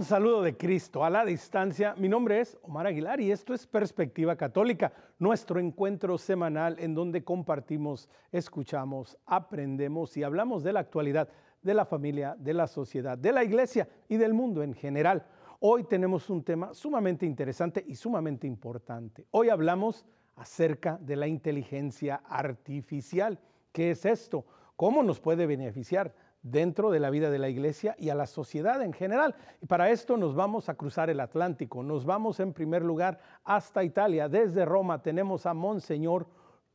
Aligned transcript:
Un 0.00 0.06
saludo 0.06 0.40
de 0.40 0.56
Cristo 0.56 1.04
a 1.04 1.10
la 1.10 1.26
distancia, 1.26 1.94
mi 1.98 2.08
nombre 2.08 2.40
es 2.40 2.56
Omar 2.62 2.86
Aguilar 2.86 3.20
y 3.20 3.32
esto 3.32 3.52
es 3.52 3.66
Perspectiva 3.66 4.34
Católica, 4.34 4.94
nuestro 5.18 5.60
encuentro 5.60 6.16
semanal 6.16 6.76
en 6.78 6.94
donde 6.94 7.22
compartimos, 7.22 8.08
escuchamos, 8.32 9.18
aprendemos 9.26 10.16
y 10.16 10.22
hablamos 10.22 10.64
de 10.64 10.72
la 10.72 10.80
actualidad 10.80 11.28
de 11.60 11.74
la 11.74 11.84
familia, 11.84 12.34
de 12.38 12.54
la 12.54 12.66
sociedad, 12.66 13.18
de 13.18 13.30
la 13.30 13.44
iglesia 13.44 13.90
y 14.08 14.16
del 14.16 14.32
mundo 14.32 14.62
en 14.62 14.72
general. 14.72 15.26
Hoy 15.58 15.84
tenemos 15.84 16.30
un 16.30 16.44
tema 16.44 16.72
sumamente 16.72 17.26
interesante 17.26 17.84
y 17.86 17.94
sumamente 17.94 18.46
importante. 18.46 19.26
Hoy 19.32 19.50
hablamos 19.50 20.06
acerca 20.36 20.96
de 21.02 21.16
la 21.16 21.26
inteligencia 21.26 22.22
artificial. 22.26 23.38
¿Qué 23.70 23.90
es 23.90 24.06
esto? 24.06 24.46
¿Cómo 24.76 25.02
nos 25.02 25.20
puede 25.20 25.44
beneficiar? 25.44 26.14
Dentro 26.42 26.90
de 26.90 27.00
la 27.00 27.10
vida 27.10 27.30
de 27.30 27.38
la 27.38 27.48
iglesia 27.48 27.94
y 27.98 28.08
a 28.08 28.14
la 28.14 28.26
sociedad 28.26 28.82
en 28.82 28.92
general. 28.92 29.34
Y 29.60 29.66
para 29.66 29.90
esto 29.90 30.16
nos 30.16 30.34
vamos 30.34 30.68
a 30.68 30.74
cruzar 30.74 31.10
el 31.10 31.20
Atlántico, 31.20 31.82
nos 31.82 32.04
vamos 32.04 32.40
en 32.40 32.52
primer 32.52 32.82
lugar 32.82 33.20
hasta 33.44 33.84
Italia. 33.84 34.28
Desde 34.28 34.64
Roma 34.64 35.02
tenemos 35.02 35.46
a 35.46 35.54
Monseñor 35.54 36.26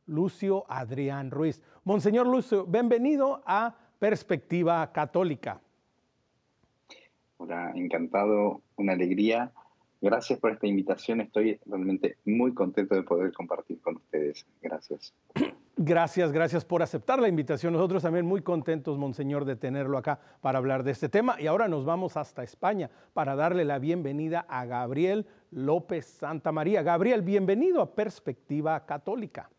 Lucio 0.06 0.64
Adrián 0.68 1.30
Ruiz. 1.30 1.62
Monseñor 1.84 2.26
Lucio, 2.26 2.64
bienvenido 2.66 3.42
a 3.44 3.76
Perspectiva 3.98 4.92
Católica. 4.92 5.60
Hola, 7.38 7.72
encantado, 7.74 8.62
una 8.76 8.92
alegría. 8.92 9.52
Gracias 10.00 10.38
por 10.38 10.52
esta 10.52 10.66
invitación. 10.66 11.20
Estoy 11.20 11.58
realmente 11.66 12.18
muy 12.24 12.54
contento 12.54 12.94
de 12.94 13.02
poder 13.02 13.32
compartir 13.32 13.80
con 13.80 13.96
ustedes. 13.96 14.46
Gracias. 14.62 15.14
Gracias, 15.78 16.32
gracias 16.32 16.64
por 16.64 16.82
aceptar 16.82 17.20
la 17.20 17.28
invitación. 17.28 17.74
Nosotros 17.74 18.02
también 18.02 18.24
muy 18.24 18.40
contentos, 18.40 18.96
Monseñor, 18.96 19.44
de 19.44 19.56
tenerlo 19.56 19.98
acá 19.98 20.18
para 20.40 20.56
hablar 20.56 20.82
de 20.84 20.92
este 20.92 21.10
tema. 21.10 21.36
Y 21.38 21.48
ahora 21.48 21.68
nos 21.68 21.84
vamos 21.84 22.16
hasta 22.16 22.42
España 22.42 22.88
para 23.12 23.36
darle 23.36 23.66
la 23.66 23.78
bienvenida 23.78 24.46
a 24.48 24.64
Gabriel 24.64 25.26
López 25.50 26.06
Santa 26.06 26.50
María. 26.50 26.82
Gabriel, 26.82 27.20
bienvenido 27.20 27.82
a 27.82 27.94
Perspectiva 27.94 28.86
Católica. 28.86 29.50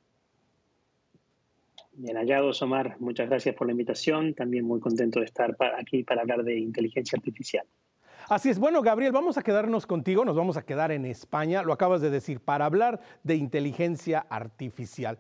Bien 1.94 2.18
hallados, 2.18 2.64
Omar. 2.64 2.96
Muchas 3.00 3.30
gracias 3.30 3.54
por 3.54 3.68
la 3.68 3.74
invitación. 3.74 4.34
También 4.34 4.66
muy 4.66 4.80
contento 4.80 5.20
de 5.20 5.26
estar 5.26 5.56
aquí 5.78 6.04
para 6.04 6.22
hablar 6.22 6.44
de 6.44 6.58
inteligencia 6.58 7.16
artificial. 7.16 7.68
Así 8.28 8.50
es, 8.50 8.58
bueno, 8.58 8.82
Gabriel, 8.82 9.12
vamos 9.12 9.38
a 9.38 9.44
quedarnos 9.44 9.86
contigo, 9.86 10.26
nos 10.26 10.36
vamos 10.36 10.58
a 10.58 10.66
quedar 10.66 10.92
en 10.92 11.06
España, 11.06 11.64
lo 11.64 11.72
acabas 11.72 12.02
de 12.02 12.10
decir, 12.10 12.42
para 12.42 12.66
hablar 12.66 13.00
de 13.24 13.36
inteligencia 13.36 14.26
artificial 14.30 15.18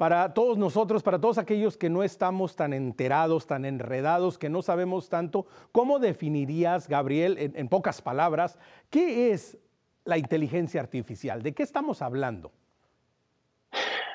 para 0.00 0.32
todos 0.32 0.56
nosotros, 0.56 1.02
para 1.02 1.20
todos 1.20 1.36
aquellos 1.36 1.76
que 1.76 1.90
no 1.90 2.02
estamos 2.02 2.56
tan 2.56 2.72
enterados, 2.72 3.46
tan 3.46 3.66
enredados, 3.66 4.38
que 4.38 4.48
no 4.48 4.62
sabemos 4.62 5.10
tanto, 5.10 5.46
¿cómo 5.72 5.98
definirías, 5.98 6.88
Gabriel, 6.88 7.36
en, 7.38 7.68
pocas 7.68 8.00
palabras, 8.00 8.58
qué 8.88 9.32
es 9.32 9.58
la 10.06 10.16
inteligencia 10.16 10.80
artificial? 10.80 11.42
¿De 11.42 11.52
qué 11.52 11.62
estamos 11.62 12.00
hablando? 12.00 12.50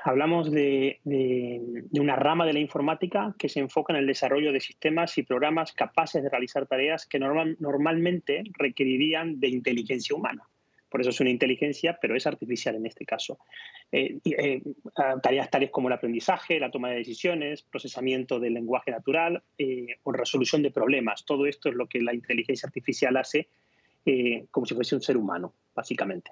Hablamos 0.03 0.49
de, 0.49 1.01
una 1.91 2.15
rama 2.15 2.47
de 2.47 2.53
la 2.53 2.59
informática 2.61 3.35
que 3.37 3.47
se 3.47 3.59
enfoca 3.59 3.93
en 3.93 3.99
el 3.99 4.07
desarrollo 4.07 4.51
de 4.51 4.61
sistemas 4.61 5.15
y 5.19 5.21
programas 5.21 5.71
capaces 5.71 6.23
de 6.23 6.31
realizar 6.31 6.65
tareas 6.65 7.05
que 7.05 7.19
normalmente 7.19 8.41
requerirían 8.57 9.39
de 9.39 9.49
inteligencia 9.49 10.15
humana. 10.15 10.49
Por 10.95 11.01
eso 11.01 11.09
es 11.09 11.19
una 11.19 11.29
inteligencia, 11.29 11.99
pero 12.01 12.15
es 12.15 12.25
artificial 12.25 12.73
en 12.75 12.85
este 12.85 13.05
caso. 13.05 13.37
Eh, 13.91 14.17
eh, 14.23 14.61
tareas 15.21 15.49
tales 15.49 15.69
como 15.69 15.89
el 15.89 15.93
aprendizaje, 15.93 16.57
la 16.57 16.71
toma 16.71 16.89
de 16.89 16.99
decisiones, 16.99 17.63
procesamiento 17.63 18.39
del 18.39 18.53
lenguaje 18.53 18.91
natural 18.91 19.43
eh, 19.57 19.97
o 20.03 20.13
resolución 20.13 20.63
de 20.63 20.71
problemas. 20.71 21.25
Todo 21.25 21.47
esto 21.47 21.67
es 21.67 21.75
lo 21.75 21.87
que 21.87 21.99
la 21.99 22.13
inteligencia 22.13 22.67
artificial 22.67 23.17
hace 23.17 23.49
como 24.51 24.65
si 24.65 24.73
fuese 24.73 24.95
un 24.95 25.01
ser 25.01 25.17
humano, 25.17 25.53
básicamente. 25.75 26.31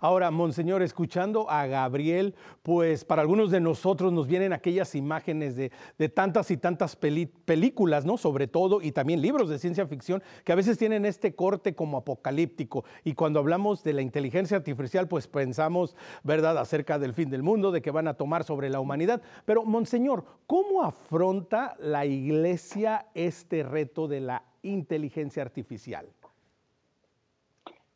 Ahora, 0.00 0.30
Monseñor, 0.30 0.82
escuchando 0.82 1.48
a 1.50 1.66
Gabriel, 1.66 2.34
pues 2.62 3.04
para 3.04 3.22
algunos 3.22 3.50
de 3.50 3.60
nosotros 3.60 4.12
nos 4.12 4.26
vienen 4.26 4.52
aquellas 4.52 4.94
imágenes 4.94 5.56
de, 5.56 5.70
tantas 6.08 6.50
y 6.50 6.56
tantas 6.56 6.96
películas, 6.96 8.04
¿no? 8.04 8.16
Sobre 8.16 8.46
todo, 8.46 8.80
y 8.82 8.92
también 8.92 9.20
libros 9.20 9.48
de 9.48 9.58
ciencia 9.58 9.86
ficción, 9.86 10.22
que 10.44 10.52
a 10.52 10.56
veces 10.56 10.78
tienen 10.78 11.04
este 11.04 11.34
corte 11.34 11.74
como 11.74 11.98
apocalíptico. 11.98 12.84
Y 13.04 13.14
cuando 13.14 13.40
hablamos 13.40 13.82
de 13.82 13.92
la 13.92 14.02
inteligencia 14.02 14.56
artificial, 14.56 15.08
pues 15.08 15.26
pensamos, 15.28 15.96
¿verdad?, 16.22 16.58
acerca 16.58 16.98
del 16.98 17.14
fin 17.14 17.30
del 17.30 17.42
mundo, 17.42 17.70
de 17.72 17.82
que 17.82 17.90
van 17.90 18.08
a 18.08 18.14
tomar 18.14 18.44
sobre 18.44 18.70
la 18.70 18.80
humanidad. 18.80 19.22
Pero, 19.44 19.64
Monseñor, 19.64 20.24
¿cómo 20.46 20.82
afronta 20.82 21.76
la 21.78 22.06
iglesia 22.06 23.06
este 23.14 23.62
reto 23.62 24.08
de 24.08 24.20
la 24.20 24.44
inteligencia 24.62 25.42
artificial? 25.42 26.08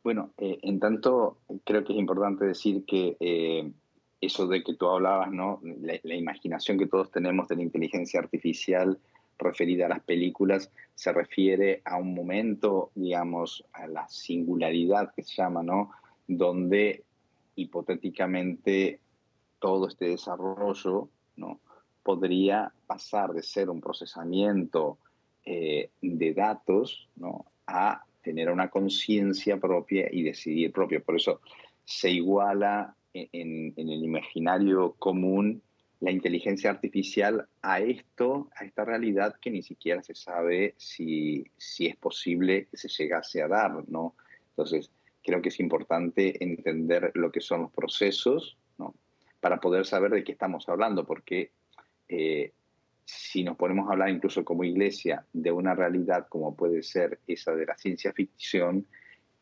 Bueno, 0.02 0.32
eh, 0.38 0.58
en 0.62 0.80
tanto 0.80 1.38
creo 1.64 1.84
que 1.84 1.92
es 1.92 1.98
importante 1.98 2.46
decir 2.46 2.84
que 2.86 3.16
eh, 3.20 3.70
eso 4.20 4.46
de 4.46 4.62
que 4.62 4.74
tú 4.74 4.86
hablabas, 4.86 5.30
¿no? 5.30 5.60
La, 5.62 6.14
imaginación 6.14 6.78
que 6.78 6.86
todos 6.86 7.10
tenemos 7.10 7.48
de 7.48 7.56
la 7.56 7.62
inteligencia 7.62 8.20
artificial 8.20 8.98
referida 9.38 9.86
a 9.86 9.90
las 9.90 10.02
películas 10.02 10.70
se 10.94 11.12
refiere 11.12 11.80
a 11.84 11.96
un 11.96 12.14
momento, 12.14 12.90
digamos, 12.94 13.64
a 13.72 13.86
la 13.86 14.08
singularidad 14.08 15.12
que 15.14 15.22
se 15.22 15.36
llama, 15.36 15.62
¿no? 15.62 15.90
Donde 16.26 17.04
hipotéticamente 17.56 19.00
todo 19.58 19.88
este 19.88 20.06
desarrollo, 20.06 21.08
¿no? 21.36 21.60
Podría 22.02 22.72
pasar 22.86 23.32
de 23.32 23.42
ser 23.42 23.68
un 23.68 23.80
procesamiento 23.80 24.98
eh, 25.44 25.90
de 26.00 26.34
datos, 26.34 27.08
¿no? 27.16 27.46
A 27.66 28.04
tener 28.22 28.50
una 28.50 28.68
conciencia 28.68 29.58
propia 29.58 30.08
y 30.10 30.22
decidir 30.22 30.72
propio. 30.72 31.02
Por 31.02 31.16
eso 31.16 31.40
se 31.84 32.10
iguala 32.10 32.94
en, 33.12 33.74
el 33.76 34.04
imaginario 34.04 34.94
común 34.98 35.62
la 36.00 36.10
inteligencia 36.10 36.70
artificial 36.70 37.46
a 37.60 37.80
esto, 37.80 38.48
a 38.56 38.64
esta 38.64 38.84
realidad 38.84 39.36
que 39.40 39.50
ni 39.50 39.62
siquiera 39.62 40.02
se 40.02 40.14
sabe 40.14 40.74
si, 40.78 41.44
si 41.58 41.86
es 41.86 41.96
posible 41.96 42.68
que 42.70 42.78
se 42.78 42.88
llegase 42.88 43.42
a 43.42 43.48
dar, 43.48 43.86
¿no? 43.88 44.14
Entonces, 44.50 44.90
creo 45.22 45.42
que 45.42 45.50
es 45.50 45.60
importante 45.60 46.42
entender 46.42 47.12
lo 47.14 47.30
que 47.30 47.42
son 47.42 47.62
los 47.62 47.72
procesos, 47.72 48.56
¿no? 48.78 48.94
Para 49.40 49.60
poder 49.60 49.84
saber 49.84 50.10
de 50.12 50.24
qué 50.24 50.32
estamos 50.32 50.66
hablando, 50.70 51.04
porque 51.04 51.52
eh, 52.08 52.52
si 53.10 53.42
nos 53.42 53.56
ponemos 53.56 53.88
a 53.88 53.92
hablar 53.92 54.10
incluso 54.10 54.44
como 54.44 54.64
iglesia 54.64 55.24
de 55.32 55.50
una 55.50 55.74
realidad 55.74 56.26
como 56.28 56.54
puede 56.54 56.82
ser 56.82 57.18
esa 57.26 57.54
de 57.54 57.66
la 57.66 57.76
ciencia 57.76 58.12
ficción, 58.12 58.86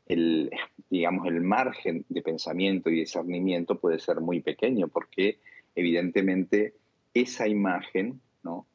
el, 0.07 0.51
digamos, 0.89 1.27
el 1.27 1.43
margen 1.43 2.05
de 2.09 2.23
pensamiento 2.23 2.89
y 2.89 3.01
discernimiento 3.01 3.79
puede 3.79 3.99
ser 3.99 4.21
muy 4.21 4.41
pequeño 4.41 4.89
porque 4.89 5.39
evidentemente 5.75 6.75
esa 7.13 7.47
imagen 7.47 8.21
¿no? 8.43 8.67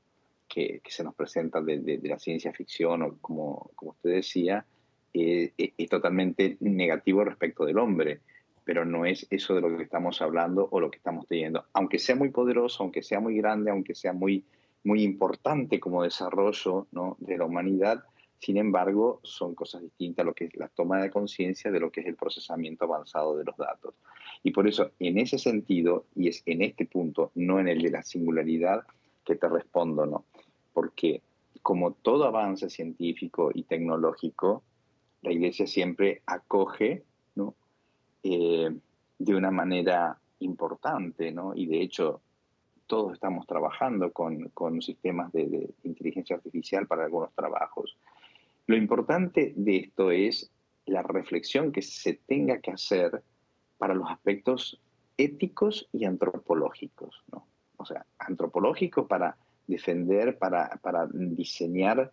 que, 0.48 0.82
se 0.86 1.04
nos 1.04 1.16
presenta 1.16 1.62
de, 1.62 2.00
la 2.04 2.20
ciencia 2.20 2.54
ficción 2.54 3.02
o 3.02 3.18
como, 3.20 3.72
como 3.76 3.92
usted 3.92 4.12
decía, 4.12 4.66
eh, 5.14 5.54
eh, 5.58 5.74
es 5.76 5.90
totalmente 5.90 6.58
negativo 6.60 7.24
respecto 7.24 7.66
del 7.66 7.80
hombre, 7.80 8.20
pero 8.64 8.86
no 8.86 9.06
es 9.06 9.26
eso 9.30 9.56
de 9.56 9.62
lo 9.62 9.76
que 9.76 9.84
estamos 9.84 10.22
hablando 10.22 10.68
o 10.72 10.80
lo 10.80 10.92
que 10.92 10.98
estamos 10.98 11.28
teniendo. 11.28 11.66
Aunque 11.74 11.98
sea 11.98 12.16
muy 12.16 12.30
poderoso, 12.30 12.84
aunque 12.84 13.02
sea 13.02 13.20
muy 13.20 13.38
grande, 13.38 13.72
aunque 13.72 13.96
sea 13.96 14.14
muy 14.14 14.46
muy 14.84 15.04
importante 15.04 15.80
como 15.80 16.04
desarrollo 16.04 16.88
de 17.20 17.38
la 17.38 17.46
humanidad, 17.46 18.04
sin 18.40 18.58
embargo, 18.58 19.22
son 19.24 19.56
cosas 19.56 19.82
distintas 19.82 20.26
lo 20.26 20.34
que 20.34 20.46
es 20.46 20.56
la 20.58 20.68
toma 20.68 21.02
de 21.02 21.10
conciencia 21.10 21.72
de 21.72 21.80
lo 21.80 21.90
que 21.92 22.02
es 22.02 22.08
el 22.08 22.18
procesamiento 22.18 22.84
avanzado 22.84 23.38
de 23.38 23.46
los 23.46 23.56
datos. 23.56 23.96
Y 24.44 24.52
por 24.52 24.68
eso, 24.68 24.92
en 25.00 25.18
ese 25.18 25.38
sentido, 25.38 26.08
y 26.14 26.28
es 26.28 26.44
en 26.46 26.62
este 26.62 26.86
punto, 26.86 27.32
no 27.36 27.62
en 27.62 27.70
el 27.70 27.82
de 27.82 27.92
la 27.92 28.04
singularidad, 28.04 28.84
que 29.24 29.36
te 29.36 29.48
respondo, 29.48 30.06
¿no? 30.06 30.26
Porque 30.74 31.22
como 31.62 31.94
todo 31.94 32.26
avance 32.26 32.70
científico 32.70 33.50
y 33.54 33.64
tecnológico, 33.64 34.64
la 35.22 35.32
Iglesia 35.32 35.66
siempre 35.66 36.22
acoge, 36.26 37.06
¿no? 37.36 37.56
Eh, 38.24 38.76
de 39.18 39.36
una 39.36 39.52
manera 39.52 40.20
importante, 40.40 41.32
¿no? 41.32 41.56
Y 41.56 41.68
de 41.68 41.82
hecho, 41.82 42.20
todos 42.88 43.14
estamos 43.14 43.46
trabajando 43.48 44.12
con, 44.12 44.50
con 44.50 44.82
sistemas 44.82 45.32
de, 45.32 45.74
inteligencia 45.84 46.36
artificial 46.36 46.88
para 46.88 47.06
algunos 47.06 47.34
trabajos. 47.34 47.98
Lo 48.68 48.76
importante 48.76 49.54
de 49.56 49.78
esto 49.78 50.12
es 50.12 50.52
la 50.86 51.02
reflexión 51.02 51.72
que 51.72 51.82
se 51.82 52.14
tenga 52.14 52.60
que 52.60 52.72
hacer 52.72 53.24
para 53.78 53.94
los 53.94 54.10
aspectos 54.10 54.82
éticos 55.18 55.88
y 55.92 56.06
antropológicos. 56.06 57.24
¿no? 57.32 57.48
O 57.78 57.86
sea, 57.86 58.06
antropológico 58.20 59.08
para 59.08 59.38
defender, 59.68 60.38
para, 60.38 60.80
para 60.82 61.08
diseñar 61.08 62.12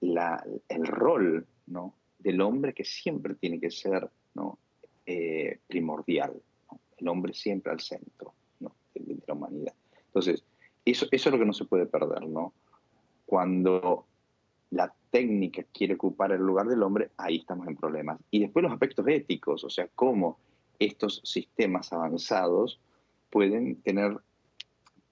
la, 0.00 0.42
el 0.68 0.86
rol 0.86 1.46
¿no? 1.66 1.94
del 2.18 2.40
hombre 2.40 2.72
que 2.72 2.84
siempre 2.84 3.34
tiene 3.34 3.60
que 3.60 3.70
ser 3.70 4.08
¿no? 4.34 4.58
Eh, 5.04 5.60
primordial. 5.66 6.32
El 6.96 7.08
hombre 7.08 7.34
siempre 7.34 7.72
al 7.72 7.80
centro 7.80 8.34
de. 8.44 8.45
Entonces, 10.16 10.42
eso, 10.86 11.06
es 11.12 11.26
lo 11.26 11.38
que 11.38 11.44
no 11.44 11.52
se 11.52 11.66
puede 11.66 11.84
perder, 11.84 12.26
¿no? 12.26 12.54
Cuando 13.26 14.06
la 14.70 14.90
técnica 15.10 15.62
quiere 15.74 15.92
ocupar 15.92 16.32
el 16.32 16.40
lugar 16.40 16.68
del 16.68 16.82
hombre, 16.82 17.10
ahí 17.18 17.36
estamos 17.36 17.68
en 17.68 17.76
problemas. 17.76 18.18
Y 18.30 18.40
después 18.40 18.62
los 18.62 18.72
aspectos 18.72 19.06
éticos, 19.08 19.62
o 19.62 19.68
sea, 19.68 19.88
cómo 19.94 20.38
estos 20.78 21.20
sistemas 21.22 21.92
avanzados 21.92 22.80
pueden 23.28 23.82
tener 23.82 24.16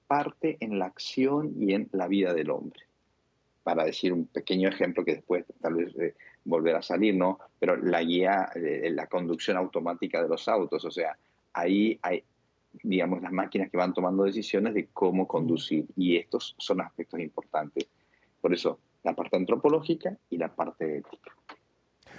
parte 0.06 0.56
en 0.60 0.78
la 0.78 0.86
acción 0.86 1.52
y 1.58 1.74
en 1.74 1.90
la 1.92 2.08
vida 2.08 2.32
del 2.32 2.48
hombre. 2.48 2.80
Para 3.62 3.84
decir 3.84 4.10
un 4.10 4.26
pequeño 4.26 4.70
ejemplo 4.70 5.04
que 5.04 5.16
después 5.16 5.44
tal 5.60 5.74
vez 5.74 5.94
eh, 5.98 6.14
volverá 6.44 6.78
a 6.78 6.82
salir, 6.82 7.14
¿no? 7.14 7.40
Pero 7.58 7.76
la 7.76 8.02
guía, 8.02 8.48
eh, 8.54 8.90
la 8.90 9.06
conducción 9.06 9.58
automática 9.58 10.22
de 10.22 10.30
los 10.30 10.48
autos, 10.48 10.82
o 10.82 10.90
sea, 10.90 11.18
ahí 11.52 11.98
hay, 12.00 12.24
digamos, 12.82 13.22
las 13.22 13.32
máquinas 13.32 13.70
que 13.70 13.76
van 13.76 13.94
tomando 13.94 14.24
decisiones 14.24 14.74
de 14.74 14.88
cómo 14.92 15.26
conducir 15.26 15.86
y 15.96 16.16
estos 16.16 16.54
son 16.58 16.80
aspectos 16.80 17.20
importantes. 17.20 17.86
Por 18.40 18.52
eso, 18.52 18.78
la 19.02 19.14
parte 19.14 19.36
antropológica 19.36 20.16
y 20.30 20.38
la 20.38 20.54
parte 20.54 20.98
ética. 20.98 21.32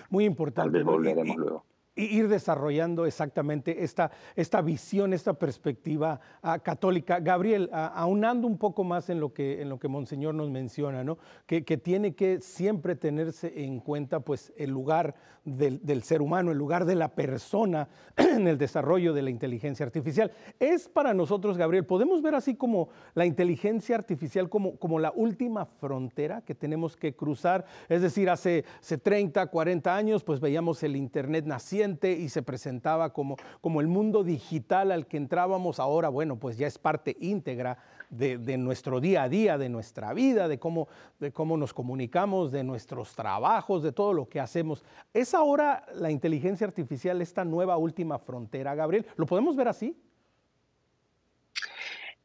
Muy 0.09 0.25
importante. 0.25 0.71
Tal 0.71 0.71
vez 0.71 0.83
volveremos 0.83 1.35
luego 1.37 1.65
ir 1.95 2.27
desarrollando 2.27 3.05
exactamente 3.05 3.83
esta, 3.83 4.11
esta 4.35 4.61
visión, 4.61 5.13
esta 5.13 5.33
perspectiva 5.33 6.19
ah, 6.41 6.59
católica. 6.59 7.19
Gabriel, 7.19 7.69
ah, 7.71 7.93
aunando 7.95 8.47
un 8.47 8.57
poco 8.57 8.83
más 8.83 9.09
en 9.09 9.19
lo 9.19 9.33
que, 9.33 9.61
en 9.61 9.69
lo 9.69 9.79
que 9.79 9.87
Monseñor 9.87 10.35
nos 10.35 10.49
menciona, 10.49 11.03
¿no? 11.03 11.17
que, 11.45 11.63
que 11.63 11.77
tiene 11.77 12.13
que 12.15 12.41
siempre 12.41 12.95
tenerse 12.95 13.63
en 13.63 13.79
cuenta 13.79 14.19
pues, 14.19 14.51
el 14.57 14.71
lugar 14.71 15.15
del, 15.45 15.85
del, 15.85 16.03
ser 16.03 16.21
humano, 16.21 16.51
el 16.51 16.57
lugar 16.57 16.85
de 16.85 16.95
la 16.95 17.09
persona 17.09 17.87
en 18.17 18.47
el 18.47 18.57
desarrollo 18.57 19.13
de 19.13 19.21
la 19.21 19.29
inteligencia 19.29 19.85
artificial. 19.85 20.31
Es 20.59 20.89
para 20.89 21.13
nosotros, 21.13 21.57
Gabriel, 21.57 21.85
podemos 21.85 22.21
ver 22.21 22.35
así 22.35 22.55
como 22.55 22.89
la 23.13 23.25
inteligencia 23.25 23.95
artificial 23.95 24.49
como, 24.49 24.77
como 24.77 24.99
la 24.99 25.11
última 25.15 25.65
frontera 25.65 26.41
que 26.41 26.55
tenemos 26.55 26.97
que 26.97 27.15
cruzar. 27.15 27.65
Es 27.87 28.01
decir, 28.01 28.29
hace, 28.29 28.65
hace 28.81 28.97
30, 28.97 29.45
40 29.47 29.95
años, 29.95 30.23
pues 30.23 30.39
veíamos 30.39 30.81
el 30.83 30.95
Internet 30.95 31.45
naciendo 31.45 31.84
y 31.85 32.29
se 32.29 32.41
presentaba 32.41 33.13
como, 33.13 33.37
como 33.61 33.81
el 33.81 33.87
mundo 33.87 34.23
digital 34.23 34.91
al 34.91 35.07
que 35.07 35.17
entrábamos 35.17 35.79
ahora, 35.79 36.09
bueno, 36.09 36.37
pues 36.37 36.57
ya 36.57 36.67
es 36.67 36.77
parte 36.77 37.15
íntegra 37.19 37.77
de, 38.09 38.37
de, 38.37 38.57
nuestro 38.57 38.99
día 38.99 39.23
a 39.23 39.29
día, 39.29 39.57
de 39.57 39.69
nuestra 39.69 40.13
vida, 40.13 40.47
de 40.47 40.57
cómo, 40.57 40.87
de 41.19 41.31
cómo 41.31 41.57
nos 41.57 41.73
comunicamos, 41.73 42.51
de 42.51 42.63
nuestros 42.63 43.15
trabajos, 43.15 43.83
de 43.83 43.91
todo 43.91 44.13
lo 44.13 44.27
que 44.27 44.39
hacemos. 44.39 44.83
¿Es 45.13 45.33
ahora 45.33 45.85
la 45.93 46.11
inteligencia 46.11 46.65
artificial 46.65 47.21
esta 47.21 47.45
nueva 47.45 47.77
última 47.77 48.17
frontera, 48.17 48.73
Gabriel? 48.75 49.05
¿Lo 49.15 49.25
podemos 49.25 49.55
ver 49.55 49.67
así? 49.67 49.95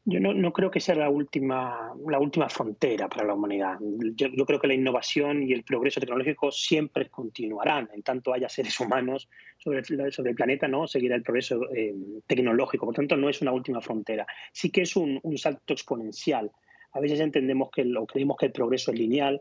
Yo 0.03 0.19
no, 0.19 0.51
creo 0.51 0.71
que 0.71 0.79
sea 0.79 0.95
la 0.95 1.09
última, 1.09 1.93
la 2.07 2.17
última 2.17 2.49
frontera 2.49 3.07
para 3.07 3.23
la 3.23 3.35
humanidad. 3.35 3.77
Yo, 4.15 4.45
creo 4.47 4.59
que 4.59 4.67
la 4.67 4.73
innovación 4.73 5.43
y 5.43 5.53
el 5.53 5.63
progreso 5.63 5.99
tecnológico 5.99 6.51
siempre 6.51 7.07
continuarán. 7.07 7.87
En 7.93 8.01
tanto 8.01 8.33
haya 8.33 8.49
seres 8.49 8.79
humanos 8.79 9.29
sobre, 9.59 9.83
sobre 9.83 10.31
el 10.31 10.35
planeta, 10.35 10.67
¿no? 10.67 10.87
seguirá 10.87 11.15
el 11.15 11.21
progreso 11.21 11.71
eh, 11.75 11.93
tecnológico. 12.25 12.87
Por 12.87 12.95
tanto, 12.95 13.15
no 13.15 13.29
es 13.29 13.43
una 13.43 13.51
última 13.51 13.79
frontera. 13.79 14.25
Sí 14.51 14.71
que 14.71 14.81
es 14.81 14.95
un, 14.95 15.21
salto 15.37 15.73
exponencial. 15.73 16.49
A 16.93 16.99
veces 16.99 17.19
entendemos 17.19 17.69
que 17.69 17.83
o 17.95 18.07
creemos 18.07 18.37
que 18.37 18.47
el 18.47 18.51
progreso 18.51 18.91
es 18.91 18.97
lineal 18.97 19.39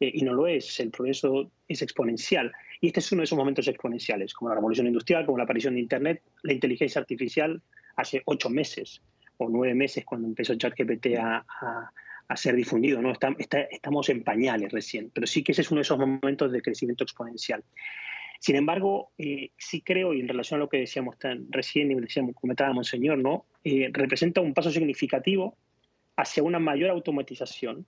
eh, 0.00 0.10
y 0.12 0.22
no 0.22 0.34
lo 0.34 0.48
es. 0.48 0.80
El 0.80 0.90
progreso 0.90 1.52
es 1.68 1.82
exponencial. 1.82 2.50
Y 2.80 2.88
este 2.88 2.98
es 2.98 3.12
uno 3.12 3.20
de 3.20 3.26
esos 3.26 3.38
momentos 3.38 3.68
exponenciales, 3.68 4.34
como 4.34 4.48
la 4.48 4.56
revolución 4.56 4.88
industrial, 4.88 5.24
como 5.24 5.38
la 5.38 5.44
aparición 5.44 5.74
de 5.74 5.82
Internet, 5.82 6.20
la 6.42 6.52
inteligencia 6.52 7.00
artificial 7.00 7.62
hace 7.94 8.22
ocho 8.24 8.50
meses 8.50 9.00
o 9.44 9.48
nueve 9.48 9.74
meses 9.74 10.04
cuando 10.04 10.28
empezó 10.28 10.54
ChatGPT 10.54 11.16
a, 11.18 11.44
a, 12.28 12.36
ser 12.36 12.54
difundido. 12.54 13.02
¿no? 13.02 13.12
estamos 13.12 14.08
en 14.08 14.22
pañales 14.22 14.72
recién, 14.72 15.10
pero 15.12 15.26
sí 15.26 15.42
que 15.42 15.52
ese 15.52 15.62
es 15.62 15.70
uno 15.70 15.78
de 15.78 15.82
esos 15.82 15.98
momentos 15.98 16.52
de 16.52 16.62
crecimiento 16.62 17.04
exponencial. 17.04 17.64
Sin 18.40 18.56
embargo, 18.56 19.10
eh, 19.18 19.50
sí 19.58 19.82
creo, 19.82 20.14
y 20.14 20.20
en 20.20 20.28
relación 20.28 20.58
a 20.58 20.64
lo 20.64 20.68
que 20.70 20.78
decíamos 20.78 21.18
tan 21.18 21.52
recién 21.52 21.90
y 21.90 21.94
decíamos, 21.96 22.34
comentaba 22.34 22.72
Monseñor, 22.72 23.18
¿no? 23.18 23.44
Eh, 23.64 23.90
representa 23.92 24.40
un 24.40 24.54
paso 24.54 24.70
significativo 24.70 25.58
hacia 26.16 26.42
una 26.42 26.58
mayor 26.58 26.88
automatización 26.88 27.84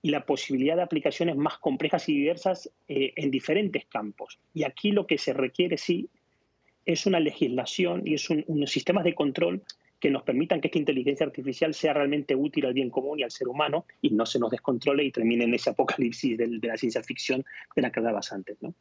y 0.00 0.10
la 0.10 0.24
posibilidad 0.24 0.76
de 0.76 0.82
aplicaciones 0.82 1.36
más 1.36 1.58
complejas 1.58 2.08
y 2.08 2.14
diversas 2.14 2.70
eh, 2.86 3.12
en 3.16 3.32
diferentes 3.32 3.86
campos. 3.86 4.38
Y 4.54 4.62
aquí 4.62 4.92
lo 4.92 5.04
que 5.04 5.18
se 5.18 5.32
requiere, 5.32 5.76
sí, 5.76 6.08
es 6.86 7.04
una 7.04 7.18
legislación 7.18 8.06
y 8.06 8.14
es 8.14 8.30
un, 8.30 8.44
unos 8.46 8.70
sistemas 8.70 9.02
de 9.02 9.16
control 9.16 9.62
que 10.00 10.10
nos 10.10 10.22
permitan 10.22 10.60
que 10.60 10.68
esta 10.68 10.78
inteligencia 10.78 11.26
artificial 11.26 11.74
sea 11.74 11.92
realmente 11.92 12.34
útil 12.34 12.66
al 12.66 12.74
bien 12.74 12.90
común 12.90 13.18
y 13.18 13.22
al 13.22 13.30
ser 13.30 13.48
humano 13.48 13.86
y 14.00 14.10
no 14.10 14.26
se 14.26 14.38
nos 14.38 14.50
descontrole 14.50 15.04
y 15.04 15.12
termine 15.12 15.44
en 15.44 15.54
ese 15.54 15.70
apocalipsis 15.70 16.38
de, 16.38 16.46
de 16.46 16.68
la 16.68 16.76
ciencia 16.76 17.02
ficción 17.02 17.44
de 17.74 17.82
la 17.82 17.90
que 17.90 18.00
hablabas 18.00 18.32
antes. 18.32 18.56
¿no? 18.60 18.74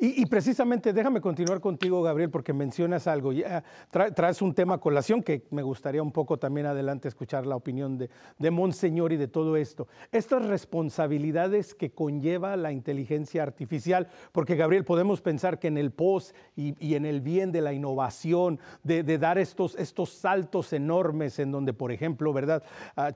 Y, 0.00 0.26
precisamente, 0.26 0.92
déjame 0.92 1.20
continuar 1.20 1.60
contigo, 1.60 2.00
Gabriel, 2.02 2.30
porque 2.30 2.52
mencionas 2.52 3.08
algo. 3.08 3.32
Ya 3.32 3.64
traes 3.90 4.40
un 4.40 4.54
tema 4.54 4.74
a 4.74 4.78
colación 4.78 5.24
que 5.24 5.48
me 5.50 5.62
gustaría 5.62 6.00
un 6.00 6.12
poco 6.12 6.38
también 6.38 6.66
adelante 6.66 7.08
escuchar 7.08 7.46
la 7.46 7.56
opinión 7.56 7.98
de, 7.98 8.50
Monseñor 8.50 9.12
y 9.12 9.16
de 9.16 9.26
todo 9.26 9.56
esto. 9.56 9.88
Estas 10.12 10.46
responsabilidades 10.46 11.74
que 11.74 11.90
conlleva 11.90 12.56
la 12.56 12.70
inteligencia 12.70 13.42
artificial, 13.42 14.06
porque 14.30 14.54
Gabriel, 14.54 14.84
podemos 14.84 15.20
pensar 15.20 15.58
que 15.58 15.66
en 15.66 15.76
el 15.76 15.90
pos 15.90 16.32
y, 16.54 16.94
en 16.94 17.04
el 17.04 17.20
bien 17.20 17.50
de 17.50 17.60
la 17.60 17.72
innovación, 17.72 18.60
de, 18.84 19.02
dar 19.18 19.36
estos, 19.36 19.74
estos 19.74 20.10
saltos 20.10 20.72
enormes 20.72 21.40
en 21.40 21.50
donde, 21.50 21.72
por 21.72 21.90
ejemplo, 21.90 22.32
¿verdad? 22.32 22.62
Uh, 22.96 23.10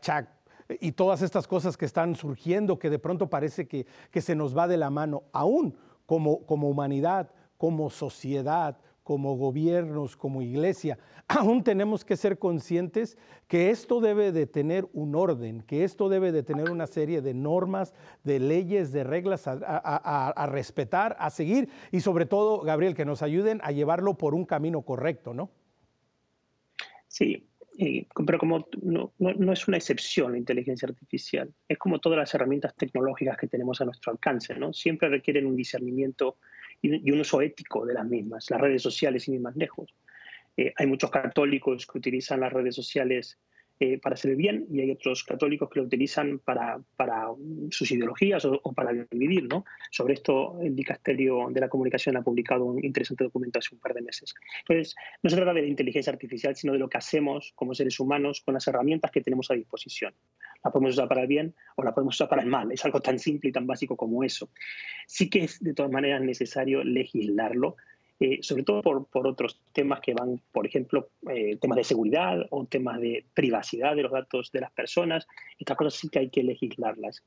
y 0.81 0.93
todas 0.93 1.23
estas 1.23 1.47
cosas 1.47 1.77
que 1.77 1.85
están 1.85 2.17
surgiendo, 2.17 2.79
que 2.79 2.91
de 2.91 2.99
pronto 2.99 3.29
parece 3.29 3.69
que, 3.69 3.87
que 4.11 4.21
se 4.21 4.35
nos 4.35 4.57
va 4.57 4.67
de 4.67 4.79
la 4.79 4.91
mano, 4.91 5.25
aún 5.33 5.77
como, 6.07 6.45
como 6.47 6.69
humanidad, 6.69 7.31
como 7.57 7.91
sociedad, 7.91 8.79
como 9.03 9.37
gobiernos, 9.37 10.17
como 10.17 10.43
iglesia, 10.43 10.99
aún 11.29 11.65
tenemos 11.65 12.05
que 12.05 12.17
ser 12.17 12.39
conscientes 12.39 13.19
que 13.49 13.71
esto 13.71 14.01
debe 14.01 14.33
de 14.33 14.47
tener 14.47 14.89
un 14.93 15.15
orden, 15.15 15.63
que 15.63 15.85
esto 15.85 16.09
debe 16.09 16.33
de 16.33 16.43
tener 16.43 16.71
una 16.71 16.87
serie 16.87 17.21
de 17.21 17.35
normas, 17.35 17.95
de 18.25 18.39
leyes, 18.39 18.93
de 18.93 19.05
reglas 19.05 19.47
a, 19.49 19.55
a, 19.55 20.47
respetar, 20.47 21.17
a 21.19 21.31
seguir 21.31 21.69
y 21.91 22.01
sobre 22.01 22.27
todo, 22.27 22.61
Gabriel, 22.61 22.95
que 22.95 23.05
nos 23.05 23.23
ayuden 23.23 23.61
a 23.63 23.73
llevarlo 23.73 24.17
por 24.17 24.35
un 24.35 24.45
camino 24.45 24.83
correcto, 24.83 25.35
¿no? 25.35 25.51
Sí, 27.09 27.47
pero 28.27 28.39
como 28.39 28.69
no, 28.83 29.13
no, 29.19 29.53
es 29.53 29.67
una 29.67 29.79
excepción 29.79 30.33
la 30.33 30.39
inteligencia 30.39 30.87
artificial, 30.87 31.53
es 31.67 31.79
como 31.79 31.99
todas 32.01 32.19
las 32.19 32.35
herramientas 32.35 32.75
tecnológicas 32.77 33.37
que 33.37 33.49
tenemos 33.49 33.81
a 33.81 33.85
nuestro 33.85 34.13
alcance, 34.13 34.55
¿no? 34.55 34.73
Siempre 34.73 35.09
requieren 35.09 35.47
un 35.47 35.57
discernimiento 35.57 36.37
y, 36.83 37.11
un 37.11 37.21
uso 37.21 37.41
ético 37.41 37.87
de 37.87 37.95
las 37.95 38.07
mismas, 38.07 38.51
las 38.51 38.61
redes 38.61 38.83
sociales 38.83 39.27
y 39.29 39.39
más 39.39 39.57
lejos. 39.57 39.95
Eh, 40.57 40.73
hay 40.77 40.87
muchos 40.87 41.11
católicos 41.11 41.87
que 41.87 41.99
utilizan 41.99 42.41
las 42.41 42.53
redes 42.53 42.75
sociales 42.75 43.39
eh, 43.81 43.99
para 43.99 44.15
hacer 44.15 44.31
el 44.33 44.37
bien 44.37 44.67
y 44.71 44.81
hay 44.81 44.91
otros 44.91 45.25
católicos 45.25 45.69
que 45.69 45.81
lo 45.81 45.87
utilizan 45.87 46.39
para, 46.39 46.79
sus 47.71 47.91
ideologías 47.91 48.45
o, 48.45 48.73
para 48.73 48.93
dividir. 49.11 49.49
¿no? 49.49 49.65
Sobre 49.91 50.15
esto 50.15 50.59
el 50.63 50.77
Dicasterio 50.77 51.49
de 51.51 51.61
la 51.61 51.69
Comunicación 51.69 52.17
ha 52.17 52.23
publicado 52.23 52.65
un 52.65 52.85
interesante 52.85 53.25
documento 53.25 53.59
hace 53.59 53.75
un 53.75 53.81
par 53.81 53.95
de 53.95 54.03
meses. 54.03 54.35
Entonces, 54.61 54.95
no 55.23 55.31
se 55.31 55.37
trata 55.37 55.53
de 55.53 55.63
la 55.63 55.69
inteligencia 55.69 56.13
artificial, 56.13 56.55
sino 56.55 56.73
de 56.73 56.79
lo 56.79 56.89
que 56.89 56.99
hacemos 56.99 57.53
como 57.55 57.75
seres 57.75 57.99
humanos 57.99 58.43
con 58.45 58.55
las 58.55 58.67
herramientas 58.69 59.11
que 59.11 59.21
tenemos 59.21 59.51
a 59.51 59.55
disposición. 59.55 60.15
La 60.65 60.71
podemos 60.71 60.95
usar 60.95 61.09
para 61.09 61.23
el 61.23 61.27
bien 61.27 61.55
o 61.77 61.83
la 61.83 61.93
podemos 61.93 62.15
usar 62.15 62.29
para 62.29 62.43
el 62.43 62.49
mal. 62.49 62.71
Es 62.71 62.85
algo 62.85 63.01
tan 63.01 63.19
simple 63.19 63.51
y 63.51 63.53
tan 63.53 63.67
básico 63.67 63.97
como 63.97 64.23
eso. 64.23 64.51
Sí 65.07 65.29
que 65.29 65.45
es 65.45 65.63
de 65.63 65.75
todas 65.75 65.91
maneras 65.91 66.23
necesario 66.23 66.85
legislarlo 66.85 67.77
eh, 68.25 68.39
sobre 68.41 68.63
todo 68.63 68.83
por, 68.83 69.07
por, 69.07 69.27
otros 69.27 69.61
temas 69.73 69.99
que 69.99 70.15
van, 70.15 70.41
por 70.53 70.65
ejemplo, 70.65 71.09
eh, 71.29 71.57
temas 71.57 71.75
de 71.75 71.83
seguridad 71.83 72.47
o 72.51 72.65
temas 72.67 73.01
de 73.01 73.25
privacidad 73.35 73.97
de 73.97 74.05
los 74.05 74.13
datos 74.13 74.53
de 74.53 74.61
las 74.61 74.71
personas. 74.71 75.27
Estas 75.59 75.77
cosas 75.77 75.95
sí 75.99 76.09
que 76.09 76.21
hay 76.21 76.31
que 76.31 76.45
legislarlas. 76.45 77.25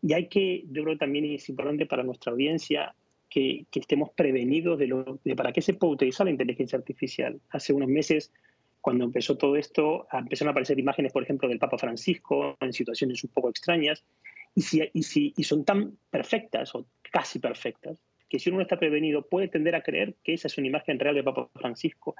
Y 0.00 0.14
hay 0.14 0.28
que, 0.28 0.64
yo 0.70 0.84
creo 0.84 0.94
que 0.94 1.00
también 1.00 1.26
es 1.26 1.50
importante 1.50 1.84
para 1.84 2.02
nuestra 2.02 2.32
audiencia 2.32 2.94
que, 3.28 3.66
que 3.70 3.80
estemos 3.80 4.08
prevenidos 4.16 4.78
de, 4.78 4.86
lo, 4.86 5.20
de 5.22 5.36
para 5.36 5.52
qué 5.52 5.60
se 5.60 5.74
puede 5.74 5.92
utilizar 5.92 6.24
la 6.24 6.30
inteligencia 6.30 6.78
artificial. 6.78 7.38
Hace 7.50 7.74
unos 7.74 7.90
meses 7.90 8.32
cuando 8.80 9.04
empezó 9.04 9.36
todo 9.36 9.54
esto, 9.54 10.06
empezaron 10.10 10.48
a 10.48 10.52
aparecer 10.52 10.78
imágenes, 10.78 11.12
por 11.12 11.22
ejemplo, 11.22 11.46
del 11.46 11.58
Papa 11.58 11.76
Francisco 11.76 12.56
en 12.60 12.72
situaciones 12.72 13.22
un 13.22 13.30
poco 13.34 13.50
extrañas, 13.50 14.02
y, 14.54 14.62
si, 14.62 14.80
y, 14.94 15.02
si, 15.02 15.34
y 15.36 15.44
son 15.44 15.66
tan 15.66 15.98
perfectas 16.10 16.74
o 16.74 16.86
casi 17.12 17.38
perfectas 17.38 18.00
que 18.28 18.38
si 18.38 18.50
uno 18.50 18.58
no 18.58 18.62
está 18.62 18.78
prevenido 18.78 19.22
puede 19.22 19.48
tender 19.48 19.74
a 19.74 19.82
creer 19.82 20.16
que 20.22 20.34
esa 20.34 20.48
es 20.48 20.58
una 20.58 20.66
imagen 20.66 20.98
real 20.98 21.14
de 21.14 21.22
Papa 21.22 21.48
Francisco 21.54 22.14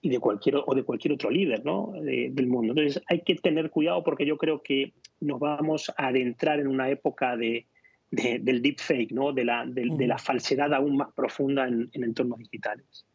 y 0.00 0.10
de 0.10 0.20
cualquier, 0.20 0.56
o 0.64 0.74
de 0.74 0.84
cualquier 0.84 1.14
otro 1.14 1.30
líder 1.30 1.64
¿no? 1.64 1.92
del 2.00 2.46
mundo. 2.46 2.72
Entonces 2.72 3.02
hay 3.08 3.22
que 3.22 3.34
tener 3.36 3.70
cuidado 3.70 4.04
porque 4.04 4.26
yo 4.26 4.36
creo 4.36 4.62
que 4.62 4.92
nos 5.20 5.40
vamos 5.40 5.90
a 5.96 6.08
adentrar 6.08 6.60
en 6.60 6.68
una 6.68 6.88
época 6.88 7.36
de, 7.36 7.66
del 8.10 8.62
deepfake, 8.62 9.12
¿no? 9.12 9.32
de, 9.32 9.44
la, 9.44 9.66
de, 9.66 10.06
la 10.06 10.18
falsedad 10.18 10.72
aún 10.72 10.96
más 10.96 11.12
profunda 11.14 11.66
en, 11.66 11.90
entornos 11.92 12.38
digitales. 12.38 13.06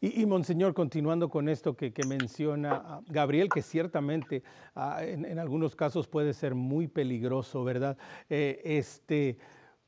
Y, 0.00 0.26
Monseñor, 0.26 0.74
continuando 0.74 1.30
con 1.30 1.48
esto 1.48 1.74
que, 1.74 1.92
menciona 2.06 3.00
Gabriel, 3.08 3.48
que 3.48 3.62
ciertamente 3.62 4.42
ah, 4.74 5.00
en, 5.02 5.38
algunos 5.38 5.74
casos 5.74 6.06
puede 6.06 6.34
ser 6.34 6.54
muy 6.54 6.86
peligroso, 6.86 7.64
¿verdad? 7.64 7.96
Eh, 8.28 8.60
este, 8.64 9.38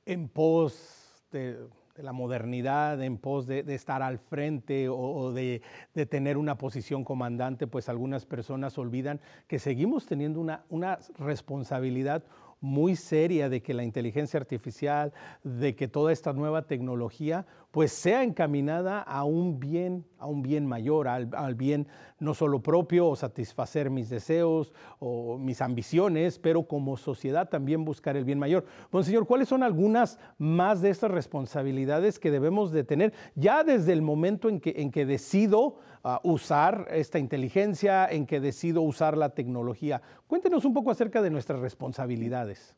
en 0.07 0.29
pos 0.29 1.08
de, 1.31 1.59
la 1.97 2.13
modernidad, 2.13 3.03
en 3.03 3.19
pos 3.19 3.47
de, 3.47 3.65
estar 3.75 4.03
al 4.03 4.19
frente 4.19 4.89
o, 4.89 5.33
de, 5.33 5.63
tener 6.09 6.37
una 6.37 6.57
posición 6.57 7.05
comandante, 7.05 7.67
pues 7.67 7.89
algunas 7.89 8.25
personas 8.25 8.79
olvidan 8.79 9.21
que 9.47 9.59
seguimos 9.59 10.07
teniendo 10.07 10.41
una, 10.41 10.65
una 10.71 10.99
responsabilidad 11.19 12.23
muy 12.61 12.97
seria 12.97 13.49
de 13.49 13.63
que 13.63 13.75
la 13.75 13.85
inteligencia 13.85 14.39
artificial, 14.39 15.13
de 15.45 15.77
que 15.77 15.89
toda 15.89 16.13
esta 16.13 16.33
nueva 16.33 16.63
tecnología, 16.63 17.47
pues 17.71 17.93
sea 17.93 18.23
encaminada 18.23 19.01
a 19.03 19.25
un 19.25 19.61
bien, 19.61 20.05
a 20.19 20.27
un 20.27 20.43
bien 20.43 20.67
mayor, 20.67 21.07
al, 21.09 21.55
bien 21.55 21.87
no 22.19 22.35
solo 22.35 22.63
propio 22.63 23.09
o 23.09 23.17
satisfacer 23.17 23.91
mis 23.91 24.09
deseos 24.09 24.73
o 24.99 25.39
mis 25.39 25.61
ambiciones, 25.61 26.39
pero 26.39 26.67
como 26.67 26.97
sociedad 26.97 27.49
también 27.49 27.85
buscar 27.85 28.17
el 28.17 28.25
bien 28.25 28.39
mayor. 28.39 28.65
Monseñor, 28.91 29.27
¿cuáles 29.27 29.49
son 29.49 29.63
algunas 29.63 30.19
más 30.39 30.81
de 30.81 30.91
estas 30.91 31.11
responsabilidades 31.11 32.19
que 32.19 32.31
debemos 32.31 32.73
de 32.73 32.85
tener 32.85 33.13
ya 33.35 33.65
desde 33.65 33.93
el 33.93 34.03
momento 34.03 34.49
en 34.49 34.61
que, 34.61 34.75
en 34.79 34.91
que 34.91 35.07
decido 35.07 35.77
usar 36.23 36.87
esta 36.91 37.19
inteligencia, 37.19 38.07
en 38.07 38.27
que 38.27 38.41
decido 38.41 38.83
usar 38.83 39.17
la 39.17 39.31
tecnología. 39.31 40.01
Cuéntenos 40.27 40.65
un 40.65 40.75
poco 40.75 40.91
acerca 40.91 41.23
de 41.23 41.31
nuestras 41.31 41.61
responsabilidades. 41.61 42.77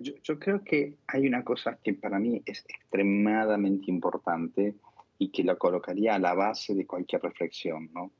Yo, 0.00 0.38
creo 0.38 0.64
que 0.64 0.96
hay 1.06 1.26
una 1.26 1.44
cosa 1.44 1.78
que 1.82 1.92
para 1.92 2.18
mí 2.18 2.42
es 2.46 2.64
extremadamente 2.68 3.90
importante 3.90 4.74
y 5.18 5.28
que 5.28 5.44
la 5.44 5.56
colocaría 5.56 6.14
a 6.14 6.18
la 6.18 6.34
base 6.34 6.74
de 6.74 6.86
cualquier 6.86 7.22
reflexión. 7.22 7.90
¿no? 7.92 8.10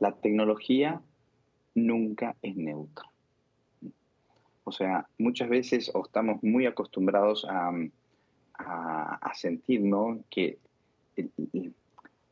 La 0.00 0.12
tecnología 0.12 1.00
nunca 1.76 2.36
es 2.42 2.56
neutra. 2.56 3.06
O 4.64 4.72
sea, 4.72 5.06
muchas 5.16 5.48
veces 5.48 5.92
estamos 5.94 6.42
muy 6.42 6.66
acostumbrados 6.66 7.46
a, 7.48 7.72
a, 8.54 9.34
sentir 9.34 9.80
¿no? 9.82 10.22
que 10.28 10.58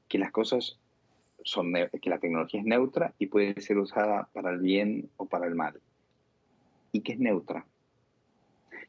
que 0.08 0.18
las 0.18 0.32
cosas 0.32 0.78
son, 1.44 1.72
que 1.72 2.10
la 2.10 2.18
tecnología 2.18 2.60
es 2.60 2.66
neutra 2.66 3.14
y 3.18 3.26
puede 3.26 3.60
ser 3.60 3.78
usada 3.78 4.28
para 4.32 4.50
el 4.50 4.58
bien 4.58 5.10
o 5.16 5.26
para 5.26 5.46
el 5.46 5.54
mal. 5.54 5.80
Y 6.92 7.00
que 7.00 7.12
es 7.12 7.18
neutra. 7.18 7.66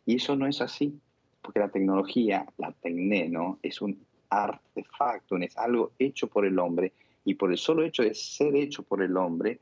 Y 0.06 0.16
eso 0.16 0.36
no 0.36 0.48
es 0.48 0.62
así, 0.62 1.00
porque 1.42 1.60
la 1.60 1.70
tecnología, 1.70 2.46
la 2.58 2.72
tecné, 2.72 3.30
¿no? 3.30 3.60
Es 3.62 3.82
un 3.82 4.00
artefacto, 4.30 5.38
es 5.38 5.58
algo 5.58 5.92
hecho 6.00 6.28
por 6.28 6.46
el 6.46 6.60
hombre 6.60 6.94
y 7.26 7.36
por 7.36 7.52
el 7.52 7.58
solo 7.58 7.84
hecho 7.84 8.04
de 8.04 8.14
ser 8.14 8.56
hecho 8.56 8.84
por 8.84 9.02
el 9.02 9.16
hombre, 9.18 9.60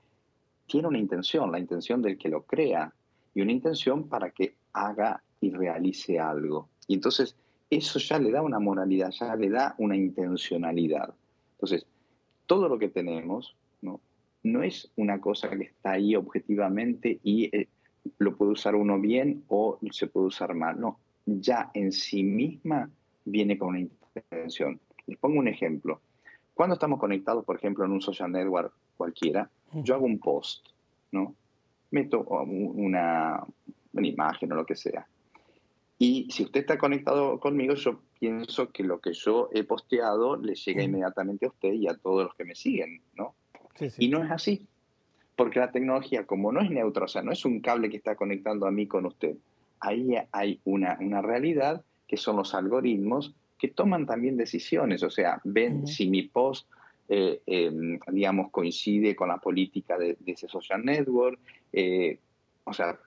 tiene 0.67 0.87
una 0.87 0.99
intención, 0.99 1.51
la 1.51 1.59
intención 1.59 2.01
del 2.01 2.17
que 2.17 2.29
lo 2.29 2.43
crea, 2.43 2.93
y 3.33 3.41
una 3.41 3.51
intención 3.51 4.07
para 4.07 4.31
que 4.31 4.55
haga 4.73 5.21
y 5.39 5.51
realice 5.51 6.19
algo. 6.19 6.69
Y 6.87 6.95
entonces 6.95 7.35
eso 7.69 7.99
ya 7.99 8.17
le 8.17 8.31
da 8.31 8.41
una 8.41 8.59
moralidad, 8.59 9.11
ya 9.11 9.35
le 9.35 9.49
da 9.49 9.75
una 9.77 9.95
intencionalidad. 9.95 11.13
Entonces, 11.53 11.85
todo 12.45 12.67
lo 12.67 12.79
que 12.79 12.89
tenemos 12.89 13.55
no, 13.81 13.99
no 14.43 14.63
es 14.63 14.89
una 14.95 15.21
cosa 15.21 15.49
que 15.49 15.65
está 15.65 15.91
ahí 15.91 16.15
objetivamente 16.15 17.19
y 17.23 17.55
eh, 17.55 17.67
lo 18.17 18.35
puede 18.35 18.51
usar 18.51 18.75
uno 18.75 18.99
bien 18.99 19.43
o 19.47 19.79
se 19.91 20.07
puede 20.07 20.27
usar 20.27 20.53
mal. 20.53 20.79
No, 20.79 20.99
ya 21.25 21.71
en 21.73 21.91
sí 21.91 22.23
misma 22.23 22.89
viene 23.25 23.57
con 23.57 23.69
una 23.69 23.79
intención. 23.79 24.79
Les 25.05 25.17
pongo 25.17 25.39
un 25.39 25.47
ejemplo. 25.47 26.01
Cuando 26.53 26.73
estamos 26.73 26.99
conectados, 26.99 27.45
por 27.45 27.55
ejemplo, 27.55 27.85
en 27.85 27.91
un 27.91 28.01
social 28.01 28.31
network 28.31 28.73
cualquiera, 28.95 29.49
yo 29.73 29.95
hago 29.95 30.05
un 30.05 30.19
post, 30.19 30.67
¿no? 31.11 31.35
Meto 31.91 32.21
una, 32.21 33.43
una 33.93 34.07
imagen 34.07 34.51
o 34.51 34.55
lo 34.55 34.65
que 34.65 34.75
sea. 34.75 35.07
Y 35.99 36.27
si 36.31 36.43
usted 36.43 36.61
está 36.61 36.77
conectado 36.77 37.39
conmigo, 37.39 37.73
yo 37.75 38.01
pienso 38.19 38.71
que 38.71 38.83
lo 38.83 38.99
que 38.99 39.13
yo 39.13 39.49
he 39.53 39.63
posteado 39.63 40.35
le 40.37 40.55
llega 40.55 40.83
inmediatamente 40.83 41.45
a 41.45 41.49
usted 41.49 41.73
y 41.73 41.87
a 41.87 41.95
todos 41.95 42.25
los 42.25 42.35
que 42.35 42.45
me 42.45 42.55
siguen, 42.55 43.01
¿no? 43.15 43.35
Y 43.97 44.07
no 44.09 44.23
es 44.23 44.31
así, 44.31 44.67
porque 45.37 45.59
la 45.59 45.71
tecnología, 45.71 46.25
como 46.25 46.51
no 46.51 46.59
es 46.61 46.69
neutra, 46.69 47.05
o 47.05 47.07
sea, 47.07 47.21
no 47.21 47.31
es 47.31 47.45
un 47.45 47.61
cable 47.61 47.89
que 47.89 47.97
está 47.97 48.15
conectando 48.15 48.65
a 48.65 48.71
mí 48.71 48.87
con 48.87 49.05
usted, 49.05 49.37
ahí 49.79 50.15
hay 50.31 50.59
una, 50.65 50.97
una 50.99 51.21
realidad 51.21 51.83
que 52.07 52.17
son 52.17 52.35
los 52.37 52.55
algoritmos 52.55 53.35
que 53.57 53.67
toman 53.67 54.05
también 54.05 54.35
decisiones, 54.35 55.03
o 55.03 55.09
sea, 55.09 55.39
ven 55.43 55.85
si 55.85 56.09
mi 56.09 56.23
post, 56.23 56.67
eh, 57.07 57.41
em, 57.45 57.99
digamos, 58.11 58.49
coincide 58.51 59.15
con 59.15 59.29
la 59.29 59.37
política 59.37 59.97
de, 59.97 60.17
ese 60.25 60.47
social 60.47 60.83
network, 60.83 61.39
eh, 61.71 62.19
o 62.63 62.73
sea, 62.73 62.99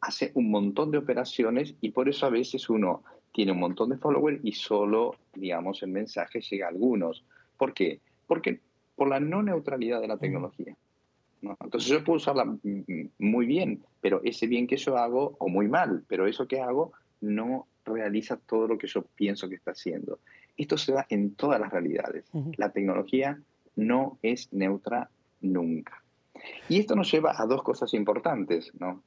hace 0.00 0.30
un 0.34 0.50
montón 0.50 0.92
de 0.92 0.98
operaciones 0.98 1.74
y 1.80 1.90
por 1.90 2.08
eso 2.08 2.26
a 2.26 2.30
veces 2.30 2.70
uno 2.70 3.02
tiene 3.32 3.52
un 3.52 3.58
montón 3.58 3.90
de 3.90 3.96
followers 3.96 4.40
y 4.44 4.52
solo, 4.52 5.16
digamos, 5.34 5.82
el 5.82 5.90
mensaje 5.90 6.40
llega 6.40 6.66
a 6.66 6.70
algunos. 6.70 7.24
¿Por 7.56 7.72
qué? 7.72 8.00
Porque 8.26 8.60
por 8.94 9.08
la 9.08 9.20
no 9.20 9.42
neutralidad 9.42 10.00
de 10.00 10.08
la 10.08 10.18
tecnología. 10.18 10.76
Entonces 11.42 11.90
yo 11.90 12.04
puedo 12.04 12.16
usarla 12.16 12.56
muy 13.18 13.46
bien, 13.46 13.82
pero 14.00 14.20
ese 14.24 14.46
bien 14.46 14.66
que 14.66 14.76
yo 14.76 14.96
hago, 14.96 15.36
o 15.38 15.48
muy 15.48 15.68
mal, 15.68 16.04
pero 16.08 16.26
eso 16.26 16.46
que 16.46 16.60
hago 16.60 16.92
no 17.20 17.66
realiza 17.84 18.36
todo 18.36 18.68
lo 18.68 18.78
que 18.78 18.86
yo 18.86 19.02
pienso 19.02 19.48
que 19.48 19.56
está 19.56 19.72
haciendo. 19.72 20.20
Esto 20.56 20.76
se 20.76 20.92
da 20.92 21.06
en 21.08 21.34
todas 21.34 21.60
las 21.60 21.72
realidades. 21.72 22.30
La 22.56 22.70
tecnología 22.70 23.40
no 23.76 24.18
es 24.22 24.52
neutra 24.52 25.10
nunca. 25.40 26.02
Y 26.68 26.78
esto 26.78 26.94
nos 26.94 27.10
lleva 27.10 27.34
a 27.36 27.46
dos 27.46 27.62
cosas 27.62 27.92
importantes, 27.94 28.72
¿no? 28.78 29.02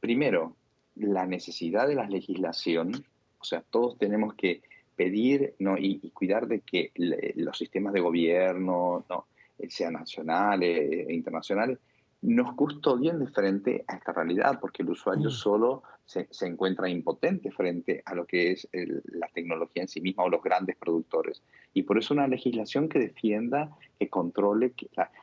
Primero, 0.00 0.56
la 0.96 1.26
necesidad 1.26 1.88
de 1.88 1.94
la 1.94 2.08
legislación 2.08 3.04
o 3.42 3.44
sea, 3.44 3.64
todos 3.68 3.98
tenemos 3.98 4.34
que 4.34 4.62
pedir 4.94 5.54
¿no? 5.58 5.76
y, 5.76 5.98
cuidar 6.10 6.46
de 6.46 6.60
que 6.60 6.92
los 7.34 7.58
sistemas 7.58 7.92
de 7.92 8.00
gobierno, 8.00 9.04
¿no? 9.08 9.26
Sean 9.68 9.94
nacionales 9.94 11.06
e 11.08 11.14
internacionales, 11.14 11.78
nos 12.22 12.54
custodien 12.54 13.18
de 13.18 13.26
frente 13.26 13.84
a 13.88 13.96
esta 13.96 14.12
realidad, 14.12 14.58
porque 14.60 14.82
el 14.82 14.90
usuario 14.90 15.28
mm. 15.28 15.32
solo 15.32 15.82
se, 16.04 16.46
encuentra 16.46 16.88
impotente 16.88 17.50
frente 17.50 18.02
a 18.04 18.14
lo 18.14 18.26
que 18.26 18.52
es 18.52 18.68
la 18.72 19.28
tecnología 19.28 19.82
en 19.82 19.88
sí 19.88 20.00
misma 20.00 20.24
o 20.24 20.28
los 20.28 20.42
grandes 20.42 20.76
productores. 20.76 21.42
Y 21.74 21.82
por 21.82 21.98
eso 21.98 22.14
una 22.14 22.28
legislación 22.28 22.88
que 22.88 22.98
defienda, 22.98 23.76
que 23.98 24.08
controle 24.08 24.72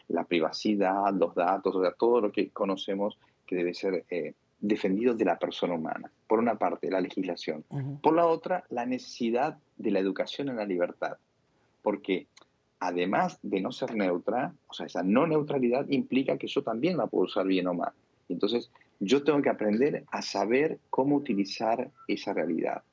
la, 0.07 0.23
privacidad, 0.25 1.13
los 1.13 1.35
datos, 1.35 1.75
o 1.75 1.81
sea, 1.81 1.91
todo 1.91 2.21
lo 2.21 2.31
que 2.31 2.49
conocemos 2.49 3.17
que 3.45 3.55
debe 3.55 3.73
ser 3.73 4.05
eh, 4.09 4.33
defendidos 4.59 5.17
de 5.17 5.25
la 5.25 5.39
persona 5.39 5.75
humana. 5.75 6.11
Por 6.27 6.39
una 6.39 6.55
parte, 6.55 6.91
la 6.91 7.01
legislación. 7.01 7.63
Por 8.01 8.13
la 8.13 8.25
otra, 8.25 8.65
la 8.69 8.85
necesidad 8.85 9.57
de 9.77 9.91
la 9.91 9.99
educación 9.99 10.49
en 10.49 10.57
la 10.57 10.65
libertad. 10.65 11.17
Porque 11.81 12.27
además 12.79 13.39
de 13.41 13.61
no 13.61 13.71
ser 13.71 13.95
neutra, 13.95 14.53
o 14.67 14.73
sea, 14.73 14.85
esa 14.85 15.03
no 15.03 15.27
neutralidad 15.27 15.87
implica 15.89 16.37
que 16.37 16.47
yo 16.47 16.63
también 16.63 16.97
la 16.97 17.07
puedo 17.07 17.25
usar 17.25 17.45
bien 17.45 17.67
o 17.67 17.73
mal. 17.73 17.91
Entonces, 18.29 18.71
yo 18.99 19.23
tengo 19.23 19.41
que 19.41 19.49
aprender 19.49 20.05
a 20.11 20.21
saber 20.21 20.79
cómo 20.89 21.15
utilizar 21.15 21.89
esa 22.07 22.33
realidad. 22.33 22.83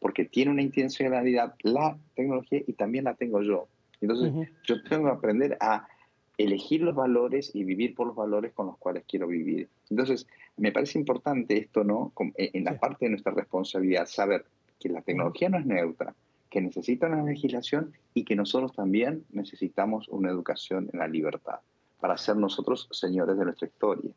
Porque 0.00 0.24
tiene 0.24 0.52
una 0.52 0.62
intencionalidad 0.62 1.54
la 1.62 1.98
tecnología 2.14 2.62
y 2.66 2.72
también 2.74 3.04
la 3.04 3.14
tengo 3.14 3.42
yo. 3.42 3.66
Entonces, 4.00 4.32
yo 4.64 4.82
tengo 4.84 5.06
que 5.06 5.16
aprender 5.16 5.58
a 5.60 5.88
elegir 6.36 6.82
los 6.82 6.94
valores 6.94 7.50
y 7.52 7.64
vivir 7.64 7.96
por 7.96 8.06
los 8.06 8.16
valores 8.16 8.52
con 8.52 8.66
los 8.66 8.78
cuales 8.78 9.02
quiero 9.08 9.26
vivir. 9.26 9.68
Entonces, 9.90 10.26
me 10.56 10.70
parece 10.70 10.98
importante 10.98 11.58
esto, 11.58 11.82
¿no? 11.82 12.12
En 12.36 12.64
la 12.64 12.78
parte 12.78 13.06
de 13.06 13.10
nuestra 13.10 13.32
responsabilidad, 13.32 14.06
saber 14.06 14.44
que 14.78 14.88
la 14.88 15.02
tecnología 15.02 15.48
no 15.48 15.58
es 15.58 15.66
neutra, 15.66 16.14
que 16.50 16.60
necesita 16.60 17.06
una 17.06 17.22
legislación 17.22 17.92
y 18.14 18.24
que 18.24 18.36
nosotros 18.36 18.72
también 18.74 19.24
necesitamos 19.30 20.08
una 20.08 20.30
educación 20.30 20.88
en 20.92 20.98
la 20.98 21.08
libertad 21.08 21.60
para 22.00 22.16
ser 22.16 22.36
nosotros 22.36 22.88
señores 22.90 23.36
de 23.38 23.44
nuestra 23.44 23.68
historia. 23.68 24.10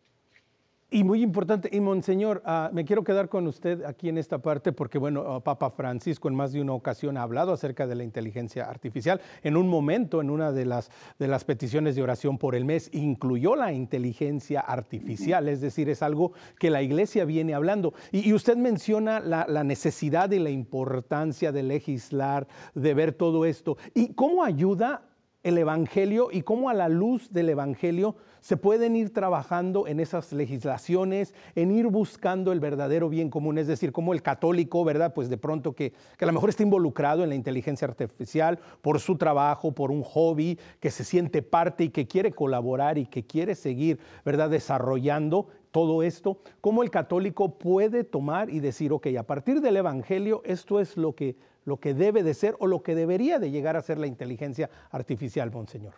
Y 0.93 1.05
muy 1.05 1.23
importante, 1.23 1.69
y 1.71 1.79
Monseñor, 1.79 2.43
uh, 2.45 2.75
me 2.75 2.83
quiero 2.83 3.05
quedar 3.05 3.29
con 3.29 3.47
usted 3.47 3.85
aquí 3.85 4.09
en 4.09 4.17
esta 4.17 4.39
parte 4.39 4.73
porque, 4.73 4.97
bueno, 4.97 5.37
uh, 5.37 5.41
Papa 5.41 5.69
Francisco 5.69 6.27
en 6.27 6.35
más 6.35 6.51
de 6.51 6.59
una 6.59 6.73
ocasión 6.73 7.15
ha 7.15 7.21
hablado 7.21 7.53
acerca 7.53 7.87
de 7.87 7.95
la 7.95 8.03
inteligencia 8.03 8.65
artificial. 8.65 9.21
En 9.41 9.55
un 9.55 9.69
momento, 9.69 10.19
en 10.19 10.29
una 10.29 10.51
de 10.51 10.65
las, 10.65 10.91
de 11.17 11.29
las 11.29 11.45
peticiones 11.45 11.95
de 11.95 12.03
oración 12.03 12.37
por 12.37 12.55
el 12.55 12.65
mes, 12.65 12.89
incluyó 12.91 13.55
la 13.55 13.71
inteligencia 13.71 14.59
artificial, 14.59 15.47
es 15.47 15.61
decir, 15.61 15.87
es 15.87 16.03
algo 16.03 16.33
que 16.59 16.69
la 16.69 16.81
Iglesia 16.81 17.23
viene 17.23 17.53
hablando. 17.53 17.93
Y, 18.11 18.27
y 18.27 18.33
usted 18.33 18.57
menciona 18.57 19.21
la, 19.21 19.45
la, 19.47 19.63
necesidad 19.63 20.29
y 20.31 20.39
la 20.39 20.49
importancia 20.49 21.53
de 21.53 21.63
legislar, 21.63 22.49
de 22.75 22.93
ver 22.93 23.13
todo 23.13 23.45
esto. 23.45 23.77
¿Y 23.93 24.13
cómo 24.13 24.43
ayuda 24.43 25.03
el 25.43 25.57
Evangelio 25.57 26.29
y 26.31 26.43
cómo 26.43 26.69
a 26.69 26.73
la 26.73 26.87
luz 26.87 27.31
del 27.31 27.49
Evangelio 27.49 28.15
se 28.41 28.57
pueden 28.57 28.95
ir 28.95 29.13
trabajando 29.13 29.87
en 29.87 29.99
esas 29.99 30.33
legislaciones, 30.33 31.33
en 31.55 31.71
ir 31.71 31.87
buscando 31.87 32.51
el 32.51 32.59
verdadero 32.59 33.09
bien 33.09 33.29
común, 33.29 33.57
es 33.57 33.67
decir, 33.67 33.91
como 33.91 34.13
el 34.13 34.21
católico, 34.21 34.83
¿verdad? 34.83 35.13
Pues 35.13 35.29
de 35.29 35.37
pronto 35.37 35.73
que, 35.73 35.93
que 36.17 36.25
a 36.25 36.27
lo 36.27 36.33
mejor 36.33 36.49
está 36.49 36.63
involucrado 36.63 37.23
en 37.23 37.29
la 37.29 37.35
inteligencia 37.35 37.87
artificial 37.87 38.59
por 38.81 38.99
su 38.99 39.17
trabajo, 39.17 39.71
por 39.73 39.91
un 39.91 40.03
hobby, 40.03 40.59
que 40.79 40.91
se 40.91 41.03
siente 41.03 41.41
parte 41.41 41.85
y 41.85 41.89
que 41.89 42.07
quiere 42.07 42.31
colaborar 42.31 42.97
y 42.97 43.05
que 43.05 43.25
quiere 43.25 43.55
seguir, 43.55 43.99
¿verdad? 44.25 44.49
Desarrollando 44.49 45.47
todo 45.71 46.03
esto, 46.03 46.39
cómo 46.59 46.83
el 46.83 46.91
católico 46.91 47.57
puede 47.57 48.03
tomar 48.03 48.49
y 48.49 48.59
decir, 48.59 48.91
ok, 48.91 49.07
a 49.17 49.23
partir 49.23 49.61
del 49.61 49.77
Evangelio, 49.77 50.41
esto 50.45 50.79
es 50.79 50.97
lo 50.97 51.15
que, 51.15 51.37
lo 51.65 51.77
que 51.77 51.93
debe 51.93 52.23
de 52.23 52.33
ser 52.33 52.55
o 52.59 52.67
lo 52.67 52.81
que 52.81 52.95
debería 52.95 53.39
de 53.39 53.51
llegar 53.51 53.75
a 53.75 53.81
ser 53.81 53.97
la 53.97 54.07
inteligencia 54.07 54.69
artificial, 54.91 55.51
Monseñor. 55.51 55.93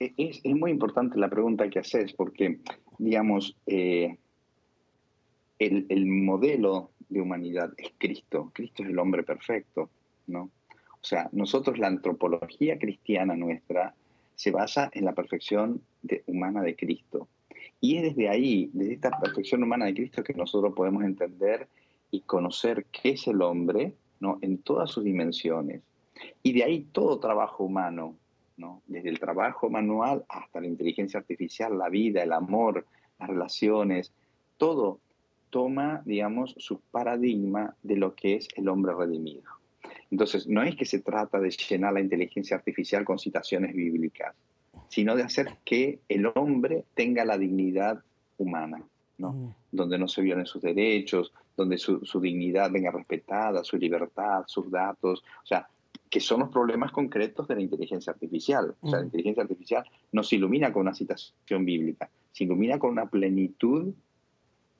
E, 0.00 0.12
es, 0.16 0.44
muy 0.44 0.70
importante 0.70 1.18
la 1.18 1.28
pregunta 1.28 1.68
que 1.68 1.78
haces 1.78 2.12
porque, 2.12 2.60
digamos, 2.98 3.56
eh, 3.66 4.16
el, 5.58 5.86
el, 5.88 6.06
modelo 6.06 6.90
de 7.08 7.20
humanidad 7.20 7.72
es 7.76 7.92
Cristo. 7.98 8.50
Cristo 8.52 8.82
es 8.82 8.90
el 8.90 8.98
hombre 8.98 9.22
perfecto, 9.22 9.90
¿no? 10.26 10.50
O 11.04 11.06
sea, 11.06 11.28
nosotros 11.32 11.78
la 11.78 11.88
antropología 11.88 12.78
cristiana 12.78 13.36
nuestra 13.36 13.94
se 14.34 14.50
basa 14.50 14.90
en 14.92 15.04
la 15.04 15.12
perfección 15.12 15.82
humana 16.26 16.62
de 16.62 16.74
Cristo. 16.76 17.28
Y 17.80 17.96
es 17.96 18.02
desde 18.02 18.28
ahí, 18.28 18.70
desde 18.72 18.94
esta 18.94 19.10
perfección 19.20 19.62
humana 19.62 19.86
de 19.86 19.94
Cristo, 19.94 20.24
que 20.24 20.34
nosotros 20.34 20.72
podemos 20.74 21.04
entender 21.04 21.68
y 22.14 22.20
conocer 22.20 22.86
qué 22.92 23.10
es 23.10 23.26
el 23.26 23.42
hombre 23.42 23.92
¿no? 24.20 24.38
en 24.40 24.58
todas 24.58 24.90
sus 24.90 25.02
dimensiones. 25.02 25.82
Y 26.44 26.52
de 26.52 26.62
ahí 26.62 26.86
todo 26.92 27.18
trabajo 27.18 27.64
humano, 27.64 28.14
¿no? 28.56 28.82
desde 28.86 29.08
el 29.08 29.18
trabajo 29.18 29.68
manual 29.68 30.24
hasta 30.28 30.60
la 30.60 30.68
inteligencia 30.68 31.18
artificial, 31.18 31.76
la 31.76 31.88
vida, 31.88 32.22
el 32.22 32.32
amor, 32.32 32.86
las 33.18 33.28
relaciones, 33.28 34.12
todo 34.58 35.00
toma, 35.50 36.02
digamos, 36.04 36.54
su 36.58 36.78
paradigma 36.80 37.74
de 37.82 37.96
lo 37.96 38.14
que 38.14 38.36
es 38.36 38.48
el 38.54 38.68
hombre 38.68 38.94
redimido. 38.94 39.50
Entonces, 40.12 40.46
no 40.46 40.62
es 40.62 40.76
que 40.76 40.84
se 40.84 41.00
trata 41.00 41.40
de 41.40 41.50
llenar 41.50 41.94
la 41.94 42.00
inteligencia 42.00 42.56
artificial 42.56 43.04
con 43.04 43.18
citaciones 43.18 43.74
bíblicas, 43.74 44.36
sino 44.88 45.16
de 45.16 45.24
hacer 45.24 45.56
que 45.64 45.98
el 46.08 46.26
hombre 46.36 46.84
tenga 46.94 47.24
la 47.24 47.38
dignidad 47.38 48.04
humana, 48.38 48.84
¿no? 49.18 49.56
donde 49.72 49.98
no 49.98 50.06
se 50.06 50.22
violen 50.22 50.46
sus 50.46 50.62
derechos, 50.62 51.32
donde 51.56 51.78
su, 51.78 52.20
dignidad 52.20 52.70
venga 52.70 52.90
respetada, 52.90 53.62
su 53.64 53.76
libertad, 53.76 54.44
sus 54.46 54.70
datos, 54.70 55.24
o 55.42 55.46
sea, 55.46 55.68
que 56.10 56.20
son 56.20 56.40
los 56.40 56.50
problemas 56.50 56.92
concretos 56.92 57.48
de 57.48 57.56
la 57.56 57.62
inteligencia 57.62 58.12
artificial. 58.12 58.74
O 58.80 58.88
sea, 58.88 59.00
la 59.00 59.06
inteligencia 59.06 59.42
artificial 59.42 59.84
no 60.12 60.22
se 60.22 60.36
ilumina 60.36 60.72
con 60.72 60.82
una 60.82 60.94
citación 60.94 61.64
bíblica, 61.64 62.10
se 62.32 62.44
ilumina 62.44 62.78
con 62.78 62.90
una 62.90 63.06
plenitud 63.06 63.92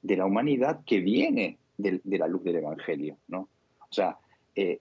de 0.02 0.16
la 0.16 0.26
humanidad 0.26 0.85
que 0.85 1.00
viene 1.00 1.59
de, 1.76 2.00
de 2.04 2.19
la 2.19 2.28
luz 2.28 2.45
del 2.45 2.57
Evangelio, 2.57 3.16
¿no? 3.28 3.49
O 3.81 3.93
sea, 3.93 4.19
eh, 4.54 4.78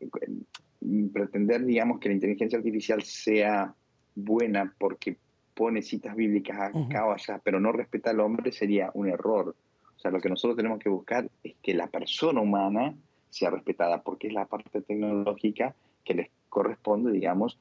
pretender, 1.14 1.66
digamos, 1.66 2.00
que 2.00 2.10
la 2.10 2.16
inteligencia 2.16 2.58
artificial 2.58 3.02
sea 3.04 3.74
buena 4.16 4.74
porque 4.78 5.18
pone 5.54 5.82
citas 5.82 6.16
bíblicas 6.16 6.74
acá 6.74 7.06
o 7.06 7.12
allá, 7.12 7.40
pero 7.44 7.60
no 7.60 7.72
respeta 7.72 8.10
al 8.10 8.20
hombre, 8.20 8.52
sería 8.52 8.92
un 8.94 9.08
error. 9.08 9.56
O 10.04 10.10
sea, 10.10 10.12
lo 10.12 10.20
que 10.20 10.28
nosotros 10.28 10.58
tenemos 10.58 10.80
que 10.80 10.90
buscar 10.90 11.30
es 11.46 11.56
que 11.64 11.74
la 11.74 11.88
persona 11.88 12.42
humana 12.42 12.94
sea 13.30 13.52
respetada, 13.52 14.02
porque 14.02 14.28
es 14.28 14.34
la 14.34 14.48
parte 14.48 14.82
tecnológica 14.82 15.76
que 16.04 16.14
les 16.14 16.30
corresponde, 16.50 17.10
digamos, 17.14 17.58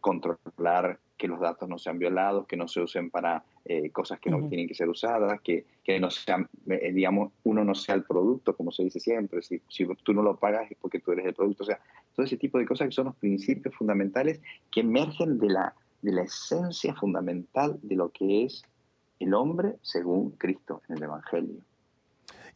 controlar 0.00 0.98
que 1.16 1.28
los 1.28 1.38
datos 1.38 1.68
no 1.68 1.78
sean 1.78 2.00
violados, 2.00 2.48
que 2.48 2.56
no 2.56 2.66
se 2.66 2.80
usen 2.80 3.10
para 3.10 3.44
eh, 3.64 3.90
cosas 3.90 4.18
que 4.18 4.28
no 4.28 4.48
tienen 4.48 4.66
que 4.66 4.74
ser 4.74 4.88
usadas, 4.88 5.40
que, 5.40 5.66
que 5.84 6.00
no 6.00 6.10
sean, 6.10 6.48
eh, 6.66 6.90
digamos, 6.92 7.30
uno 7.44 7.62
no 7.62 7.76
sea 7.76 7.94
el 7.94 8.02
producto, 8.02 8.56
como 8.56 8.72
se 8.72 8.82
dice 8.82 8.98
siempre, 8.98 9.40
si, 9.42 9.62
si, 9.68 9.86
tú 10.02 10.12
no 10.12 10.22
lo 10.22 10.36
pagas 10.36 10.68
es 10.72 10.76
porque 10.80 10.98
tú 10.98 11.12
eres 11.12 11.24
el 11.26 11.34
producto, 11.34 11.62
o 11.62 11.66
sea, 11.66 11.78
todo 12.16 12.26
ese 12.26 12.38
tipo 12.38 12.58
de 12.58 12.66
cosas 12.66 12.88
que 12.88 12.92
son 12.92 13.04
los 13.04 13.14
principios 13.14 13.72
fundamentales 13.76 14.40
que 14.72 14.80
emergen 14.80 15.38
de 15.38 15.48
la, 15.48 15.74
de 16.02 16.10
la 16.10 16.22
esencia 16.22 16.92
fundamental 16.96 17.78
de 17.82 17.94
lo 17.94 18.10
que 18.10 18.46
es 18.46 18.64
el 19.20 19.32
hombre 19.32 19.76
según 19.82 20.32
Cristo 20.32 20.82
en 20.88 20.96
el 20.96 21.04
Evangelio. 21.04 21.60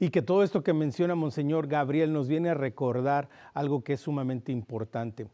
Y 0.00 0.10
que 0.10 0.22
todo 0.22 0.42
esto 0.42 0.62
que 0.62 0.72
menciona 0.72 1.14
Monseñor 1.14 1.66
Gabriel 1.66 2.12
nos 2.12 2.28
viene 2.28 2.50
a 2.50 2.54
recordar 2.54 3.28
algo 3.54 3.82
que 3.82 3.94
es 3.94 4.00
sumamente 4.00 4.52
importante 4.52 5.26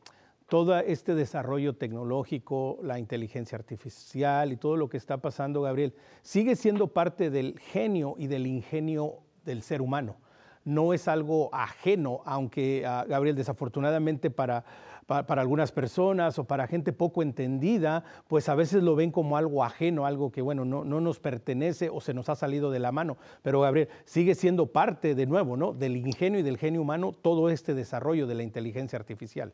todo 0.49 0.79
este 0.79 1.15
desarrollo 1.15 1.75
tecnológico, 1.75 2.79
la 2.83 2.99
inteligencia 2.99 3.57
artificial 3.57 4.53
y 4.53 4.57
todo 4.57 4.77
lo 4.77 4.89
que 4.89 4.97
está 4.97 5.19
pasando, 5.19 5.63
Gabriel, 5.63 5.95
sigue 6.23 6.55
siendo 6.57 6.89
parte 6.89 7.31
del 7.31 7.59
genio 7.59 8.15
y 8.19 8.27
del 8.27 8.47
ingenio 8.47 9.21
del 9.45 9.63
ser 9.63 9.81
humano. 9.81 10.17
No 10.65 10.95
es 10.95 11.09
algo 11.09 11.55
ajeno, 11.55 12.23
aunque, 12.25 12.85
ah, 12.87 13.05
Gabriel, 13.09 13.37
desafortunadamente 13.37 14.31
para, 14.31 14.65
para, 15.07 15.41
algunas 15.41 15.73
personas 15.73 16.39
o 16.39 16.45
para 16.45 16.67
gente 16.67 16.93
poco 16.93 17.23
entendida, 17.23 18.05
pues 18.29 18.49
a 18.49 18.55
veces 18.55 18.83
lo 18.83 18.97
ven 18.97 19.11
como 19.11 19.37
algo 19.37 19.65
ajeno, 19.65 20.07
algo 20.07 20.31
que, 20.31 20.43
bueno, 20.43 20.65
no, 20.65 20.85
no 20.85 21.01
nos 21.01 21.21
pertenece 21.21 21.91
o 21.91 22.01
se 22.01 22.15
nos 22.15 22.29
ha 22.29 22.37
salido 22.37 22.71
de 22.71 22.79
la 22.79 22.93
mano. 22.93 23.17
Pero, 23.43 23.61
Gabriel, 23.61 23.89
sigue 24.05 24.35
siendo 24.35 24.67
parte, 24.67 25.15
de 25.15 25.27
nuevo, 25.27 25.57
¿no? 25.57 25.73
del 25.73 25.97
ingenio 25.97 26.41
y 26.41 26.43
del 26.43 26.59
genio 26.59 26.83
humano 26.83 27.13
todo 27.13 27.51
este 27.51 27.75
desarrollo 27.75 28.27
de 28.27 28.35
la 28.35 28.43
inteligencia 28.43 28.99
artificial 28.99 29.53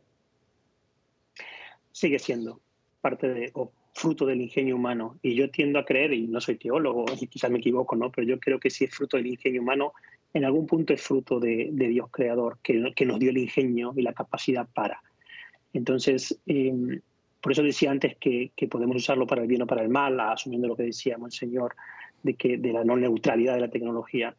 sigue 1.92 2.18
siendo 2.18 2.60
parte 3.00 3.28
de, 3.28 3.50
o 3.54 3.72
fruto 3.92 4.26
del 4.26 4.40
ingenio 4.40 4.76
humano. 4.76 5.18
Y 5.22 5.34
yo 5.34 5.50
tiendo 5.50 5.78
a 5.78 5.84
creer, 5.84 6.12
y 6.12 6.26
no 6.26 6.40
soy 6.40 6.56
teólogo, 6.56 7.04
y 7.20 7.26
quizás 7.26 7.50
me 7.50 7.58
equivoco, 7.58 7.96
¿no? 7.96 8.10
pero 8.10 8.26
yo 8.26 8.38
creo 8.38 8.58
que 8.58 8.70
si 8.70 8.84
es 8.84 8.94
fruto 8.94 9.16
del 9.16 9.26
ingenio 9.26 9.60
humano, 9.62 9.92
en 10.32 10.44
algún 10.44 10.66
punto 10.66 10.92
es 10.92 11.02
fruto 11.02 11.40
de, 11.40 11.70
Dios 11.72 12.08
creador, 12.10 12.58
que, 12.62 12.92
que, 12.94 13.04
nos 13.04 13.18
dio 13.18 13.30
el 13.30 13.38
ingenio 13.38 13.92
y 13.96 14.02
la 14.02 14.12
capacidad 14.12 14.68
para. 14.72 15.02
Entonces, 15.72 16.38
em, 16.46 17.00
por 17.40 17.52
eso 17.52 17.62
decía 17.62 17.90
antes 17.90 18.16
que, 18.16 18.50
que, 18.56 18.68
podemos 18.68 18.96
usarlo 18.96 19.26
para 19.26 19.42
el 19.42 19.48
bien 19.48 19.62
o 19.62 19.66
para 19.66 19.82
el 19.82 19.88
mal, 19.88 20.18
asumiendo 20.20 20.68
lo 20.68 20.76
que 20.76 20.84
decíamos 20.84 21.34
el 21.34 21.38
Señor, 21.38 21.74
de, 22.22 22.34
que, 22.34 22.58
de 22.58 22.72
la 22.72 22.84
no 22.84 22.96
neutralidad 22.96 23.54
de 23.54 23.60
la 23.60 23.70
tecnología. 23.70 24.34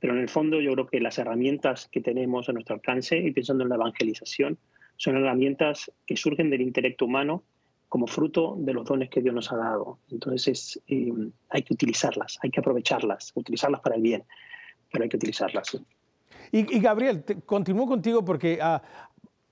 Pero 0.00 0.14
en 0.14 0.20
el 0.20 0.28
fondo 0.28 0.60
yo 0.60 0.72
creo 0.72 0.86
que 0.86 1.00
las 1.00 1.18
herramientas 1.18 1.88
que 1.90 2.00
tenemos 2.00 2.48
a 2.48 2.52
nuestro 2.52 2.74
alcance, 2.74 3.18
y 3.18 3.30
pensando 3.30 3.62
en 3.62 3.70
la 3.70 3.76
evangelización, 3.76 4.58
son 4.96 5.16
herramientas 5.16 5.90
que 6.06 6.16
surgen 6.16 6.50
del 6.50 6.60
intelecto 6.60 7.04
humano 7.06 7.42
como 7.88 8.06
fruto 8.06 8.56
de 8.58 8.72
los 8.72 8.84
dones 8.84 9.08
que 9.08 9.22
Dios 9.22 9.34
nos 9.34 9.52
ha 9.52 9.56
dado. 9.56 9.98
Entonces 10.10 10.80
eh, 10.88 11.12
hay 11.48 11.62
que 11.62 11.74
utilizarlas, 11.74 12.38
hay 12.42 12.50
que 12.50 12.60
aprovecharlas, 12.60 13.32
utilizarlas 13.34 13.80
para 13.80 13.96
el 13.96 14.02
bien, 14.02 14.24
pero 14.90 15.04
hay 15.04 15.08
que 15.08 15.16
utilizarlas. 15.16 15.78
Y, 16.50 16.62
Gabriel, 16.80 17.24
continúo 17.46 17.86
contigo 17.86 18.24
porque 18.24 18.58
ah, 18.60 18.82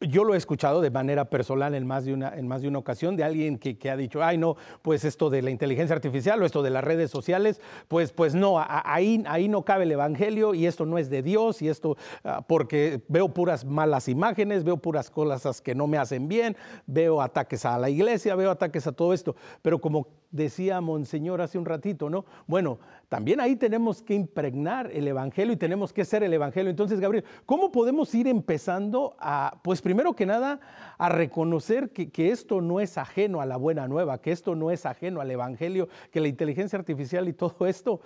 yo 0.02 0.24
lo 0.24 0.34
he 0.34 0.36
escuchado 0.36 0.80
de 0.80 0.90
manera 0.90 1.24
personal 1.26 1.74
en 1.74 1.86
más 1.86 2.04
de 2.04 2.12
una, 2.12 2.36
en 2.36 2.48
más 2.48 2.62
de 2.62 2.68
una 2.68 2.78
ocasión 2.78 3.16
de 3.16 3.24
alguien 3.24 3.58
que, 3.58 3.90
ha 3.90 3.96
dicho, 3.96 4.22
ay 4.22 4.38
no, 4.38 4.56
pues 4.82 5.04
esto 5.04 5.30
de 5.30 5.42
la 5.42 5.50
inteligencia 5.50 5.94
artificial 5.94 6.42
o 6.42 6.46
esto 6.46 6.62
de 6.62 6.70
las 6.70 6.84
redes 6.84 7.10
sociales, 7.10 7.60
pues, 7.88 8.12
pues 8.12 8.34
no, 8.34 8.56
ahí, 8.58 9.22
ahí 9.26 9.48
no 9.48 9.64
cabe 9.64 9.84
el 9.84 9.92
Evangelio 9.92 10.54
y 10.54 10.66
esto 10.66 10.86
no 10.86 10.98
es 10.98 11.10
de 11.10 11.22
Dios 11.22 11.62
y 11.62 11.68
esto, 11.68 11.96
ah, 12.24 12.44
porque 12.46 13.02
veo 13.08 13.28
puras 13.28 13.64
malas 13.64 14.08
imágenes, 14.08 14.64
veo 14.64 14.76
puras 14.76 15.10
cosas 15.10 15.60
que 15.60 15.74
no 15.74 15.86
me 15.86 15.98
hacen 15.98 16.28
bien, 16.28 16.56
veo 16.86 17.20
ataques 17.20 17.64
a 17.64 17.78
la 17.78 17.90
iglesia, 17.90 18.34
veo 18.34 18.50
ataques 18.50 18.86
a 18.86 18.92
todo 18.92 19.12
esto, 19.12 19.36
pero 19.62 19.80
como 19.80 20.06
decía 20.32 20.80
Monseñor 20.80 21.40
hace 21.42 21.58
un 21.58 21.66
ratito, 21.66 22.10
¿no? 22.10 22.24
Bueno, 22.46 22.80
también 23.08 23.40
ahí 23.40 23.54
tenemos 23.54 24.02
que 24.02 24.14
impregnar 24.14 24.90
el 24.92 25.06
Evangelio 25.06 25.52
y 25.52 25.56
tenemos 25.56 25.92
que 25.92 26.04
ser 26.04 26.22
el 26.22 26.32
Evangelio. 26.32 26.70
Entonces, 26.70 26.98
Gabriel, 26.98 27.24
¿cómo 27.46 27.70
podemos 27.70 28.12
ir 28.14 28.26
empezando 28.26 29.14
a, 29.20 29.60
pues 29.62 29.82
primero 29.82 30.14
que 30.14 30.26
nada, 30.26 30.58
a 30.98 31.08
reconocer 31.10 31.90
que, 31.90 32.10
que 32.10 32.30
esto 32.30 32.60
no 32.62 32.80
es 32.80 32.98
ajeno 32.98 33.40
a 33.40 33.46
la 33.46 33.58
buena 33.58 33.86
nueva, 33.86 34.20
que 34.20 34.32
esto 34.32 34.56
no 34.56 34.70
es 34.70 34.86
ajeno 34.86 35.20
al 35.20 35.30
Evangelio, 35.30 35.88
que 36.10 36.20
la 36.20 36.28
inteligencia 36.28 36.78
artificial 36.78 37.28
y 37.28 37.34
todo 37.34 37.66
esto, 37.66 38.00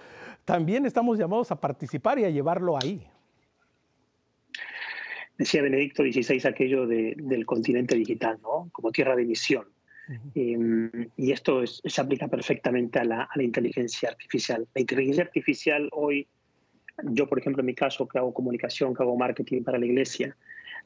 también 0.45 0.85
estamos 0.85 1.19
llamados 1.19 1.51
a 1.53 1.61
participar 1.61 2.19
y 2.19 2.25
a 2.25 2.31
llevarlo 2.31 2.77
ahí? 2.77 3.07
Decía 5.39 5.63
Benedicto 5.63 6.03
XVI 6.03 6.49
aquello 6.49 6.87
del 6.87 7.47
continente 7.47 7.95
digital, 7.95 8.39
¿no? 8.43 8.71
Como 8.73 8.91
tierra 8.91 9.15
de 9.15 9.27
misión 9.27 9.76
Em, 10.35 10.91
y 11.17 11.33
esto 11.33 11.67
se 11.67 12.01
aplica 12.01 12.29
perfectamente 12.29 12.99
a 12.99 13.05
la, 13.05 13.29
inteligencia 13.41 14.09
artificial. 14.09 14.67
La 14.75 14.81
inteligencia 14.81 15.25
artificial 15.25 15.89
hoy, 15.93 16.27
yo 17.03 17.29
por 17.29 17.39
ejemplo 17.39 17.61
en 17.61 17.67
mi 17.67 17.75
caso 17.75 18.07
que 18.07 18.19
hago 18.19 18.33
comunicación, 18.33 18.95
que 18.95 19.03
hago 19.03 19.17
marketing 19.17 19.63
para 19.63 19.79
la 19.79 19.87
iglesia, 19.87 20.37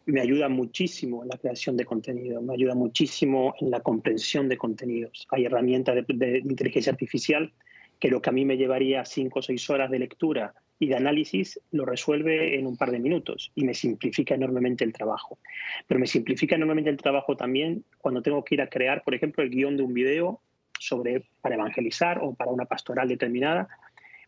me 0.07 0.21
ayuda 0.21 0.49
muchísimo 0.49 1.23
en 1.23 1.29
la 1.29 1.37
creación 1.37 1.77
de 1.77 1.85
contenido, 1.85 2.41
me 2.41 2.55
ayuda 2.55 2.75
muchísimo 2.75 3.55
en 3.61 3.71
la 3.71 3.81
comprensión 3.81 4.49
de 4.49 4.57
contenidos. 4.57 5.27
Hay 5.31 5.45
herramientas 5.45 5.95
de, 5.95 6.05
de 6.09 6.39
inteligencia 6.39 6.93
artificial 6.93 7.53
que 7.99 8.09
lo 8.09 8.23
que 8.23 8.31
a 8.31 8.33
mí 8.33 8.47
me 8.47 8.57
llevaría 8.57 9.05
cinco 9.05 9.41
o 9.41 9.43
seis 9.43 9.69
horas 9.69 9.91
de 9.91 9.99
lectura 9.99 10.55
y 10.81 10.89
de 10.89 10.97
análisis 10.97 11.61
lo 11.71 11.85
resuelve 11.85 12.59
en 12.59 12.67
un 12.67 12.77
par 12.77 12.91
de 12.91 12.99
minutos 12.99 13.53
y 13.55 13.65
me 13.65 13.75
simplifica 13.75 14.35
enormemente 14.35 14.83
el 14.83 14.95
trabajo. 14.95 15.39
Pero 15.87 16.01
me 16.01 16.07
simplifica 16.07 16.57
enormemente 16.57 16.89
el 16.89 16.97
trabajo 16.97 17.37
también 17.37 17.85
cuando 17.99 18.23
tengo 18.23 18.43
que 18.43 18.55
ir 18.55 18.63
a 18.63 18.69
crear, 18.69 19.05
por 19.05 19.15
ejemplo, 19.15 19.45
el 19.45 19.51
guion 19.51 19.77
de 19.77 19.83
un 19.83 19.93
video 19.93 20.41
sobre, 20.79 21.27
para 21.43 21.57
evangelizar 21.57 22.21
o 22.23 22.35
para 22.35 22.51
una 22.51 22.65
pastoral 22.65 23.09
determinada, 23.09 23.69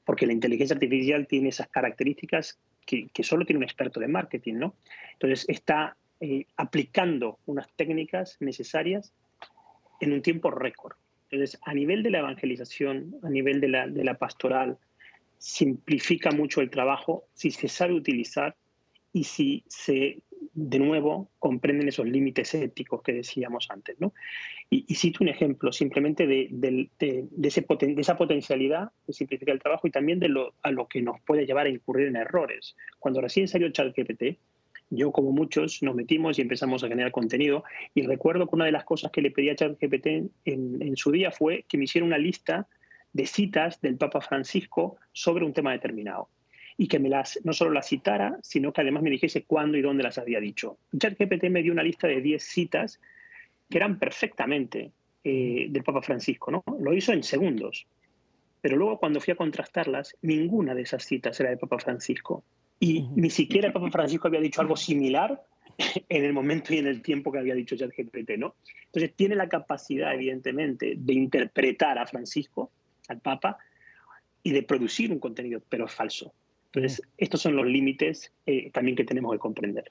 porque 0.05 0.27
la 0.27 0.35
inteligencia 0.35 0.75
artificial 0.75 1.27
tiene 1.27 1.49
esas 1.49 1.69
características 1.69 2.61
que, 2.85 3.09
solo 3.23 3.47
tiene 3.47 3.59
un 3.59 3.65
experto 3.65 3.99
de 3.99 4.09
marketing, 4.09 4.55
¿no? 4.55 4.75
Entonces 5.15 5.47
está 5.49 5.97
eh, 6.21 6.45
aplicando 6.59 7.39
unas 7.47 7.73
técnicas 7.77 8.37
necesarias 8.41 9.15
en 10.01 10.13
un 10.13 10.21
tiempo 10.21 10.51
récord. 10.51 10.97
Entonces, 11.31 11.59
a 11.65 11.73
nivel 11.73 12.03
de 12.03 12.11
la 12.11 12.19
evangelización, 12.19 13.15
a 13.23 13.31
nivel 13.31 13.59
de 13.63 13.69
la, 13.69 13.87
de 13.87 14.05
la 14.05 14.19
pastoral, 14.19 14.77
simplifica 15.43 16.31
mucho 16.31 16.61
el 16.61 16.71
trabajo 16.71 17.25
si 17.35 17.51
se 17.51 17.67
sabe 17.67 17.95
utilizar 17.95 18.55
y 19.13 19.25
si 19.25 19.65
se, 19.67 20.21
de 20.55 20.79
nuevo, 20.79 21.31
comprenden 21.41 21.89
esos 21.89 22.07
límites 22.07 22.55
éticos 22.55 23.03
que 23.03 23.13
decíamos 23.13 23.67
antes. 23.69 24.01
¿no? 24.01 24.15
Y, 24.71 24.85
y 24.87 24.95
cito 24.95 25.25
un 25.25 25.29
ejemplo 25.29 25.73
simplemente 25.73 26.29
de, 26.29 26.47
de, 26.53 26.89
de, 26.97 27.49
ese 27.49 27.67
de, 27.69 28.01
esa 28.01 28.17
potencialidad 28.17 28.93
de 29.05 29.13
simplificar 29.13 29.55
el 29.55 29.61
trabajo 29.61 29.89
y 29.89 29.91
también 29.91 30.21
de 30.21 30.29
lo, 30.29 30.55
a 30.63 30.71
lo 30.71 30.87
que 30.87 31.03
nos 31.03 31.21
puede 31.23 31.45
llevar 31.45 31.67
a 31.67 31.71
incurrir 31.71 32.07
en 32.07 32.17
errores. 32.17 32.77
Cuando 33.01 33.21
recién 33.21 33.49
salió 33.49 33.69
ChatGPT, 33.69 34.39
yo 34.91 35.11
como 35.11 35.33
muchos 35.33 35.83
nos 35.83 35.97
metimos 35.97 36.39
y 36.39 36.43
empezamos 36.43 36.85
a 36.85 36.89
generar 36.89 37.11
contenido 37.11 37.65
y 37.97 38.03
recuerdo 38.03 38.47
que 38.47 38.55
una 38.55 38.67
de 38.67 38.73
las 38.73 38.85
cosas 38.85 39.11
que 39.11 39.23
le 39.23 39.33
pedí 39.33 39.51
a 39.51 39.57
ChatGPT 39.57 40.07
en, 40.07 40.31
en 40.45 40.97
su 40.97 41.11
día 41.11 41.33
fue 41.33 41.65
que 41.67 41.79
me 41.79 41.85
hiciera 41.85 42.07
una 42.07 42.19
lista 42.19 42.69
de 43.13 43.27
citas 43.27 43.81
del 43.81 43.97
Papa 43.97 44.21
Francisco 44.21 44.97
sobre 45.13 45.45
un 45.45 45.53
tema 45.53 45.73
determinado 45.73 46.29
y 46.77 46.89
que 46.89 46.99
me 46.99 47.09
las 47.09 47.39
no 47.45 47.53
solo 47.53 47.71
las 47.71 47.89
citara, 47.89 48.39
sino 48.43 48.73
que 48.73 48.81
además 48.81 49.03
me 49.03 49.11
dijese 49.11 49.45
cuándo 49.45 49.77
y 49.77 49.83
dónde 49.83 50.03
las 50.03 50.19
había 50.19 50.41
dicho. 50.41 50.79
ChatGPT 50.97 51.45
me 51.45 51.63
dio 51.63 51.73
una 51.73 51.83
lista 51.83 52.09
de 52.09 52.21
10 52.21 52.43
citas 52.43 53.01
que 53.69 53.79
eran 53.79 53.99
perfectamente 53.99 54.93
eh, 55.25 55.67
del 55.69 55.85
Papa 55.85 56.03
Francisco, 56.03 56.51
¿no? 56.51 56.65
Lo 56.81 56.95
hizo 56.95 57.13
en 57.13 57.23
segundos. 57.23 57.87
Pero 58.61 58.77
luego 58.77 58.99
cuando 58.99 59.21
fui 59.21 59.33
a 59.33 59.37
contrastarlas, 59.37 60.17
ninguna 60.23 60.75
de 60.75 60.83
esas 60.83 61.05
citas 61.05 61.39
era 61.41 61.51
del 61.51 61.59
Papa 61.59 61.79
Francisco. 61.79 62.45
Y 62.79 63.03
ni 63.15 63.31
siquiera 63.31 63.69
el 63.69 63.73
Papa 63.73 63.91
Francisco 63.91 64.29
había 64.29 64.41
dicho 64.41 64.61
algo 64.61 64.77
similar 64.77 65.41
en 66.09 66.25
el 66.25 66.33
momento 66.33 66.75
y 66.75 66.79
en 66.79 66.87
el 66.87 67.03
tiempo 67.03 67.31
que 67.31 67.39
había 67.39 67.55
dicho 67.55 67.77
ChatGPT, 67.77 68.33
¿no? 68.39 68.57
Entonces 68.87 69.15
tiene 69.15 69.37
la 69.37 69.49
capacidad, 69.49 70.15
evidentemente, 70.15 70.95
de 70.97 71.13
interpretar 71.13 71.99
a 71.99 72.07
Francisco, 72.07 72.71
al 73.09 73.21
Papa, 73.21 73.59
y 74.43 74.53
de 74.53 74.63
producir 74.63 75.13
un 75.13 75.19
contenido, 75.19 75.63
pero 75.69 75.87
falso. 75.87 76.35
Entonces, 76.67 77.03
estos 77.17 77.43
son 77.43 77.55
los 77.57 77.67
límites 77.67 78.33
eh, 78.47 78.71
también 78.71 78.97
que 78.97 79.05
tenemos 79.05 79.33
que 79.33 79.39
comprender 79.39 79.85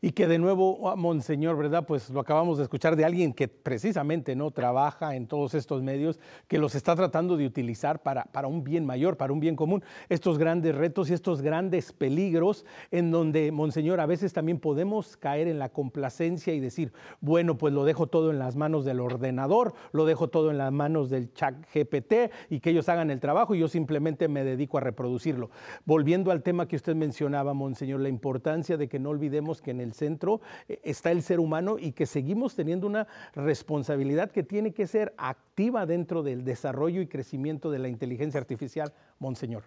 y 0.00 0.12
que 0.12 0.28
de 0.28 0.38
nuevo, 0.38 0.88
ah, 0.88 0.96
Monseñor, 0.96 1.56
¿verdad? 1.56 1.84
Pues 1.86 2.10
lo 2.10 2.20
acabamos 2.20 2.58
de 2.58 2.64
escuchar 2.64 2.94
de 2.94 3.04
alguien 3.04 3.32
que 3.32 3.48
precisamente 3.48 4.36
no 4.36 4.50
trabaja 4.52 5.16
en 5.16 5.26
todos 5.26 5.54
estos 5.54 5.82
medios, 5.82 6.20
que 6.46 6.58
los 6.58 6.74
está 6.74 6.94
tratando 6.94 7.36
de 7.36 7.46
utilizar 7.46 8.02
para, 8.02 8.24
para 8.24 8.46
un 8.46 8.62
bien 8.62 8.86
mayor, 8.86 9.16
para 9.16 9.32
un 9.32 9.40
bien 9.40 9.56
común. 9.56 9.82
Estos 10.08 10.38
grandes 10.38 10.74
retos 10.74 11.10
y 11.10 11.14
estos 11.14 11.42
grandes 11.42 11.92
peligros 11.92 12.64
en 12.92 13.10
donde, 13.10 13.50
Monseñor, 13.50 14.00
a 14.00 14.06
veces 14.06 14.32
también 14.32 14.60
podemos 14.60 15.16
caer 15.16 15.48
en 15.48 15.58
la 15.58 15.70
complacencia 15.70 16.54
y 16.54 16.60
decir, 16.60 16.92
bueno, 17.20 17.58
pues 17.58 17.74
lo 17.74 17.84
dejo 17.84 18.06
todo 18.06 18.30
en 18.30 18.38
las 18.38 18.54
manos 18.54 18.84
del 18.84 19.00
ordenador, 19.00 19.74
lo 19.92 20.04
dejo 20.04 20.28
todo 20.28 20.50
en 20.52 20.58
las 20.58 20.72
manos 20.72 21.10
del 21.10 21.32
chat 21.32 21.54
GPT 21.74 22.30
y 22.50 22.60
que 22.60 22.70
ellos 22.70 22.88
hagan 22.88 23.10
el 23.10 23.18
trabajo 23.18 23.54
y 23.54 23.58
yo 23.58 23.68
simplemente 23.68 24.28
me 24.28 24.44
dedico 24.44 24.78
a 24.78 24.80
reproducirlo. 24.80 25.50
Volviendo 25.84 26.30
al 26.30 26.42
tema 26.44 26.68
que 26.68 26.76
usted 26.76 26.94
mencionaba, 26.94 27.52
Monseñor, 27.52 28.00
la 28.00 28.08
importancia 28.08 28.76
de 28.76 28.88
que 28.88 29.00
no 29.00 29.10
olvidemos 29.10 29.60
que 29.60 29.72
en 29.72 29.80
el 29.80 29.87
centro 29.92 30.40
eh, 30.68 30.80
está 30.82 31.10
el 31.10 31.22
ser 31.22 31.40
humano 31.40 31.76
y 31.78 31.92
que 31.92 32.06
seguimos 32.06 32.54
teniendo 32.54 32.86
una 32.86 33.06
responsabilidad 33.34 34.30
que 34.30 34.42
tiene 34.42 34.72
que 34.72 34.86
ser 34.86 35.14
activa 35.16 35.86
dentro 35.86 36.22
del 36.22 36.44
desarrollo 36.44 37.00
y 37.00 37.06
crecimiento 37.06 37.70
de 37.70 37.78
la 37.78 37.88
inteligencia 37.88 38.40
artificial, 38.40 38.92
Monseñor. 39.18 39.64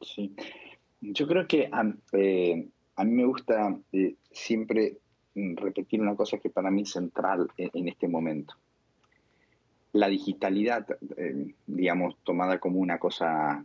Sí, 0.00 0.34
yo 1.00 1.26
creo 1.26 1.46
que 1.46 1.70
eh, 2.12 2.68
a 2.96 3.04
mí 3.04 3.10
me 3.12 3.24
gusta 3.24 3.78
eh, 3.92 4.16
siempre 4.30 4.98
repetir 5.34 6.00
una 6.00 6.14
cosa 6.14 6.38
que 6.38 6.50
para 6.50 6.70
mí 6.70 6.82
es 6.82 6.90
central 6.90 7.48
en, 7.56 7.88
este 7.88 8.06
momento. 8.06 8.54
La 9.92 10.08
digitalidad, 10.08 10.86
digamos, 11.66 12.16
tomada 12.22 12.58
como 12.58 12.80
una 12.80 12.98
cosa 12.98 13.64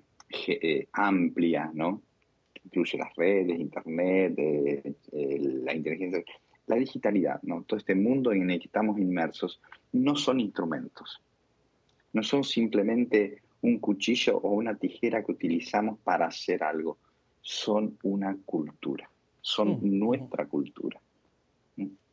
amplia, 0.94 1.72
¿no? 1.74 2.02
Incluye 2.68 2.98
las 2.98 3.16
redes, 3.16 3.60
Internet, 3.60 4.34
eh, 4.38 4.96
la 5.64 5.74
inteligencia, 5.74 6.24
la 6.68 6.76
digitalidad, 6.76 7.42
¿no? 7.44 7.64
todo 7.64 7.78
este 7.78 7.96
mundo 7.96 8.32
en 8.34 8.50
el 8.52 8.60
que 8.60 8.66
estamos 8.66 9.00
inmersos, 9.00 9.62
no 9.94 10.16
son 10.16 10.40
instrumentos, 10.40 11.22
no 12.14 12.24
son 12.24 12.44
simplemente 12.44 13.42
un 13.62 13.80
cuchillo 13.80 14.38
o 14.38 14.52
una 14.52 14.76
tijera 14.76 15.24
que 15.24 15.32
utilizamos 15.32 15.98
para 16.00 16.28
hacer 16.28 16.64
algo, 16.64 16.98
son 17.42 17.98
una 18.04 18.38
cultura, 18.46 19.10
son 19.42 19.80
mm. 19.80 20.00
nuestra 20.00 20.46
cultura. 20.46 21.00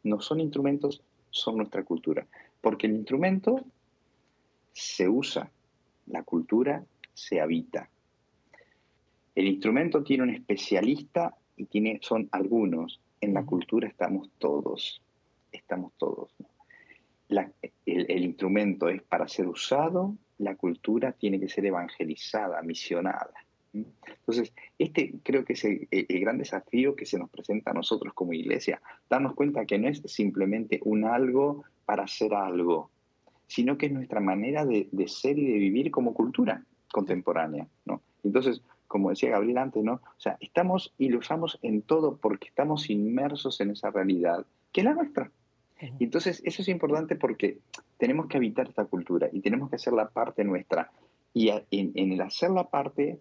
No 0.05 0.21
son 0.21 0.41
instrumentos, 0.41 1.03
son 1.31 1.57
nuestra 1.57 1.83
cultura. 1.83 2.27
Porque 2.61 2.87
el 2.87 2.95
instrumento 2.95 3.65
se 4.73 5.09
usa, 5.09 5.51
la 6.07 6.23
cultura 6.23 6.85
se 7.15 7.41
habita. 7.41 7.89
El 9.35 9.49
instrumento 9.49 10.03
tiene 10.03 10.23
un 10.23 10.31
especialista 10.31 11.37
y 11.57 11.67
tiene, 11.67 11.99
son 12.03 12.29
algunos. 12.33 13.01
En 13.21 13.35
la 13.35 13.45
cultura 13.45 13.89
estamos 13.89 14.31
todos, 14.39 15.01
estamos 15.51 15.93
todos. 15.97 16.31
el, 17.87 18.25
instrumento 18.25 18.89
es 18.89 19.03
para 19.03 19.27
ser 19.27 19.47
usado, 19.49 20.15
la 20.39 20.55
cultura 20.57 21.13
tiene 21.13 21.41
que 21.41 21.49
ser 21.49 21.67
evangelizada, 21.67 22.61
misionada. 22.63 23.33
Entonces, 23.73 24.53
este 24.79 25.15
creo 25.25 25.45
que 25.45 25.55
es 25.55 25.65
el, 25.65 25.89
gran 25.91 26.39
desafío 26.39 26.95
que 26.95 27.07
se 27.07 27.19
nos 27.19 27.29
presenta 27.29 27.73
a 27.73 27.75
nosotros 27.75 28.15
como 28.15 28.33
iglesia, 28.33 28.81
darnos 29.11 29.35
cuenta 29.35 29.67
que 29.67 29.79
no 29.79 29.89
es 29.89 30.01
simplemente 30.05 30.81
un 30.85 31.05
algo 31.05 31.65
para 31.85 32.05
hacer 32.05 32.35
algo, 32.35 32.91
sino 33.49 33.77
que 33.77 33.87
es 33.87 33.93
nuestra 33.93 34.21
manera 34.21 34.65
de, 34.65 34.89
de 34.93 35.09
ser 35.09 35.39
y 35.39 35.47
de 35.47 35.59
vivir 35.59 35.91
como 35.91 36.15
cultura 36.15 36.65
contemporánea. 36.93 37.67
¿no? 37.85 38.01
Entonces, 38.23 38.63
como 38.87 39.11
decía 39.11 39.31
Gabriel 39.31 39.59
antes, 39.59 39.83
¿no? 39.83 39.95
O 39.95 40.21
sea, 40.21 40.37
estamos 40.41 40.95
y 40.99 41.09
lo 41.09 41.19
usamos 41.19 41.59
en 41.63 41.83
todo 41.83 42.17
porque 42.17 42.49
estamos 42.49 42.91
inmersos 42.91 43.61
en 43.61 43.71
esa 43.71 43.91
realidad, 43.91 44.47
que 44.73 44.81
es 44.81 44.85
la 44.85 44.95
nuestra. 44.95 45.31
Y 45.99 46.05
entonces 46.05 46.41
eso 46.45 46.63
es 46.63 46.69
importante 46.69 47.17
porque 47.17 47.59
tenemos 47.99 48.27
que 48.27 48.37
habitar 48.37 48.69
esta 48.69 48.85
cultura 48.85 49.29
y 49.33 49.41
tenemos 49.41 49.69
que 49.69 49.77
hacer 49.77 49.93
la 49.93 50.09
parte 50.09 50.45
nuestra. 50.45 50.91
Y 51.33 51.51
en, 51.51 51.93
el 51.95 52.21
hacer 52.21 52.51
la 52.51 52.71
parte 52.71 53.21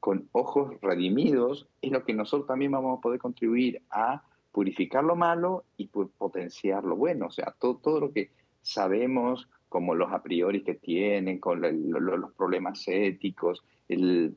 con 0.00 0.28
ojos 0.32 0.80
redimidos 0.80 1.68
es 1.80 1.92
lo 1.92 2.04
que 2.04 2.14
nosotros 2.14 2.48
también 2.48 2.72
vamos 2.72 2.98
a 2.98 3.00
poder 3.00 3.20
contribuir 3.20 3.82
a 3.90 4.22
purificar 4.50 5.04
lo 5.04 5.16
malo 5.16 5.64
y 5.76 5.86
potenciar 5.86 6.84
lo 6.84 6.96
bueno. 6.96 7.26
O 7.26 7.30
sea, 7.30 7.54
todo, 7.58 7.76
todo 7.76 8.00
lo 8.00 8.12
que 8.12 8.30
sabemos, 8.62 9.48
como 9.68 9.94
los 9.94 10.12
a 10.12 10.22
priori 10.22 10.62
que 10.62 10.74
tienen, 10.74 11.38
con 11.38 11.60
los 11.60 12.32
problemas 12.32 12.82
éticos, 12.88 13.62
el, 13.88 14.34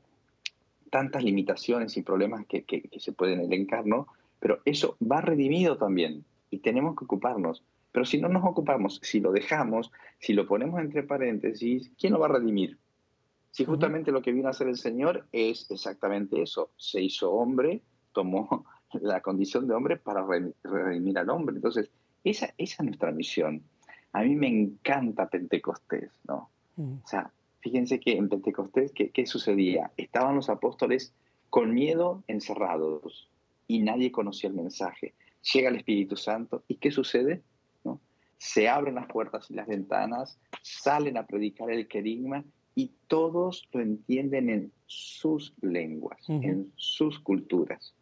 tantas 0.90 1.22
limitaciones 1.24 1.96
y 1.96 2.02
problemas 2.02 2.46
que, 2.46 2.64
se 2.98 3.12
pueden 3.12 3.40
elencar, 3.40 3.86
¿no? 3.86 4.06
Pero 4.40 4.60
eso 4.64 4.96
va 5.00 5.20
redimido 5.20 5.76
también 5.76 6.24
y 6.50 6.58
tenemos 6.58 6.96
que 6.96 7.04
ocuparnos. 7.04 7.64
Pero 7.92 8.04
si 8.04 8.20
no 8.20 8.28
nos 8.28 8.44
ocupamos, 8.44 9.00
si 9.02 9.20
lo 9.20 9.32
dejamos, 9.32 9.90
si 10.18 10.34
lo 10.34 10.46
ponemos 10.46 10.80
entre 10.80 11.02
paréntesis, 11.02 11.90
¿quién 11.98 12.12
lo 12.12 12.18
va 12.18 12.26
a 12.26 12.32
redimir? 12.32 12.78
Si 13.50 13.64
justamente 13.64 14.12
lo 14.12 14.20
que 14.20 14.32
vino 14.32 14.48
a 14.48 14.50
hacer 14.50 14.68
el 14.68 14.76
Señor 14.76 15.26
es 15.32 15.70
exactamente 15.70 16.42
eso, 16.42 16.70
se 16.76 17.00
hizo 17.00 17.32
hombre, 17.32 17.82
tomó 18.12 18.66
la 18.92 19.22
condición 19.22 19.66
de 19.66 19.74
hombre 19.74 19.96
para 19.96 20.26
redimir 20.62 21.18
al 21.18 21.30
hombre. 21.30 21.56
Entonces, 21.56 21.90
esa, 22.22 22.52
esa 22.58 22.82
es 22.82 22.86
nuestra 22.86 23.12
misión. 23.12 23.62
A 24.12 24.22
mí 24.22 24.34
me 24.34 24.48
encanta 24.48 25.28
Pentecostés, 25.28 26.10
¿no? 26.26 26.50
O 26.78 27.06
sea, 27.06 27.30
fíjense 27.66 27.98
que 27.98 28.12
en 28.12 28.28
Pentecostés, 28.28 28.92
¿qué, 28.92 29.26
sucedía? 29.26 29.90
Estaban 29.96 30.36
los 30.36 30.48
apóstoles 30.48 31.12
con 31.50 31.74
miedo 31.74 32.22
encerrados 32.28 33.28
y 33.66 33.80
nadie 33.80 34.12
conocía 34.12 34.50
el 34.50 34.54
mensaje. 34.54 35.14
Llega 35.52 35.70
el 35.70 35.76
Espíritu 35.76 36.16
Santo 36.16 36.62
y 36.68 36.76
¿qué 36.76 36.92
sucede? 36.92 37.42
¿No? 37.82 38.00
Se 38.38 38.68
abren 38.68 38.94
las 38.94 39.08
puertas 39.08 39.50
y 39.50 39.54
las 39.54 39.66
ventanas, 39.66 40.38
salen 40.62 41.16
a 41.16 41.26
predicar 41.26 41.68
el 41.72 41.88
querigma 41.88 42.44
y 42.76 42.92
todos 43.08 43.68
lo 43.72 43.80
entienden 43.80 44.48
en 44.48 44.72
sus 44.86 45.52
lenguas, 45.60 46.20
en 46.28 46.72
sus 46.76 47.18
culturas. 47.18 47.96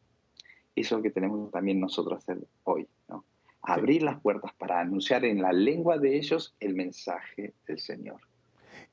Eso 0.76 0.94
es 0.94 0.98
lo 0.98 1.02
que 1.02 1.10
tenemos 1.10 1.50
también 1.50 1.80
nosotros 1.80 2.18
hacer 2.18 2.46
hoy, 2.64 2.86
¿no? 3.08 3.24
Abrir 3.62 4.02
las 4.02 4.20
puertas 4.20 4.52
para 4.58 4.80
anunciar 4.80 5.24
en 5.24 5.40
la 5.40 5.52
lengua 5.52 5.96
de 5.96 6.18
ellos 6.18 6.54
el 6.60 6.74
mensaje 6.74 7.54
del 7.66 7.78
Señor. 7.78 8.20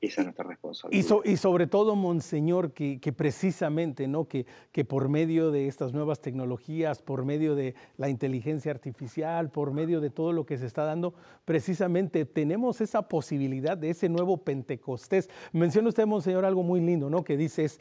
Esa 0.02 0.20
es 0.20 0.26
nuestra 0.26 0.44
responsabilidad. 0.44 1.20
Y, 1.24 1.36
sobre 1.36 1.68
todo, 1.68 1.94
Monseñor, 1.94 2.72
que, 2.72 2.98
precisamente, 3.16 4.08
¿no? 4.08 4.26
Que, 4.26 4.46
que, 4.72 4.84
por 4.84 5.08
medio 5.08 5.52
de 5.52 5.68
estas 5.68 5.92
nuevas 5.92 6.20
tecnologías, 6.20 7.00
por 7.00 7.24
medio 7.24 7.54
de 7.54 7.76
la 7.98 8.08
inteligencia 8.08 8.72
artificial, 8.72 9.50
por 9.50 9.72
medio 9.72 10.00
de 10.00 10.10
todo 10.10 10.32
lo 10.32 10.44
que 10.44 10.58
se 10.58 10.66
está 10.66 10.84
dando, 10.84 11.14
precisamente 11.44 12.24
tenemos 12.24 12.80
esa 12.80 13.02
posibilidad 13.08 13.78
de 13.78 13.90
ese 13.90 14.08
nuevo 14.08 14.38
Pentecostés. 14.38 15.30
Menciona 15.52 15.90
usted, 15.90 16.04
Monseñor, 16.04 16.44
algo 16.44 16.64
muy 16.64 16.80
lindo, 16.80 17.08
¿no? 17.08 17.22
Que 17.22 17.36
dices, 17.36 17.78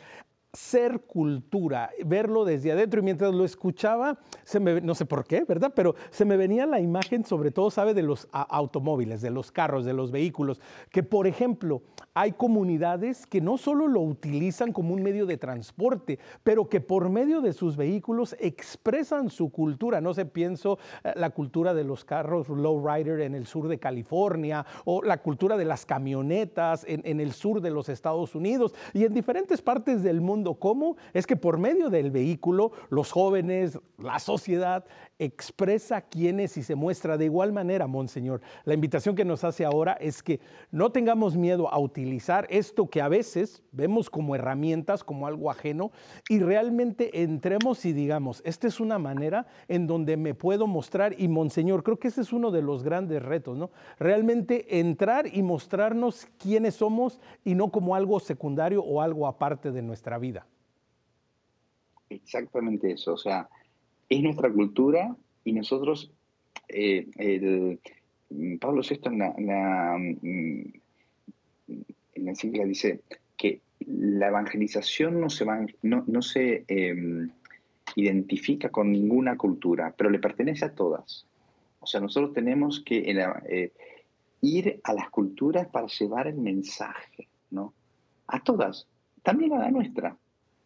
ser 0.53 1.01
cultura, 1.01 1.91
verlo 2.05 2.43
desde 2.43 2.71
adentro. 2.71 2.99
Y 2.99 3.03
mientras 3.03 3.33
lo 3.33 3.45
escuchaba, 3.45 4.19
se 4.43 4.59
me, 4.59 4.81
no 4.81 4.95
sé 4.95 5.05
por 5.05 5.25
qué, 5.25 5.43
¿verdad? 5.45 5.71
Pero 5.75 5.95
se 6.09 6.25
me 6.25 6.37
venía 6.37 6.65
la 6.65 6.79
imagen, 6.79 7.23
sobre 7.23 7.51
todo, 7.51 7.71
sabe, 7.71 7.93
de 7.93 8.03
los 8.03 8.27
automóviles, 8.31 9.21
de 9.21 9.31
los 9.31 9.51
carros, 9.51 9.85
de 9.85 9.93
los 9.93 10.11
vehículos, 10.11 10.59
que 10.91 11.03
por 11.03 11.27
ejemplo, 11.27 11.81
hay 12.13 12.33
comunidades 12.33 13.25
que 13.25 13.41
no 13.41 13.57
solo 13.57 13.87
lo 13.87 14.01
utilizan 14.01 14.73
como 14.73 14.93
un 14.93 15.01
medio 15.01 15.25
de 15.25 15.37
transporte, 15.37 16.19
pero 16.43 16.69
que 16.69 16.81
por 16.81 17.09
medio 17.09 17.41
de 17.41 17.53
sus 17.53 17.77
vehículos 17.77 18.35
expresan 18.39 19.29
su 19.29 19.51
cultura. 19.51 20.01
No 20.01 20.13
sé, 20.13 20.25
pienso 20.25 20.77
eh, 21.03 21.13
la 21.15 21.29
cultura 21.29 21.73
de 21.73 21.83
los 21.83 22.03
carros 22.03 22.49
lowrider 22.49 23.21
en 23.21 23.35
el 23.35 23.47
sur 23.47 23.67
de 23.67 23.79
California 23.79 24.65
o 24.85 25.01
la 25.01 25.21
cultura 25.21 25.57
de 25.57 25.65
las 25.65 25.85
camionetas 25.85 26.85
en, 26.87 27.01
en 27.05 27.19
el 27.19 27.31
sur 27.31 27.61
de 27.61 27.71
los 27.71 27.89
Estados 27.89 28.35
Unidos 28.35 28.73
y 28.93 29.05
en 29.05 29.13
diferentes 29.13 29.61
partes 29.61 30.03
del 30.03 30.21
mundo 30.21 30.41
¿Cómo? 30.55 30.97
Es 31.13 31.25
que 31.25 31.35
por 31.35 31.57
medio 31.57 31.89
del 31.89 32.11
vehículo 32.11 32.71
los 32.89 33.11
jóvenes, 33.11 33.79
la 33.97 34.19
sociedad 34.19 34.85
expresa 35.19 36.01
quién 36.01 36.39
es 36.39 36.57
y 36.57 36.63
se 36.63 36.75
muestra 36.75 37.17
de 37.17 37.25
igual 37.25 37.53
manera, 37.53 37.87
Monseñor. 37.87 38.41
La 38.65 38.73
invitación 38.73 39.15
que 39.15 39.25
nos 39.25 39.43
hace 39.43 39.65
ahora 39.65 39.93
es 39.93 40.23
que 40.23 40.39
no 40.71 40.91
tengamos 40.91 41.37
miedo 41.37 41.71
a 41.71 41.79
utilizar 41.79 42.00
esto 42.49 42.89
que 42.89 43.01
a 43.01 43.07
veces 43.07 43.63
vemos 43.71 44.09
como 44.09 44.35
herramientas, 44.35 45.03
como 45.03 45.27
algo 45.27 45.49
ajeno, 45.49 45.91
y 46.29 46.39
realmente 46.39 47.23
entremos 47.23 47.85
y 47.85 47.93
digamos, 47.93 48.41
esta 48.45 48.67
es 48.67 48.79
una 48.79 48.99
manera 48.99 49.47
en 49.67 49.87
donde 49.87 50.17
me 50.17 50.33
puedo 50.33 50.67
mostrar 50.67 51.15
y 51.19 51.27
Monseñor, 51.27 51.83
creo 51.83 51.97
que 51.97 52.09
ese 52.09 52.21
es 52.21 52.33
uno 52.33 52.51
de 52.51 52.61
los 52.61 52.83
grandes 52.83 53.21
retos, 53.21 53.57
¿no? 53.57 53.71
Realmente 53.99 54.79
entrar 54.79 55.27
y 55.33 55.41
mostrarnos 55.41 56.27
quiénes 56.37 56.75
somos 56.75 57.19
y 57.43 57.55
no 57.55 57.71
como 57.71 57.95
algo 57.95 58.19
secundario 58.19 58.83
o 58.83 59.01
algo 59.01 59.27
aparte 59.27 59.71
de 59.71 59.81
nuestra 59.81 60.17
vida. 60.17 60.45
Exactamente 62.09 62.91
eso, 62.91 63.13
o 63.13 63.17
sea, 63.17 63.49
es 64.09 64.21
nuestra 64.21 64.51
cultura 64.51 65.15
y 65.43 65.53
nosotros, 65.53 66.11
eh, 66.67 67.77
Pablo 68.59 68.81
VI 68.81 68.99
en 69.05 69.17
la, 69.19 69.33
en 69.37 69.47
la, 69.47 70.80
dice 72.65 73.01
que 73.37 73.61
la 73.79 74.27
evangelización 74.27 75.19
no 75.19 75.29
se, 75.29 75.45
no, 75.81 76.03
no 76.05 76.21
se 76.21 76.65
em, 76.67 77.31
identifica 77.95 78.69
con 78.69 78.91
ninguna 78.91 79.37
cultura, 79.37 79.93
pero 79.97 80.09
le 80.09 80.19
pertenece 80.19 80.65
a 80.65 80.75
todas. 80.75 81.25
O 81.79 81.87
sea, 81.87 81.99
nosotros 81.99 82.33
tenemos 82.33 82.83
que 82.85 82.99
eh, 83.49 83.71
ir 84.41 84.79
a 84.83 84.93
las 84.93 85.09
culturas 85.09 85.67
para 85.67 85.87
llevar 85.87 86.27
el 86.27 86.37
mensaje, 86.37 87.27
¿no? 87.49 87.73
A 88.27 88.43
todas, 88.43 88.87
también 89.23 89.53
a 89.53 89.59
la 89.59 89.71
nuestra 89.71 90.15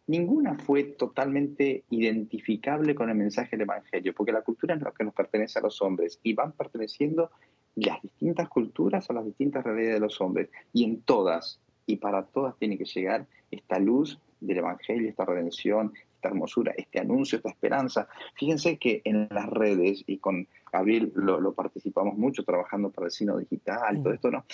ninguna 0.06 0.56
fue 0.58 0.84
totalmente 0.84 1.84
identificable 1.90 2.94
con 2.94 3.10
el 3.10 3.16
mensaje 3.16 3.56
del 3.56 3.62
Evangelio, 3.62 4.14
porque 4.14 4.32
la 4.32 4.42
cultura 4.42 4.74
es 4.74 4.80
lo 4.80 4.92
que 4.92 5.04
nos 5.04 5.14
pertenece 5.14 5.58
a 5.58 5.62
los 5.62 5.82
hombres 5.82 6.20
y 6.22 6.32
van 6.32 6.52
perteneciendo 6.52 7.30
las 7.76 8.02
distintas 8.02 8.48
culturas 8.48 9.08
a 9.08 9.12
las 9.14 9.24
distintas 9.24 9.64
realidades 9.64 9.94
de 9.94 10.00
los 10.00 10.20
hombres. 10.20 10.50
Y 10.72 10.84
en 10.84 11.02
todas, 11.02 11.60
y 11.86 11.96
para 11.96 12.24
todas 12.24 12.56
tiene 12.58 12.76
que 12.76 12.84
llegar 12.84 13.26
esta 13.50 13.78
luz 13.78 14.18
del 14.40 14.58
Evangelio, 14.58 15.08
esta 15.08 15.24
redención, 15.24 15.92
esta 16.16 16.28
hermosura, 16.28 16.74
este 16.76 16.98
anuncio, 16.98 17.36
esta 17.36 17.50
esperanza. 17.50 18.08
Fíjense 18.34 18.78
que 18.78 19.02
en 19.04 19.28
las 19.30 19.48
redes, 19.48 20.02
y 20.06 20.18
con 20.18 20.48
Gabriel 20.72 21.12
lo, 21.14 21.52
participamos 21.52 22.16
mucho 22.18 22.44
trabajando 22.44 22.90
para 22.90 23.06
el 23.06 23.12
sino 23.12 23.38
digital, 23.38 23.96
y 23.96 24.02
todo 24.02 24.12
esto, 24.12 24.30
¿no? 24.30 24.44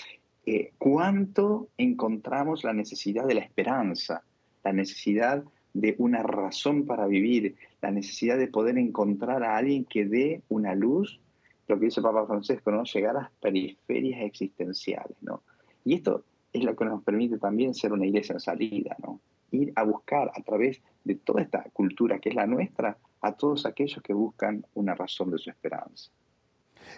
Eh, 0.45 0.73
¿Cuánto 0.77 1.69
encontramos 1.77 2.63
la 2.63 2.73
necesidad 2.73 3.25
de 3.25 3.35
la 3.35 3.41
esperanza? 3.41 4.23
la 4.63 4.73
necesidad 4.73 5.43
de 5.73 5.95
una 5.97 6.23
razón 6.23 6.85
para 6.85 7.07
vivir, 7.07 7.55
la 7.81 7.91
necesidad 7.91 8.37
de 8.37 8.47
poder 8.47 8.77
encontrar 8.77 9.43
a 9.43 9.57
alguien 9.57 9.85
que 9.85 10.05
dé 10.05 10.41
una 10.49 10.75
luz, 10.75 11.19
lo 11.67 11.79
que 11.79 11.85
dice 11.85 12.01
Papa 12.01 12.25
Francisco, 12.25 12.71
¿no? 12.71 12.83
llegar 12.83 13.17
a 13.17 13.21
las 13.21 13.31
periferias 13.31 14.21
existenciales. 14.21 15.17
¿no? 15.21 15.43
Y 15.85 15.95
esto 15.95 16.23
es 16.51 16.63
lo 16.63 16.75
que 16.75 16.85
nos 16.85 17.03
permite 17.03 17.37
también 17.37 17.73
ser 17.73 17.93
una 17.93 18.05
iglesia 18.05 18.33
en 18.33 18.39
salida, 18.39 18.95
¿no? 19.01 19.19
ir 19.51 19.71
a 19.75 19.83
buscar 19.83 20.31
a 20.33 20.41
través 20.41 20.81
de 21.03 21.15
toda 21.15 21.41
esta 21.41 21.63
cultura 21.73 22.19
que 22.19 22.29
es 22.29 22.35
la 22.35 22.47
nuestra 22.47 22.97
a 23.21 23.31
todos 23.33 23.65
aquellos 23.65 24.01
que 24.01 24.13
buscan 24.13 24.65
una 24.73 24.95
razón 24.95 25.31
de 25.31 25.37
su 25.37 25.49
esperanza. 25.49 26.11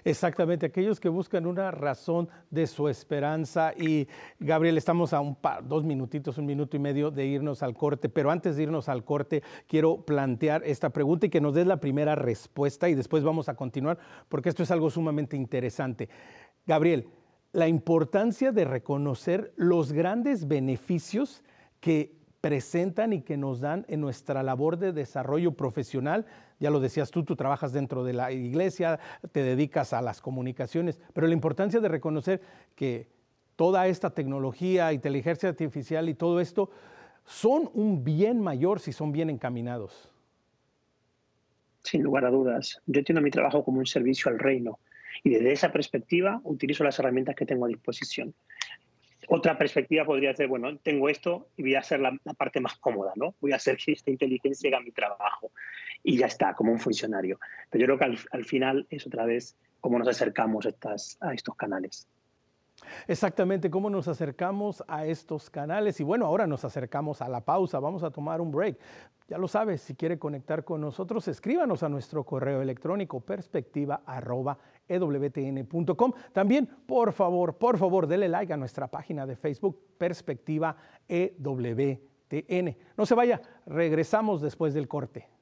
Exactamente, 0.04 0.66
aquellos 0.66 1.00
que 1.00 1.10
buscan 1.10 1.46
una 1.46 1.72
razón 1.72 2.30
de 2.50 2.68
su 2.68 2.88
esperanza. 2.88 3.74
Y 3.78 4.08
Gabriel, 4.40 4.78
estamos 4.78 5.14
a 5.14 5.20
un 5.20 5.36
par, 5.36 5.68
dos 5.68 5.84
minutitos, 5.84 6.38
un 6.38 6.46
minuto 6.46 6.76
y 6.76 6.80
medio 6.80 7.12
de 7.12 7.26
irnos 7.26 7.64
al 7.64 7.76
corte, 7.76 8.10
pero 8.10 8.32
antes 8.32 8.56
de 8.56 8.64
irnos 8.64 8.90
al 8.90 9.04
corte, 9.04 9.44
quiero 9.68 10.06
plantear 10.06 10.64
esta 10.66 10.90
pregunta 10.90 11.26
y 11.26 11.30
que 11.30 11.42
nos 11.42 11.54
des 11.54 11.68
la 11.68 11.80
primera 11.80 12.16
respuesta 12.16 12.90
y 12.90 12.96
después 12.96 13.24
vamos 13.24 13.50
a 13.50 13.56
continuar, 13.56 13.98
porque 14.30 14.50
esto 14.50 14.64
es 14.64 14.72
algo 14.72 14.90
sumamente 14.90 15.36
interesante. 15.36 16.10
Gabriel, 16.66 17.08
la 17.52 17.68
importancia 17.68 18.52
de 18.52 18.66
reconocer 18.66 19.54
los 19.56 19.94
grandes 19.94 20.48
beneficios 20.48 21.44
que 21.80 22.25
presentan 22.46 23.12
y 23.12 23.24
que 23.24 23.38
nos 23.38 23.60
dan 23.60 23.88
en 23.88 24.00
nuestra 24.02 24.44
labor 24.44 24.78
de 24.78 24.94
desarrollo 24.94 25.54
profesional. 25.54 26.28
Ya 26.60 26.70
lo 26.70 26.80
decías 26.80 27.10
tú, 27.10 27.24
tú 27.24 27.36
trabajas 27.36 27.74
dentro 27.74 28.04
de 28.04 28.14
la 28.14 28.32
iglesia, 28.32 29.00
te 29.32 29.42
dedicas 29.42 29.94
a 29.94 30.02
las 30.04 30.22
comunicaciones, 30.22 31.02
pero 31.12 31.26
la 31.26 31.34
importancia 31.34 31.80
de 31.80 31.88
reconocer 31.88 32.42
que 32.76 33.08
toda 33.56 33.88
esta 33.88 34.12
tecnología, 34.12 34.94
inteligencia 34.94 35.50
artificial 35.50 36.08
y 36.08 36.14
todo 36.14 36.40
esto 36.40 36.70
son 37.26 37.72
un 37.74 38.04
bien 38.04 38.40
mayor 38.40 38.80
si 38.80 38.94
son 38.94 39.12
bien 39.12 39.32
encaminados. 39.32 40.12
Sin 41.82 42.04
lugar 42.04 42.26
a 42.26 42.30
dudas. 42.30 42.80
Yo 42.86 43.00
entiendo 43.00 43.24
mi 43.24 43.32
trabajo 43.32 43.64
como 43.64 43.80
un 43.80 43.88
servicio 43.88 44.30
al 44.30 44.38
reino 44.38 44.78
y 45.24 45.32
desde 45.32 45.52
esa 45.52 45.72
perspectiva 45.72 46.42
utilizo 46.44 46.84
las 46.84 47.00
herramientas 47.00 47.36
que 47.36 47.48
tengo 47.48 47.66
a 47.66 47.70
disposición. 47.70 48.36
Otra 49.28 49.58
perspectiva 49.58 50.06
podría 50.06 50.34
ser, 50.36 50.48
bueno, 50.48 50.78
tengo 50.78 51.10
esto 51.10 51.48
y 51.58 51.64
voy 51.64 51.76
a 51.76 51.80
hacer 51.80 52.00
la, 52.00 52.18
parte 52.38 52.60
más 52.60 52.76
cómoda, 52.78 53.14
¿no? 53.16 53.36
Voy 53.42 53.54
a 53.54 53.58
hacer 53.58 53.78
que 53.78 53.94
esta 53.94 54.12
inteligencia 54.12 54.70
haga 54.70 54.82
mi 54.82 54.92
trabajo 54.92 55.52
y 56.04 56.18
ya 56.18 56.28
está, 56.28 56.54
como 56.54 56.72
un 56.72 56.80
funcionario. 56.80 57.40
Pero 57.70 57.82
yo 57.82 57.98
creo 57.98 58.12
que 58.12 58.18
al, 58.32 58.46
final 58.46 58.86
es 58.90 59.06
otra 59.08 59.26
vez 59.26 59.56
cómo 59.82 59.98
nos 60.00 60.08
acercamos 60.08 60.68
a 61.20 61.34
estos 61.34 61.56
canales. 61.56 62.08
Exactamente, 63.08 63.70
cómo 63.70 63.90
nos 63.90 64.08
acercamos 64.08 64.84
a 64.88 65.06
estos 65.06 65.50
canales. 65.50 66.00
Y 66.00 66.04
bueno, 66.04 66.26
ahora 66.26 66.48
nos 66.48 66.66
acercamos 66.66 67.22
a 67.22 67.30
la 67.30 67.42
pausa, 67.42 67.80
vamos 67.80 68.04
a 68.04 68.12
tomar 68.12 68.42
un 68.42 68.52
break. 68.52 68.78
Ya 69.28 69.38
lo 69.38 69.48
sabes, 69.48 69.82
si 69.82 69.96
quiere 69.96 70.20
conectar 70.20 70.64
con 70.64 70.82
nosotros, 70.82 71.28
escríbanos 71.28 71.84
a 71.84 71.90
nuestro 71.90 72.24
correo 72.24 72.62
electrónico 72.62 73.22
perspectiva.ewtn.com. 74.88 76.14
También, 76.34 76.70
por 76.86 77.12
favor, 77.12 77.58
por 77.58 77.78
favor, 77.78 78.08
dele 78.08 78.30
like 78.30 78.54
a 78.54 78.58
nuestra 78.58 78.88
página 78.88 79.26
de 79.26 79.36
Facebook, 79.36 79.80
Perspectiva 79.98 80.76
EWTN. 81.08 82.78
No 82.98 83.06
se 83.06 83.16
vaya, 83.16 83.42
regresamos 83.66 84.42
después 84.42 84.74
del 84.74 84.88
corte. 84.88 85.35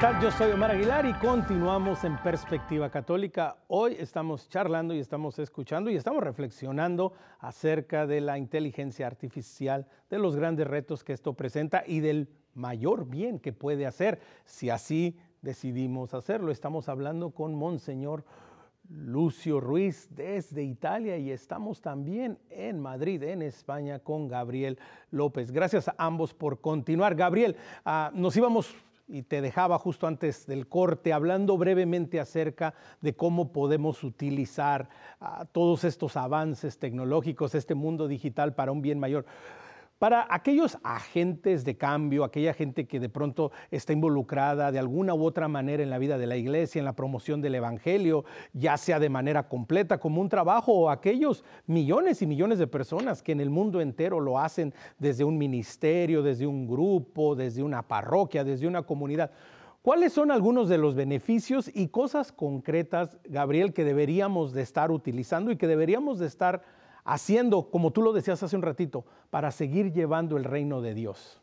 ¿Qué? 0.00 0.06
Yo 0.22 0.30
soy 0.30 0.52
Omar 0.52 0.70
Aguilar 0.70 1.06
y 1.06 1.12
continuamos 1.14 2.04
en 2.04 2.16
Perspectiva 2.18 2.88
Católica. 2.88 3.56
Hoy 3.66 3.96
estamos 3.98 4.48
charlando 4.48 4.94
y 4.94 5.00
estamos 5.00 5.40
escuchando 5.40 5.90
y 5.90 5.96
estamos 5.96 6.22
reflexionando 6.22 7.14
acerca 7.40 8.06
de 8.06 8.20
la 8.20 8.38
inteligencia 8.38 9.08
artificial, 9.08 9.88
de 10.08 10.18
los 10.18 10.36
grandes 10.36 10.68
retos 10.68 11.02
que 11.02 11.12
esto 11.12 11.32
presenta 11.32 11.82
y 11.84 11.98
del 11.98 12.28
mayor 12.54 13.08
bien 13.08 13.40
que 13.40 13.52
puede 13.52 13.86
hacer 13.86 14.20
si 14.44 14.70
así 14.70 15.16
decidimos 15.42 16.14
hacerlo. 16.14 16.52
Estamos 16.52 16.88
hablando 16.88 17.30
con 17.30 17.54
Monseñor 17.54 18.24
Lucio 18.88 19.60
Ruiz 19.60 20.08
desde 20.10 20.62
Italia 20.62 21.16
y 21.18 21.32
estamos 21.32 21.80
también 21.80 22.38
en 22.50 22.78
Madrid, 22.78 23.22
en 23.24 23.42
España, 23.42 23.98
con 23.98 24.28
Gabriel 24.28 24.78
López. 25.10 25.50
Gracias 25.50 25.88
a 25.88 25.94
ambos 25.98 26.34
por 26.34 26.60
continuar. 26.60 27.16
Gabriel, 27.16 27.56
ah, 27.84 28.12
nos 28.14 28.36
íbamos 28.36 28.74
y 29.08 29.22
te 29.22 29.40
dejaba 29.40 29.78
justo 29.78 30.06
antes 30.06 30.46
del 30.46 30.68
corte 30.68 31.12
hablando 31.12 31.56
brevemente 31.56 32.20
acerca 32.20 32.74
de 33.00 33.14
cómo 33.14 33.52
podemos 33.52 34.04
utilizar 34.04 34.88
ah, 35.20 35.46
todos 35.50 35.84
estos 35.84 36.16
avances 36.16 36.78
tecnológicos, 36.78 37.54
este 37.54 37.74
mundo 37.74 38.06
digital 38.06 38.54
para 38.54 38.70
un 38.70 38.82
bien 38.82 39.00
mayor. 39.00 39.24
Para 39.98 40.28
aquellos 40.30 40.78
agentes 40.84 41.64
de 41.64 41.76
cambio, 41.76 42.22
aquella 42.22 42.54
gente 42.54 42.86
que 42.86 43.00
de 43.00 43.08
pronto 43.08 43.50
está 43.72 43.92
involucrada 43.92 44.70
de 44.70 44.78
alguna 44.78 45.12
u 45.12 45.24
otra 45.24 45.48
manera 45.48 45.82
en 45.82 45.90
la 45.90 45.98
vida 45.98 46.18
de 46.18 46.28
la 46.28 46.36
iglesia, 46.36 46.78
en 46.78 46.84
la 46.84 46.94
promoción 46.94 47.40
del 47.42 47.56
Evangelio, 47.56 48.24
ya 48.52 48.76
sea 48.76 49.00
de 49.00 49.08
manera 49.08 49.48
completa 49.48 49.98
como 49.98 50.20
un 50.20 50.28
trabajo, 50.28 50.72
o 50.72 50.90
aquellos 50.90 51.44
millones 51.66 52.22
y 52.22 52.28
millones 52.28 52.60
de 52.60 52.68
personas 52.68 53.24
que 53.24 53.32
en 53.32 53.40
el 53.40 53.50
mundo 53.50 53.80
entero 53.80 54.20
lo 54.20 54.38
hacen 54.38 54.72
desde 55.00 55.24
un 55.24 55.36
ministerio, 55.36 56.22
desde 56.22 56.46
un 56.46 56.68
grupo, 56.68 57.34
desde 57.34 57.64
una 57.64 57.82
parroquia, 57.82 58.44
desde 58.44 58.68
una 58.68 58.82
comunidad. 58.82 59.32
¿Cuáles 59.82 60.12
son 60.12 60.30
algunos 60.30 60.68
de 60.68 60.78
los 60.78 60.94
beneficios 60.94 61.72
y 61.74 61.88
cosas 61.88 62.30
concretas, 62.30 63.18
Gabriel, 63.24 63.72
que 63.72 63.82
deberíamos 63.82 64.52
de 64.52 64.62
estar 64.62 64.92
utilizando 64.92 65.50
y 65.50 65.56
que 65.56 65.66
deberíamos 65.66 66.20
de 66.20 66.26
estar 66.26 66.77
haciendo, 67.08 67.70
como 67.70 67.92
tú 67.92 68.02
lo 68.02 68.12
decías 68.12 68.42
hace 68.42 68.54
un 68.54 68.62
ratito, 68.62 69.04
para 69.30 69.50
seguir 69.50 69.92
llevando 69.92 70.36
el 70.36 70.44
reino 70.44 70.82
de 70.82 70.94
Dios? 70.94 71.40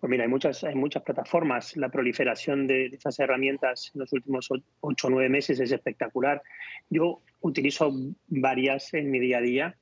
Pues 0.00 0.10
mira, 0.10 0.24
hay 0.24 0.28
muchas, 0.28 0.64
hay 0.64 0.74
muchas 0.74 1.02
plataformas. 1.02 1.76
La 1.76 1.88
proliferación 1.88 2.66
de, 2.66 2.86
estas 2.86 3.18
herramientas 3.20 3.92
en 3.94 4.00
los 4.00 4.12
últimos 4.12 4.50
ocho 4.80 5.06
o 5.06 5.10
nueve 5.10 5.28
meses 5.30 5.60
es 5.60 5.72
espectacular. 5.72 6.42
Yo 6.90 7.22
utilizo 7.40 7.90
varias 8.26 8.92
en 8.92 9.10
mi 9.10 9.18
día 9.18 9.38
a 9.38 9.40
día. 9.40 9.76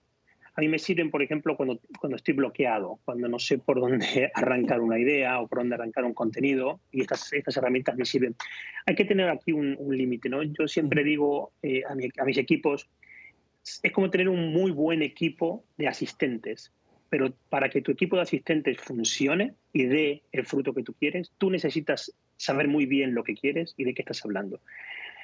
A 0.54 0.60
mí 0.60 0.68
me 0.68 0.78
sirven, 0.78 1.10
por 1.10 1.22
ejemplo, 1.22 1.56
cuando, 1.56 1.80
cuando 1.98 2.16
estoy 2.16 2.34
bloqueado, 2.34 2.98
cuando 3.06 3.26
no 3.26 3.38
sé 3.38 3.58
por 3.58 3.80
dónde 3.80 4.30
arrancar 4.34 4.82
una 4.82 4.98
idea 4.98 5.40
o 5.40 5.48
por 5.48 5.58
dónde 5.58 5.76
arrancar 5.76 6.04
un 6.04 6.12
contenido, 6.12 6.78
y 6.92 7.00
estas, 7.00 7.32
estas 7.32 7.56
herramientas 7.56 7.96
me 7.96 8.04
sirven. 8.04 8.36
Hay 8.84 8.94
que 8.94 9.06
tener 9.06 9.30
aquí 9.30 9.52
un, 9.52 9.76
límite, 9.88 10.28
¿no? 10.28 10.42
Yo 10.42 10.68
siempre 10.68 11.02
digo 11.02 11.52
eh, 11.62 11.82
a, 11.84 11.92
a 11.92 12.24
mis 12.24 12.38
equipos, 12.38 12.88
es 13.82 13.92
como 13.92 14.10
tener 14.10 14.28
un 14.28 14.52
muy 14.52 14.70
buen 14.70 15.02
equipo 15.02 15.64
de 15.76 15.88
asistentes, 15.88 16.72
pero 17.08 17.32
para 17.48 17.68
que 17.68 17.82
tu 17.82 17.92
equipo 17.92 18.16
de 18.16 18.22
asistentes 18.22 18.78
funcione 18.78 19.54
y 19.72 19.84
dé 19.84 20.22
el 20.32 20.46
fruto 20.46 20.74
que 20.74 20.82
tú 20.82 20.94
quieres, 20.94 21.32
tú 21.38 21.50
necesitas 21.50 22.12
saber 22.36 22.68
muy 22.68 22.86
bien 22.86 23.14
lo 23.14 23.22
que 23.22 23.34
quieres 23.34 23.74
y 23.76 23.84
de 23.84 23.94
qué 23.94 24.02
estás 24.02 24.24
hablando. 24.24 24.60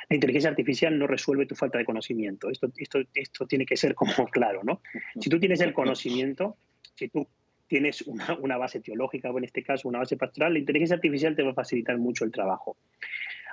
La 0.08 0.14
inteligencia 0.14 0.50
artificial 0.50 0.98
no 0.98 1.06
resuelve 1.06 1.46
tu 1.46 1.54
falta 1.54 1.78
de 1.78 1.84
conocimiento. 1.84 2.48
Esto, 2.50 2.70
esto, 2.76 3.00
esto 3.14 3.46
tiene 3.46 3.66
que 3.66 3.76
ser 3.76 3.94
como 3.94 4.12
claro, 4.30 4.62
¿no? 4.64 4.80
Si 5.20 5.28
tú 5.28 5.38
tienes 5.38 5.60
el 5.60 5.72
conocimiento, 5.72 6.56
si 6.94 7.08
tú 7.08 7.26
tienes 7.66 8.02
una, 8.02 8.36
una 8.40 8.56
base 8.56 8.80
teológica 8.80 9.30
o 9.30 9.38
en 9.38 9.44
este 9.44 9.62
caso 9.62 9.88
una 9.88 9.98
base 9.98 10.16
pastoral, 10.16 10.54
la 10.54 10.58
inteligencia 10.60 10.96
artificial 10.96 11.36
te 11.36 11.42
va 11.42 11.50
a 11.50 11.54
facilitar 11.54 11.98
mucho 11.98 12.24
el 12.24 12.32
trabajo. 12.32 12.76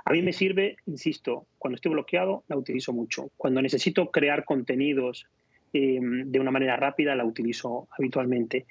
A 0.05 0.11
mí 0.11 0.21
me 0.21 0.33
sirve, 0.33 0.77
insisto, 0.85 1.47
cuando 1.57 1.75
estoy 1.75 1.91
bloqueado 1.91 2.43
la 2.47 2.55
utilizo 2.55 2.93
mucho. 2.93 3.31
Cuando 3.37 3.61
necesito 3.61 4.11
crear 4.11 4.45
contenidos 4.45 5.25
eh, 5.73 5.99
de 6.01 6.39
una 6.39 6.51
manera 6.51 6.77
rápida 6.77 7.15
la 7.15 7.25
utilizo 7.25 7.87
habitualmente. 7.97 8.67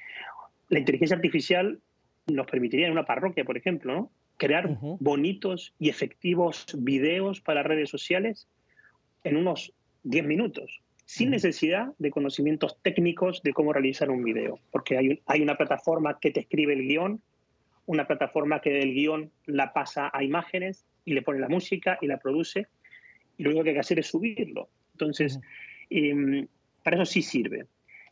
La 0.69 0.79
inteligencia 0.79 1.17
artificial 1.17 1.81
nos 2.27 2.47
permitiría 2.47 2.87
en 2.87 2.93
una 2.93 3.05
parroquia, 3.05 3.45
por 3.45 3.57
ejemplo, 3.57 4.11
crear 4.37 4.79
bonitos 5.01 5.75
y 5.79 5.89
efectivos 5.89 6.67
videos 6.79 7.41
para 7.41 7.63
redes 7.63 7.91
sociales 7.91 8.49
en 9.25 9.37
unos 9.37 9.73
10 10.05 10.25
minutos, 10.27 10.81
sin 11.05 11.31
necesidad 11.31 11.93
de 11.99 12.11
conocimientos 12.11 12.79
técnicos 12.83 13.43
de 13.43 13.53
cómo 13.53 13.73
realizar 13.73 14.11
un 14.11 14.23
video, 14.23 14.59
porque 14.71 14.97
hay, 14.97 15.21
hay 15.27 15.43
una 15.43 15.57
plataforma 15.57 16.19
que 16.21 16.31
te 16.31 16.41
escribe 16.41 16.75
el 16.75 16.87
guion, 16.87 17.21
una 17.87 18.07
plataforma 18.07 18.61
que 18.61 18.71
del 18.71 18.95
guion 18.95 19.31
la 19.47 19.73
pasa 19.73 20.11
a 20.13 20.23
imágenes 20.23 20.87
y 21.05 21.15
le 21.15 21.23
pone 21.23 21.41
la 21.41 21.49
música 21.49 21.99
y 22.01 22.07
la 22.07 22.19
produce 22.19 22.69
y 23.37 23.43
lo 23.43 23.51
único 23.51 23.65
que 23.65 23.71
hay 23.71 23.75
que 23.75 23.81
hacer 23.81 23.99
es 23.99 24.07
subirlo. 24.07 24.69
Entonces, 24.93 25.41
em, 25.91 26.47
para 26.83 26.97
eso 26.97 27.05
sí 27.05 27.23
sirve. 27.23 27.67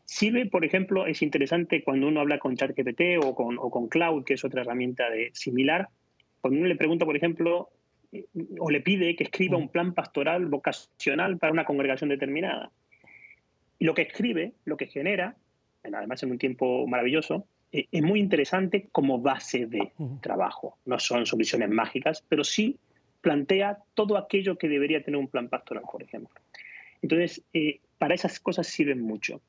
Sirve, 0.05 0.45
por 0.47 0.65
ejemplo, 0.65 1.07
es 1.07 1.21
interesante 1.21 1.83
cuando 1.83 2.07
uno 2.07 2.19
habla 2.19 2.39
con 2.39 2.55
ChatGPT 2.55 3.23
o 3.23 3.33
con, 3.33 3.57
o 3.57 3.69
con 3.69 3.87
Cloud, 3.87 4.25
que 4.25 4.33
es 4.33 4.43
otra 4.43 4.61
herramienta 4.61 5.09
de, 5.09 5.29
similar, 5.33 5.87
cuando 6.41 6.59
uno 6.59 6.67
le 6.67 6.75
pregunta, 6.75 7.05
por 7.05 7.15
ejemplo, 7.15 7.69
eh, 8.11 8.25
o 8.59 8.69
le 8.69 8.81
pide 8.81 9.15
que 9.15 9.23
escriba 9.23 9.57
un 9.57 9.69
plan 9.69 9.93
pastoral 9.93 10.45
vocacional 10.47 11.37
para 11.37 11.53
una 11.53 11.63
congregación 11.63 12.09
determinada. 12.09 12.71
Y 13.79 13.85
lo 13.85 13.93
que 13.93 14.03
escribe, 14.03 14.53
lo 14.65 14.75
que 14.75 14.87
genera, 14.87 15.37
además 15.83 16.21
en 16.23 16.31
un 16.31 16.37
tiempo 16.37 16.85
maravilloso, 16.87 17.47
es 17.73 18.03
muy 18.03 18.19
interesante 18.19 18.87
como 18.91 19.19
base 19.19 19.65
de 19.65 19.91
trabajo. 20.21 20.77
No 20.85 20.99
son 20.99 21.25
soluciones 21.25 21.69
mágicas, 21.69 22.23
pero 22.29 22.43
sí 22.43 22.77
plantea 23.21 23.79
todo 23.95 24.17
aquello 24.17 24.57
que 24.57 24.69
debería 24.69 25.03
tener 25.03 25.19
un 25.19 25.27
plan 25.27 25.49
pastoral, 25.49 25.83
por 25.91 26.03
ejemplo. 26.03 26.39
Entonces, 27.01 27.43
eh, 27.53 27.79
para 27.97 28.13
esas 28.13 28.39
cosas 28.39 28.67
sirven 28.67 29.01
mucho. 29.01 29.41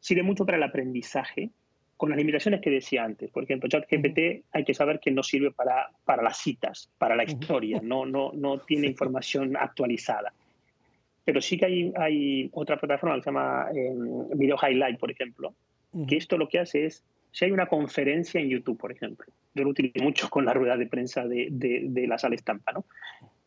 Sirve 0.00 0.22
mucho 0.22 0.44
para 0.44 0.56
el 0.56 0.62
aprendizaje, 0.64 1.50
con 1.96 2.10
las 2.10 2.18
limitaciones 2.18 2.60
que 2.60 2.70
decía 2.70 3.04
antes. 3.04 3.30
Por 3.30 3.44
ejemplo, 3.44 3.68
ChatGPT 3.68 4.44
hay 4.52 4.64
que 4.64 4.74
saber 4.74 4.98
que 4.98 5.10
no 5.10 5.22
sirve 5.22 5.52
para, 5.52 5.90
para 6.04 6.22
las 6.22 6.38
citas, 6.38 6.90
para 6.98 7.14
la 7.14 7.24
historia, 7.24 7.80
no, 7.82 8.06
no, 8.06 8.32
no 8.32 8.58
tiene 8.58 8.86
información 8.88 9.56
actualizada. 9.56 10.32
Pero 11.24 11.40
sí 11.40 11.58
que 11.58 11.66
hay, 11.66 11.92
hay 11.96 12.50
otra 12.52 12.78
plataforma 12.78 13.16
que 13.16 13.22
se 13.22 13.26
llama 13.26 13.66
eh, 13.74 13.94
Video 14.34 14.56
Highlight, 14.56 14.98
por 14.98 15.10
ejemplo, 15.10 15.54
que 16.08 16.16
esto 16.16 16.38
lo 16.38 16.48
que 16.48 16.60
hace 16.60 16.86
es 16.86 17.04
si 17.32 17.44
hay 17.44 17.50
una 17.50 17.66
conferencia 17.66 18.40
en 18.40 18.48
YouTube, 18.48 18.78
por 18.78 18.92
ejemplo, 18.92 19.26
yo 19.54 19.64
lo 19.64 19.70
utilizo 19.70 20.02
mucho 20.02 20.28
con 20.28 20.44
la 20.44 20.52
rueda 20.52 20.76
de 20.76 20.86
prensa 20.86 21.26
de, 21.26 21.48
de, 21.50 22.06
la 22.06 22.18
sala 22.18 22.34
estampa, 22.34 22.72
¿no? 22.72 22.84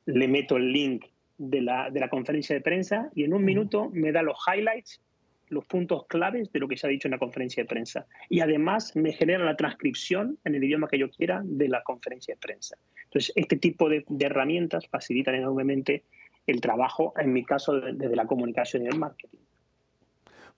Le 0.06 0.28
meto 0.28 0.58
el 0.58 0.72
link 0.72 1.06
de 1.38 1.62
la, 1.62 1.90
de 1.90 2.00
la 2.00 2.10
conferencia 2.10 2.56
de 2.56 2.62
prensa 2.62 3.10
y 3.16 3.24
en 3.24 3.34
un 3.34 3.44
minuto 3.44 3.90
me 3.94 4.12
da 4.12 4.22
los 4.22 4.38
highlights, 4.48 5.02
los 5.50 5.66
puntos 5.66 6.06
claves 6.08 6.52
de 6.52 6.60
lo 6.60 6.68
que 6.68 6.78
se 6.78 6.88
ha 6.88 6.90
dicho 6.90 7.08
en 7.08 7.12
la 7.12 7.18
conferencia 7.18 7.64
de 7.64 7.68
prensa. 7.68 8.08
Y 8.30 8.40
además 8.40 8.96
me 8.96 9.14
genera 9.14 9.44
la 9.44 9.58
transcripción 9.58 10.38
en 10.46 10.56
el 10.56 10.64
idioma 10.64 10.88
que 10.88 10.98
yo 10.98 11.10
quiera 11.10 11.42
de 11.44 11.68
la 11.68 11.84
conferencia 11.84 12.36
de 12.36 12.40
prensa. 12.40 12.78
Entonces, 13.06 13.34
este 13.36 13.58
tipo 13.58 13.90
de, 13.90 14.06
de 14.08 14.26
herramientas 14.26 14.88
facilitan 14.88 15.36
enormemente 15.36 16.04
el 16.48 16.62
trabajo, 16.62 17.14
en 17.18 17.34
mi 17.34 17.44
caso, 17.44 17.80
desde 17.80 18.16
la 18.16 18.26
comunicación 18.26 18.84
y 18.84 18.88
el 18.88 18.98
marketing. 18.98 19.40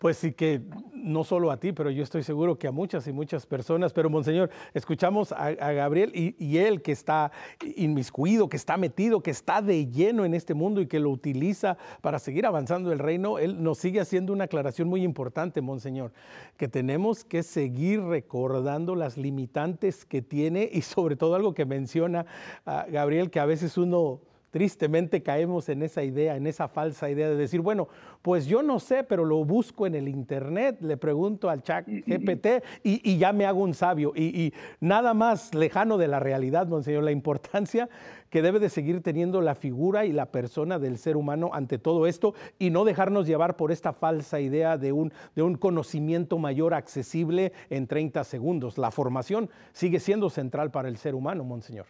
Pues 0.03 0.17
sí 0.17 0.33
que 0.33 0.61
no 0.93 1.23
solo 1.23 1.49
a 1.49 1.55
ti, 1.55 1.71
pero 1.71 1.89
yo 1.89 2.03
estoy 2.03 2.23
seguro 2.23 2.59
que 2.59 2.67
a 2.67 2.73
muchas 2.73 3.07
y 3.07 3.13
muchas 3.13 3.45
personas. 3.45 3.93
Pero, 3.93 4.09
Monseñor, 4.09 4.49
escuchamos 4.73 5.31
a, 5.31 5.53
Gabriel 5.53 6.11
y, 6.13 6.57
él 6.57 6.81
que 6.81 6.91
está 6.91 7.31
inmiscuido, 7.77 8.49
que 8.49 8.57
está 8.57 8.75
metido, 8.75 9.23
que 9.23 9.31
está 9.31 9.61
de 9.61 9.85
lleno 9.85 10.25
en 10.25 10.33
este 10.33 10.55
mundo 10.55 10.81
y 10.81 10.87
que 10.87 10.99
lo 10.99 11.09
utiliza 11.09 11.77
para 12.01 12.19
seguir 12.19 12.45
avanzando 12.45 12.91
el 12.91 12.99
reino. 12.99 13.39
Él 13.39 13.63
nos 13.63 13.77
sigue 13.77 14.01
haciendo 14.01 14.33
una 14.33 14.43
aclaración 14.43 14.89
muy 14.89 15.03
importante, 15.03 15.61
Monseñor, 15.61 16.11
que 16.57 16.67
tenemos 16.67 17.23
que 17.23 17.41
seguir 17.41 18.01
recordando 18.01 18.95
las 18.95 19.15
limitantes 19.15 20.03
que 20.03 20.21
tiene 20.21 20.69
y 20.69 20.81
sobre 20.81 21.15
todo 21.15 21.35
algo 21.35 21.53
que 21.53 21.63
menciona 21.63 22.25
Gabriel, 22.65 23.31
que 23.31 23.39
a 23.39 23.45
veces 23.45 23.77
uno 23.77 24.19
tristemente 24.53 25.23
caemos 25.23 25.67
en 25.67 25.81
esa 25.81 26.03
idea, 26.03 26.35
en 26.35 26.45
esa 26.45 26.67
falsa 26.67 27.09
idea 27.09 27.27
de 27.27 27.35
decir, 27.35 27.59
bueno, 27.61 27.87
pues 28.21 28.45
yo 28.45 28.61
no 28.61 28.79
sé, 28.79 29.03
pero 29.03 29.25
lo 29.25 29.43
busco 29.43 29.87
en 29.87 29.95
el 29.95 30.07
Internet, 30.07 30.77
le 30.81 30.95
pregunto 30.95 31.49
al 31.49 31.63
chat 31.63 31.87
GPT 31.87 32.63
y, 32.83 33.17
ya 33.17 33.33
me 33.33 33.47
hago 33.47 33.61
un 33.61 33.73
sabio. 33.73 34.13
Y, 34.15 34.53
nada 34.79 35.15
más 35.15 35.55
lejano 35.55 35.97
de 35.97 36.07
la 36.07 36.19
realidad, 36.19 36.67
Monseñor, 36.67 37.03
la 37.03 37.11
importancia 37.11 37.89
que 38.29 38.43
debe 38.43 38.59
de 38.59 38.69
seguir 38.69 39.01
teniendo 39.01 39.41
la 39.41 39.55
figura 39.55 40.05
y 40.05 40.11
la 40.11 40.27
persona 40.27 40.77
del 40.77 40.99
ser 40.99 41.17
humano 41.17 41.49
ante 41.51 41.79
todo 41.79 42.05
esto 42.05 42.35
y 42.59 42.69
no 42.69 42.85
dejarnos 42.85 43.25
llevar 43.25 43.55
por 43.57 43.71
esta 43.71 43.91
falsa 43.91 44.39
idea 44.39 44.77
de 44.77 44.91
un, 44.91 45.11
de 45.35 45.41
un 45.41 45.55
conocimiento 45.55 46.37
mayor 46.37 46.75
accesible 46.75 47.53
en 47.71 47.87
30 47.87 48.23
segundos. 48.23 48.77
La 48.77 48.91
formación 48.91 49.49
sigue 49.71 49.99
siendo 49.99 50.29
central 50.29 50.69
para 50.69 50.89
el 50.89 50.97
ser 50.97 51.15
humano, 51.15 51.43
Monseñor. 51.43 51.87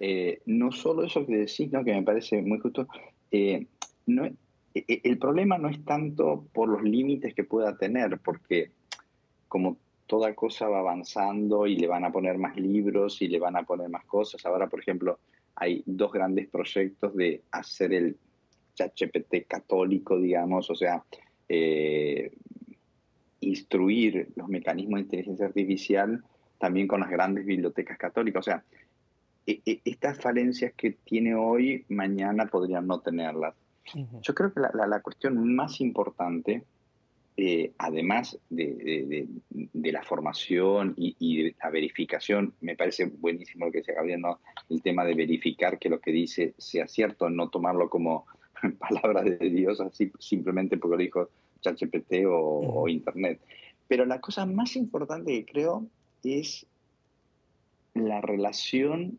Eh, 0.00 0.40
no 0.46 0.72
solo 0.72 1.04
eso 1.04 1.26
que 1.26 1.36
decís, 1.36 1.70
¿no? 1.70 1.84
que 1.84 1.92
me 1.92 2.02
parece 2.02 2.40
muy 2.40 2.58
justo, 2.58 2.88
eh, 3.30 3.66
e, 4.08 4.84
e, 4.88 5.00
el 5.04 5.18
problema 5.18 5.58
no 5.58 5.68
es 5.68 5.84
tanto 5.84 6.46
por 6.52 6.68
los 6.68 6.82
límites 6.82 7.34
que 7.34 7.44
pueda 7.44 7.76
tener, 7.76 8.18
porque 8.18 8.70
como 9.46 9.76
toda 10.06 10.34
cosa 10.34 10.68
va 10.68 10.80
avanzando 10.80 11.66
y 11.66 11.76
le 11.76 11.86
van 11.86 12.04
a 12.04 12.10
poner 12.10 12.38
más 12.38 12.56
libros 12.56 13.20
y 13.22 13.28
le 13.28 13.38
van 13.38 13.56
a 13.56 13.62
poner 13.62 13.88
más 13.90 14.04
cosas. 14.06 14.44
Ahora, 14.46 14.68
por 14.68 14.80
ejemplo, 14.80 15.20
hay 15.54 15.82
dos 15.86 16.12
grandes 16.12 16.48
proyectos 16.48 17.14
de 17.14 17.42
hacer 17.52 17.92
el 17.92 18.16
ChatGPT 18.74 19.46
católico, 19.46 20.18
digamos, 20.18 20.70
o 20.70 20.74
sea, 20.74 21.04
eh, 21.48 22.32
instruir 23.40 24.28
los 24.36 24.48
mecanismos 24.48 24.98
de 24.98 25.02
inteligencia 25.02 25.46
artificial 25.46 26.24
también 26.58 26.88
con 26.88 27.00
las 27.00 27.10
grandes 27.10 27.44
bibliotecas 27.44 27.98
católicas. 27.98 28.40
O 28.40 28.50
sea, 28.50 28.64
estas 29.84 30.18
falencias 30.18 30.72
que 30.76 30.92
tiene 31.04 31.34
hoy, 31.34 31.84
mañana 31.88 32.46
podrían 32.46 32.86
no 32.86 33.00
tenerlas. 33.00 33.54
Yo 34.22 34.34
creo 34.34 34.52
que 34.52 34.60
la, 34.60 35.00
cuestión 35.00 35.54
más 35.54 35.80
importante, 35.80 36.62
eh, 37.36 37.72
además 37.78 38.38
de, 38.48 39.26
la 39.74 40.02
formación 40.02 40.94
y, 40.96 41.42
de 41.42 41.56
la 41.62 41.70
verificación, 41.70 42.54
me 42.60 42.76
parece 42.76 43.06
buenísimo 43.06 43.66
lo 43.66 43.72
que 43.72 43.82
se 43.82 43.94
Gabriel, 43.94 44.20
¿no? 44.20 44.38
el 44.68 44.82
tema 44.82 45.04
de 45.04 45.14
verificar 45.14 45.78
que 45.78 45.88
lo 45.88 46.00
que 46.00 46.12
dice 46.12 46.54
sea 46.58 46.86
cierto, 46.86 47.28
no 47.30 47.48
tomarlo 47.48 47.90
como 47.90 48.26
palabra 48.78 49.22
de 49.22 49.50
Dios, 49.50 49.80
así 49.80 50.12
simplemente 50.18 50.76
porque 50.76 50.96
lo 50.96 51.02
dijo 51.02 51.28
ChatGPT 51.60 52.24
o, 52.26 52.88
Internet. 52.88 53.40
Pero 53.88 54.06
la 54.06 54.20
cosa 54.20 54.46
más 54.46 54.76
importante 54.76 55.32
que 55.32 55.52
creo 55.52 55.86
es 56.22 56.66
la 57.94 58.20
relación, 58.20 59.18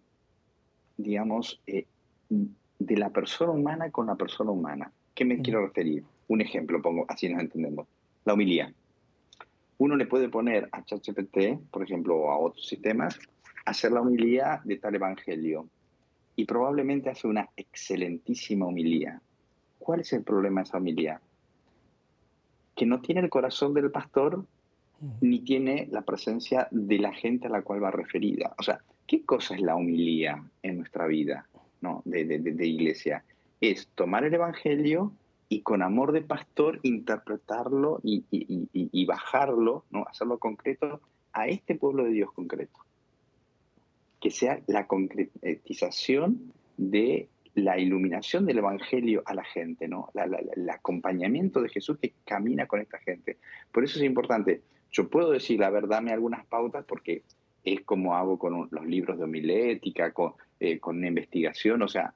digamos, 0.98 1.62
eh, 1.68 1.86
de 2.30 2.98
la 2.98 3.10
persona 3.10 3.52
humana 3.52 3.92
con 3.92 4.08
la 4.08 4.16
persona 4.16 4.52
humana. 4.52 4.92
¿Qué 5.14 5.26
me 5.26 5.42
quiero 5.42 5.66
referir? 5.66 6.04
Un 6.28 6.42
ejemplo, 6.42 6.82
pongo, 6.82 7.06
así 7.08 7.30
nos 7.30 7.42
entendemos. 7.42 7.88
La 8.26 8.34
humildad. 8.34 8.70
Uno 9.78 9.96
le 9.96 10.06
puede 10.06 10.30
poner 10.30 10.70
a 10.72 10.84
ChatGPT, 10.84 11.70
por 11.72 11.84
ejemplo, 11.84 12.16
o 12.16 12.32
a 12.32 12.38
otros 12.38 12.68
sistemas, 12.68 13.20
hacer 13.66 13.92
la 13.92 14.02
humildad 14.02 14.60
de 14.64 14.78
tal 14.78 14.96
evangelio. 14.96 15.68
Y 16.36 16.46
probablemente 16.46 17.10
hace 17.10 17.28
una 17.28 17.50
excelentísima 17.56 18.68
humildad. 18.68 19.20
¿Cuál 19.80 20.02
es 20.02 20.14
el 20.14 20.24
problema 20.24 20.62
de 20.62 20.66
esa 20.66 20.78
humildad? 20.78 21.20
Que 22.76 22.86
no 22.86 23.02
tiene 23.02 23.22
el 23.22 23.30
corazón 23.30 23.74
del 23.74 23.92
pastor 23.92 24.46
ni 25.20 25.40
tiene 25.40 25.88
la 25.92 26.04
presencia 26.04 26.68
de 26.72 27.00
la 27.00 27.14
gente 27.14 27.48
a 27.48 27.50
la 27.50 27.64
cual 27.64 27.84
va 27.84 27.92
referida. 27.92 28.54
O 28.58 28.64
sea, 28.64 28.82
¿qué 29.12 29.26
cosa 29.26 29.56
es 29.56 29.62
la 29.62 29.76
humildad 29.76 30.38
en 30.64 30.78
nuestra 30.78 31.06
vida 31.06 31.46
¿no? 31.82 32.02
de, 32.06 32.24
de 32.24 32.66
iglesia? 32.66 33.26
Es 33.60 33.90
tomar 33.94 34.24
el 34.24 34.34
Evangelio 34.34 35.12
y 35.50 35.64
con 35.64 35.82
amor 35.82 36.14
de 36.14 36.22
pastor 36.22 36.80
interpretarlo 36.84 38.00
y, 38.04 38.24
y, 38.32 38.70
y, 38.72 39.06
bajarlo, 39.06 39.84
¿no? 39.92 40.06
hacerlo 40.10 40.38
concreto 40.38 41.02
a 41.34 41.50
este 41.50 41.76
pueblo 41.76 42.06
de 42.06 42.12
Dios 42.12 42.32
concreto. 42.32 42.80
Que 44.22 44.32
sea 44.32 44.62
la 44.68 44.88
concretización 44.88 46.54
de 46.78 47.28
la 47.54 47.78
iluminación 47.80 48.46
del 48.46 48.60
Evangelio 48.60 49.24
a 49.26 49.34
la 49.34 49.44
gente, 49.44 49.90
¿no? 49.90 50.10
el 50.56 50.70
acompañamiento 50.70 51.62
de 51.62 51.68
Jesús 51.68 51.98
que 52.02 52.14
camina 52.24 52.66
con 52.66 52.80
esta 52.80 53.00
gente. 53.00 53.40
Por 53.74 53.84
eso 53.84 54.00
es 54.00 54.06
importante. 54.06 54.62
Yo 54.90 55.10
puedo 55.10 55.32
decir, 55.32 55.60
la 55.60 55.70
verdad, 55.70 55.98
dame 55.98 56.14
algunas 56.14 56.46
pautas 56.46 56.86
porque 56.88 57.24
es 57.64 57.82
como 57.82 58.16
hago 58.16 58.38
con 58.40 58.68
los 58.72 58.86
libros 58.86 59.18
de 59.18 59.24
homilética, 59.24 60.12
con, 60.12 60.34
eh, 60.60 60.80
con 60.80 60.98
una 60.98 61.08
investigación, 61.08 61.82
o 61.82 61.88
sea, 61.88 62.14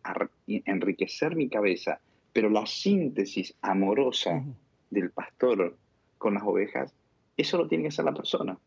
enriquecer 0.47 1.35
mi 1.35 1.49
cabeza 1.49 1.99
pero 2.35 2.49
la 2.49 2.65
síntesis 2.65 3.55
amorosa 3.61 4.43
del 4.89 5.09
pastor 5.09 5.77
con 6.17 6.33
las 6.33 6.43
ovejas, 6.43 6.93
eso 7.37 7.57
lo 7.57 7.65
tiene 7.65 7.83
que 7.83 7.87
hacer 7.87 8.03
la 8.03 8.13
persona. 8.13 8.57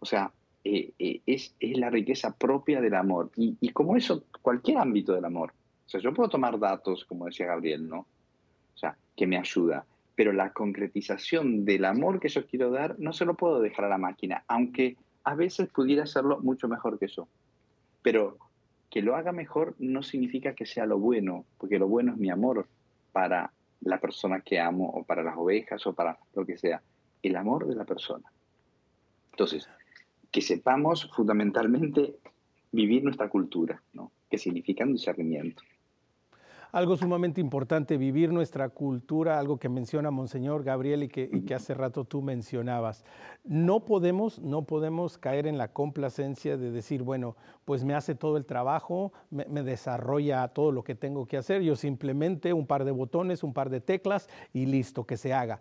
O 0.00 0.06
sea, 0.06 0.32
eh, 0.64 0.90
eh, 0.98 1.20
es, 1.26 1.54
es, 1.60 1.76
la 1.76 1.90
riqueza 1.90 2.34
propia 2.34 2.80
del 2.80 2.94
amor. 2.94 3.30
Y, 3.36 3.58
y, 3.60 3.68
como 3.72 3.94
eso, 3.94 4.24
cualquier 4.40 4.78
ámbito 4.78 5.12
del 5.12 5.26
amor. 5.26 5.52
O 5.84 5.88
sea, 5.90 6.00
yo 6.00 6.14
puedo 6.14 6.30
tomar 6.30 6.58
datos, 6.58 7.04
como 7.04 7.26
decía 7.26 7.44
Gabriel, 7.44 7.86
¿no? 7.86 8.06
O 8.74 8.78
sea, 8.78 8.96
que 9.14 9.26
me 9.26 9.36
ayuda. 9.36 9.84
Pero 10.14 10.32
la 10.32 10.54
concretización 10.54 11.66
del 11.66 11.84
amor 11.84 12.20
que 12.20 12.30
yo 12.30 12.46
quiero 12.46 12.70
dar, 12.70 12.98
no 12.98 13.12
se 13.12 13.26
lo 13.26 13.34
puedo 13.34 13.60
dejar 13.60 13.84
a 13.84 13.90
la 13.90 13.98
máquina, 13.98 14.44
aunque 14.48 14.96
a 15.24 15.34
veces 15.34 15.68
pudiera 15.68 16.04
hacerlo 16.04 16.40
mucho 16.40 16.68
mejor 16.68 16.98
que 16.98 17.08
yo. 17.08 17.28
Pero 18.02 18.38
que 18.90 19.02
lo 19.02 19.16
haga 19.16 19.32
mejor 19.32 19.74
no 19.78 20.02
significa 20.02 20.54
que 20.54 20.66
sea 20.66 20.86
lo 20.86 20.98
bueno, 20.98 21.44
porque 21.58 21.78
lo 21.78 21.88
bueno 21.88 22.12
es 22.12 22.18
mi 22.18 22.30
amor 22.30 22.66
para 23.12 23.52
la 23.80 24.00
persona 24.00 24.40
que 24.40 24.60
amo 24.60 24.90
o 24.90 25.04
para 25.04 25.22
las 25.22 25.36
ovejas 25.36 25.86
o 25.86 25.92
para 25.92 26.18
lo 26.34 26.44
que 26.44 26.58
sea. 26.58 26.82
El 27.22 27.36
amor 27.36 27.66
de 27.66 27.74
la 27.74 27.84
persona. 27.84 28.30
Entonces, 29.30 29.68
que 30.30 30.40
sepamos 30.40 31.10
fundamentalmente 31.14 32.16
vivir 32.70 33.04
nuestra 33.04 33.28
cultura, 33.28 33.82
¿no? 33.92 34.12
que 34.30 34.38
significa 34.38 34.84
un 34.84 34.94
discernimiento 34.94 35.62
algo 36.72 36.96
sumamente 36.96 37.40
importante, 37.40 37.98
vivir 37.98 38.32
nuestra 38.32 38.70
cultura, 38.70 39.38
algo 39.38 39.58
que 39.58 39.68
menciona 39.68 40.10
Monseñor 40.10 40.64
Gabriel 40.64 41.02
y 41.02 41.08
que, 41.08 41.54
hace 41.54 41.74
rato 41.74 42.04
tú 42.04 42.22
mencionabas. 42.22 43.04
No 43.44 43.84
podemos, 43.84 44.38
no 44.38 44.62
podemos 44.62 45.18
caer 45.18 45.46
en 45.46 45.58
la 45.58 45.68
complacencia 45.68 46.56
de 46.56 46.70
decir, 46.70 47.02
bueno, 47.02 47.36
pues 47.66 47.84
me 47.84 47.94
hace 47.94 48.14
todo 48.14 48.38
el 48.38 48.46
trabajo, 48.46 49.12
me, 49.30 49.44
me 49.44 49.62
desarrolla 49.62 50.48
todo 50.48 50.72
lo 50.72 50.82
que 50.82 50.94
tengo 50.94 51.26
que 51.26 51.36
hacer, 51.36 51.60
yo 51.60 51.76
simplemente 51.76 52.54
un 52.54 52.66
par 52.66 52.86
de 52.86 52.90
botones, 52.90 53.42
un 53.42 53.52
par 53.52 53.68
de 53.68 53.82
teclas 53.82 54.30
y 54.54 54.64
listo, 54.64 55.04
que 55.04 55.18
se 55.18 55.34
haga 55.34 55.60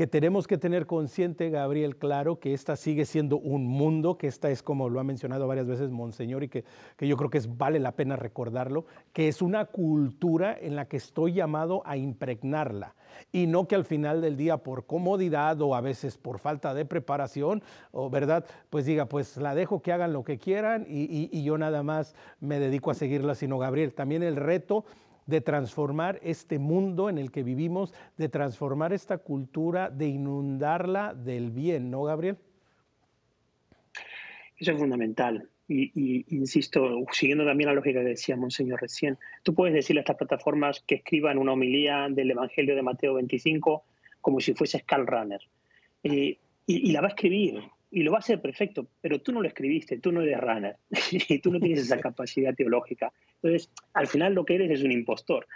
que 0.00 0.06
tenemos 0.06 0.46
que 0.46 0.56
tener 0.56 0.86
consciente, 0.86 1.50
Gabriel, 1.50 1.98
claro, 1.98 2.40
que 2.40 2.54
esta 2.54 2.74
sigue 2.74 3.04
siendo 3.04 3.36
un 3.36 3.66
mundo, 3.66 4.16
que 4.16 4.28
esta 4.28 4.50
es 4.50 4.62
como 4.62 4.88
lo 4.88 4.98
ha 4.98 5.04
mencionado 5.04 5.46
varias 5.46 5.66
veces 5.66 5.90
Monseñor 5.90 6.42
y 6.42 6.48
que, 6.48 6.64
que 6.96 7.06
yo 7.06 7.18
creo 7.18 7.28
que 7.28 7.36
es, 7.36 7.58
vale 7.58 7.78
la 7.78 7.92
pena 7.92 8.16
recordarlo, 8.16 8.86
que 9.12 9.28
es 9.28 9.42
una 9.42 9.66
cultura 9.66 10.56
en 10.58 10.74
la 10.74 10.86
que 10.86 10.96
estoy 10.96 11.34
llamado 11.34 11.82
a 11.84 11.98
impregnarla. 11.98 12.94
Y 13.30 13.46
no 13.46 13.68
que 13.68 13.74
al 13.74 13.84
final 13.84 14.22
del 14.22 14.38
día 14.38 14.56
por 14.56 14.86
comodidad 14.86 15.60
o 15.60 15.74
a 15.74 15.82
veces 15.82 16.16
por 16.16 16.38
falta 16.38 16.72
de 16.72 16.86
preparación, 16.86 17.62
o 17.92 18.08
verdad, 18.08 18.46
pues 18.70 18.86
diga, 18.86 19.04
pues 19.04 19.36
la 19.36 19.54
dejo 19.54 19.82
que 19.82 19.92
hagan 19.92 20.14
lo 20.14 20.24
que 20.24 20.38
quieran 20.38 20.86
y, 20.88 21.28
y 21.30 21.42
yo 21.44 21.58
nada 21.58 21.82
más 21.82 22.14
me 22.40 22.58
dedico 22.58 22.90
a 22.90 22.94
seguirla, 22.94 23.34
sino 23.34 23.58
Gabriel, 23.58 23.92
también 23.92 24.22
el 24.22 24.36
reto 24.36 24.86
de 25.30 25.40
transformar 25.40 26.20
este 26.22 26.58
mundo 26.58 27.08
en 27.08 27.16
el 27.16 27.30
que 27.30 27.42
vivimos, 27.42 27.94
de 28.18 28.28
transformar 28.28 28.92
esta 28.92 29.18
cultura, 29.18 29.88
de 29.88 30.08
inundarla 30.08 31.14
del 31.14 31.50
bien, 31.50 31.90
¿no, 31.90 32.02
Gabriel? 32.02 32.36
Eso 34.58 34.72
es 34.72 34.78
fundamental. 34.78 35.48
Y, 35.72 36.24
insisto, 36.34 37.04
siguiendo 37.12 37.46
también 37.46 37.68
la 37.68 37.74
lógica 37.74 38.00
que 38.00 38.08
decía 38.08 38.36
Monseñor 38.36 38.80
recién, 38.80 39.16
tú 39.44 39.54
puedes 39.54 39.72
decirle 39.72 40.00
a 40.00 40.02
estas 40.02 40.16
plataformas 40.16 40.82
que 40.84 40.96
escriban 40.96 41.38
una 41.38 41.52
homilía 41.52 42.08
del 42.10 42.32
Evangelio 42.32 42.74
de 42.74 42.82
Mateo 42.82 43.14
25 43.14 43.84
como 44.20 44.40
si 44.40 44.52
fuese 44.52 44.80
Skull 44.80 45.06
Runner. 45.06 45.40
Eh, 46.02 46.38
y, 46.66 46.92
la 46.92 47.00
va 47.00 47.06
a 47.06 47.10
escribir, 47.10 47.62
y 47.90 48.02
lo 48.02 48.12
va 48.12 48.18
a 48.18 48.20
hacer 48.20 48.40
perfecto, 48.40 48.88
pero 49.00 49.20
tú 49.20 49.32
no 49.32 49.42
lo 49.42 49.48
escribiste, 49.48 49.98
tú 49.98 50.12
no 50.12 50.22
eres 50.22 50.40
runner, 50.40 50.76
y 51.10 51.38
tú 51.40 51.52
no 51.52 51.58
tienes 51.58 51.80
esa 51.80 51.98
capacidad 51.98 52.54
teológica. 52.54 53.12
Entonces, 53.42 53.70
al 53.94 54.06
final 54.06 54.34
lo 54.34 54.44
que 54.44 54.54
eres 54.54 54.70
es 54.70 54.82
un 54.82 54.92
impostor. 54.92 55.46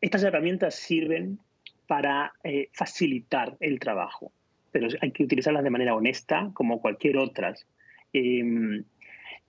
Estas 0.00 0.22
herramientas 0.22 0.76
sirven 0.76 1.38
para 1.86 2.32
eh, 2.44 2.68
facilitar 2.72 3.56
el 3.60 3.80
trabajo, 3.80 4.32
pero 4.70 4.88
hay 5.00 5.10
que 5.10 5.24
utilizarlas 5.24 5.64
de 5.64 5.70
manera 5.70 5.94
honesta, 5.94 6.50
como 6.54 6.80
cualquier 6.80 7.16
otras. 7.16 7.66
Em, 8.12 8.84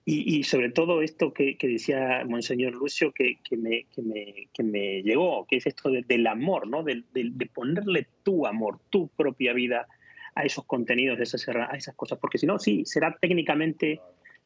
y, 0.06 0.42
sobre 0.42 0.72
todo 0.72 1.04
esto 1.04 1.34
que, 1.34 1.56
decía 1.62 2.24
Monseñor 2.28 2.74
Lucio, 2.74 3.12
que, 3.12 3.38
me, 3.52 3.86
que, 3.94 4.64
me, 4.64 5.04
llegó, 5.04 5.46
que 5.46 5.58
es 5.58 5.68
esto 5.68 5.92
del 5.92 6.26
amor, 6.26 6.68
¿no? 6.68 6.82
De, 6.82 7.04
ponerle 7.54 8.08
tu 8.24 8.48
amor, 8.48 8.80
tu 8.90 9.10
propia 9.10 9.54
vida 9.54 9.88
a 10.36 10.44
esos 10.44 10.66
contenidos, 10.66 11.20
a 11.20 11.24
esas, 11.24 11.96
cosas, 11.96 12.20
porque 12.20 12.38
si 12.38 12.46
no, 12.46 12.60
sí, 12.60 12.84
será 12.86 13.18
técnicamente 13.20 14.00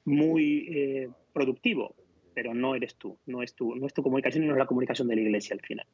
muy 0.06 0.68
eh, 0.70 1.10
productivo, 1.32 1.96
pero 2.34 2.54
no 2.54 2.76
eres 2.76 2.96
tú, 2.96 3.18
no 3.26 3.44
es 3.44 3.54
tu, 3.54 3.76
no 3.76 3.88
comunicación 3.96 4.44
y 4.44 4.48
no 4.48 4.54
es 4.54 4.60
la 4.60 4.66
comunicación 4.66 5.08
de 5.08 5.16
la 5.16 5.22
iglesia 5.22 5.56
al 5.56 5.62
final. 5.62 5.86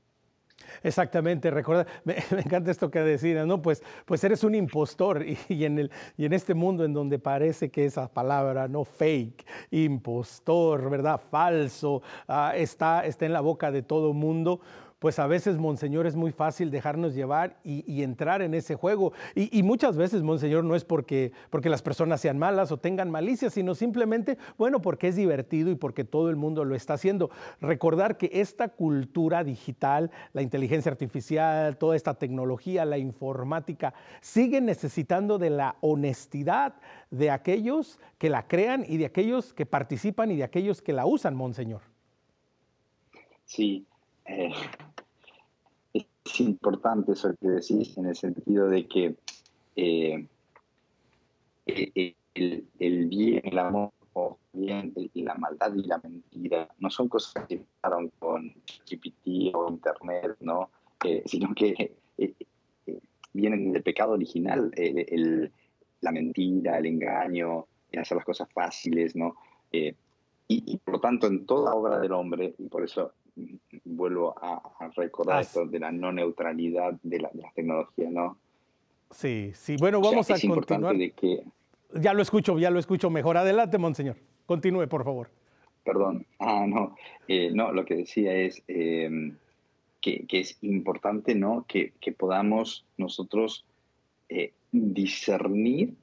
Exactamente, 0.84 1.52
recuerda, 1.52 1.86
me, 2.04 2.16
encanta 2.38 2.72
esto 2.72 2.90
que 2.90 3.00
decías, 3.00 3.46
¿no? 3.46 3.62
Pues, 3.62 3.84
pues 4.06 4.24
eres 4.24 4.44
un 4.44 4.56
impostor 4.56 5.26
y, 5.50 5.66
en 5.66 5.80
el, 5.80 5.92
y 6.18 6.26
en 6.26 6.34
este 6.34 6.54
mundo 6.54 6.86
en 6.86 6.94
donde 6.94 7.20
parece 7.20 7.70
que 7.70 7.86
esa 7.86 8.12
palabra, 8.12 8.68
¿no? 8.68 8.84
Fake, 8.84 9.46
impostor, 9.72 10.90
¿verdad? 10.90 11.20
Falso, 11.30 12.02
ah, 12.28 12.54
está, 12.56 13.06
está 13.06 13.26
en 13.26 13.34
la 13.34 13.42
boca 13.42 13.72
de 13.72 13.82
todo 13.82 14.14
mundo 14.14 14.62
pues 15.00 15.18
a 15.18 15.28
veces, 15.28 15.58
Monseñor, 15.58 16.08
es 16.08 16.16
muy 16.16 16.34
fácil 16.34 16.72
dejarnos 16.72 17.16
llevar 17.16 17.58
y, 17.64 18.04
entrar 18.04 18.42
en 18.42 18.54
ese 18.54 18.76
juego. 18.76 19.14
Y, 19.34 19.64
muchas 19.64 19.96
veces, 19.96 20.24
Monseñor, 20.24 20.66
no 20.66 20.76
es 20.76 20.84
porque, 20.84 21.32
porque 21.50 21.70
las 21.70 21.82
personas 21.82 22.20
sean 22.20 22.38
malas 22.38 22.72
o 22.74 22.78
tengan 22.78 23.10
malicia, 23.10 23.50
sino 23.50 23.76
simplemente, 23.76 24.38
bueno, 24.58 24.82
porque 24.82 25.08
es 25.08 25.16
divertido 25.16 25.72
y 25.72 25.76
porque 25.76 26.04
todo 26.04 26.30
el 26.30 26.36
mundo 26.36 26.66
lo 26.66 26.76
está 26.76 26.96
haciendo. 26.96 27.30
Recordar 27.62 28.18
que 28.18 28.30
esta 28.34 28.68
cultura 28.68 29.46
digital, 29.46 30.12
la 30.34 30.42
inteligencia 30.42 30.92
artificial, 30.92 31.78
toda 31.78 31.96
esta 31.96 32.16
tecnología, 32.16 32.84
la 32.84 32.98
informática, 32.98 33.94
sigue 34.20 34.60
necesitando 34.60 35.38
de 35.38 35.50
la 35.50 35.78
honestidad 35.80 36.76
de 37.10 37.32
aquellos 37.32 38.00
que 38.18 38.30
la 38.30 38.48
crean 38.48 38.84
y 38.86 38.98
de 38.98 39.06
aquellos 39.06 39.54
que 39.54 39.66
participan 39.66 40.32
y 40.32 40.36
de 40.36 40.44
aquellos 40.44 40.82
que 40.82 40.92
la 40.92 41.06
usan, 41.06 41.36
Monseñor. 41.36 41.82
Sí, 43.46 43.88
eh, 44.30 44.52
es 45.94 46.40
importante 46.40 47.14
eso 47.14 47.36
que 47.42 47.48
decís 47.48 47.98
en 47.98 48.06
el 48.06 48.16
sentido 48.16 48.70
de 48.70 48.88
que 48.88 49.16
eh, 49.76 50.28
eh, 51.66 52.16
el, 52.36 53.08
bien, 53.08 53.42
el 53.44 53.58
amor, 53.58 53.92
bien 54.54 54.94
la 55.16 55.34
maldad 55.36 55.74
y 55.74 55.84
la 55.84 55.98
mentira 55.98 56.70
no 56.78 56.90
son 56.92 57.10
cosas 57.10 57.46
que 57.48 57.56
empezaron 57.56 58.12
con 58.20 58.54
GPT 58.90 59.56
o 59.56 59.70
Internet, 59.70 60.38
¿no? 60.42 60.70
sino 61.26 61.56
que 61.56 61.96
vienen 63.34 63.72
del 63.72 63.84
pecado 63.84 64.14
original, 64.14 64.72
la 66.02 66.12
mentira, 66.12 66.78
el 66.78 66.86
engaño, 66.86 67.66
hacer 67.98 68.18
las 68.18 68.26
cosas 68.26 68.48
fáciles, 68.54 69.16
¿no? 69.16 69.36
y, 69.72 69.96
y, 70.48 70.78
por 70.78 71.00
tanto 71.00 71.28
en 71.28 71.46
toda 71.46 71.74
obra 71.74 72.00
del 72.00 72.12
hombre, 72.12 72.54
y 72.58 72.68
por 72.68 72.84
eso 72.84 73.14
vuelvo 73.86 74.36
a, 74.42 74.62
recordar 74.96 75.42
esto 75.42 75.66
de 75.66 75.80
la 75.80 75.92
no 75.92 76.12
neutralidad 76.12 76.94
de 77.04 77.20
la, 77.20 77.30
de 77.34 77.42
las 77.42 77.54
tecnologías, 77.54 78.12
¿no? 78.12 78.38
Sí, 79.12 79.52
sí. 79.56 79.76
Bueno, 79.80 80.02
vamos 80.02 80.30
a 80.30 80.40
continuar. 80.40 80.96
Ya 81.96 82.14
lo 82.14 82.22
escucho, 82.22 82.60
ya 82.60 82.70
lo 82.70 82.80
escucho 82.80 83.10
mejor. 83.10 83.38
Adelante, 83.38 83.78
monseñor. 83.78 84.18
Continúe, 84.46 84.88
por 84.88 85.04
favor. 85.04 85.30
Perdón. 85.84 86.26
Ah, 86.40 86.66
no. 86.68 86.96
Eh, 87.28 87.52
no, 87.52 87.72
lo 87.72 87.86
que 87.86 87.96
decía 87.96 88.34
es 88.34 88.62
em, 88.68 89.36
que, 90.02 90.26
es 90.30 90.58
importante, 90.62 91.34
¿no? 91.34 91.66
Que, 91.68 91.94
podamos 92.18 92.86
nosotros 92.98 93.66
eh, 94.30 94.54
discernir 94.72 95.96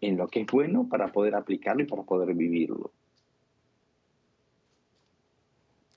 en 0.00 0.16
lo 0.16 0.28
que 0.28 0.40
es 0.40 0.46
bueno 0.46 0.88
para 0.88 1.08
poder 1.12 1.34
aplicarlo 1.34 1.82
y 1.82 1.86
para 1.86 2.02
poder 2.02 2.34
vivirlo. 2.34 2.90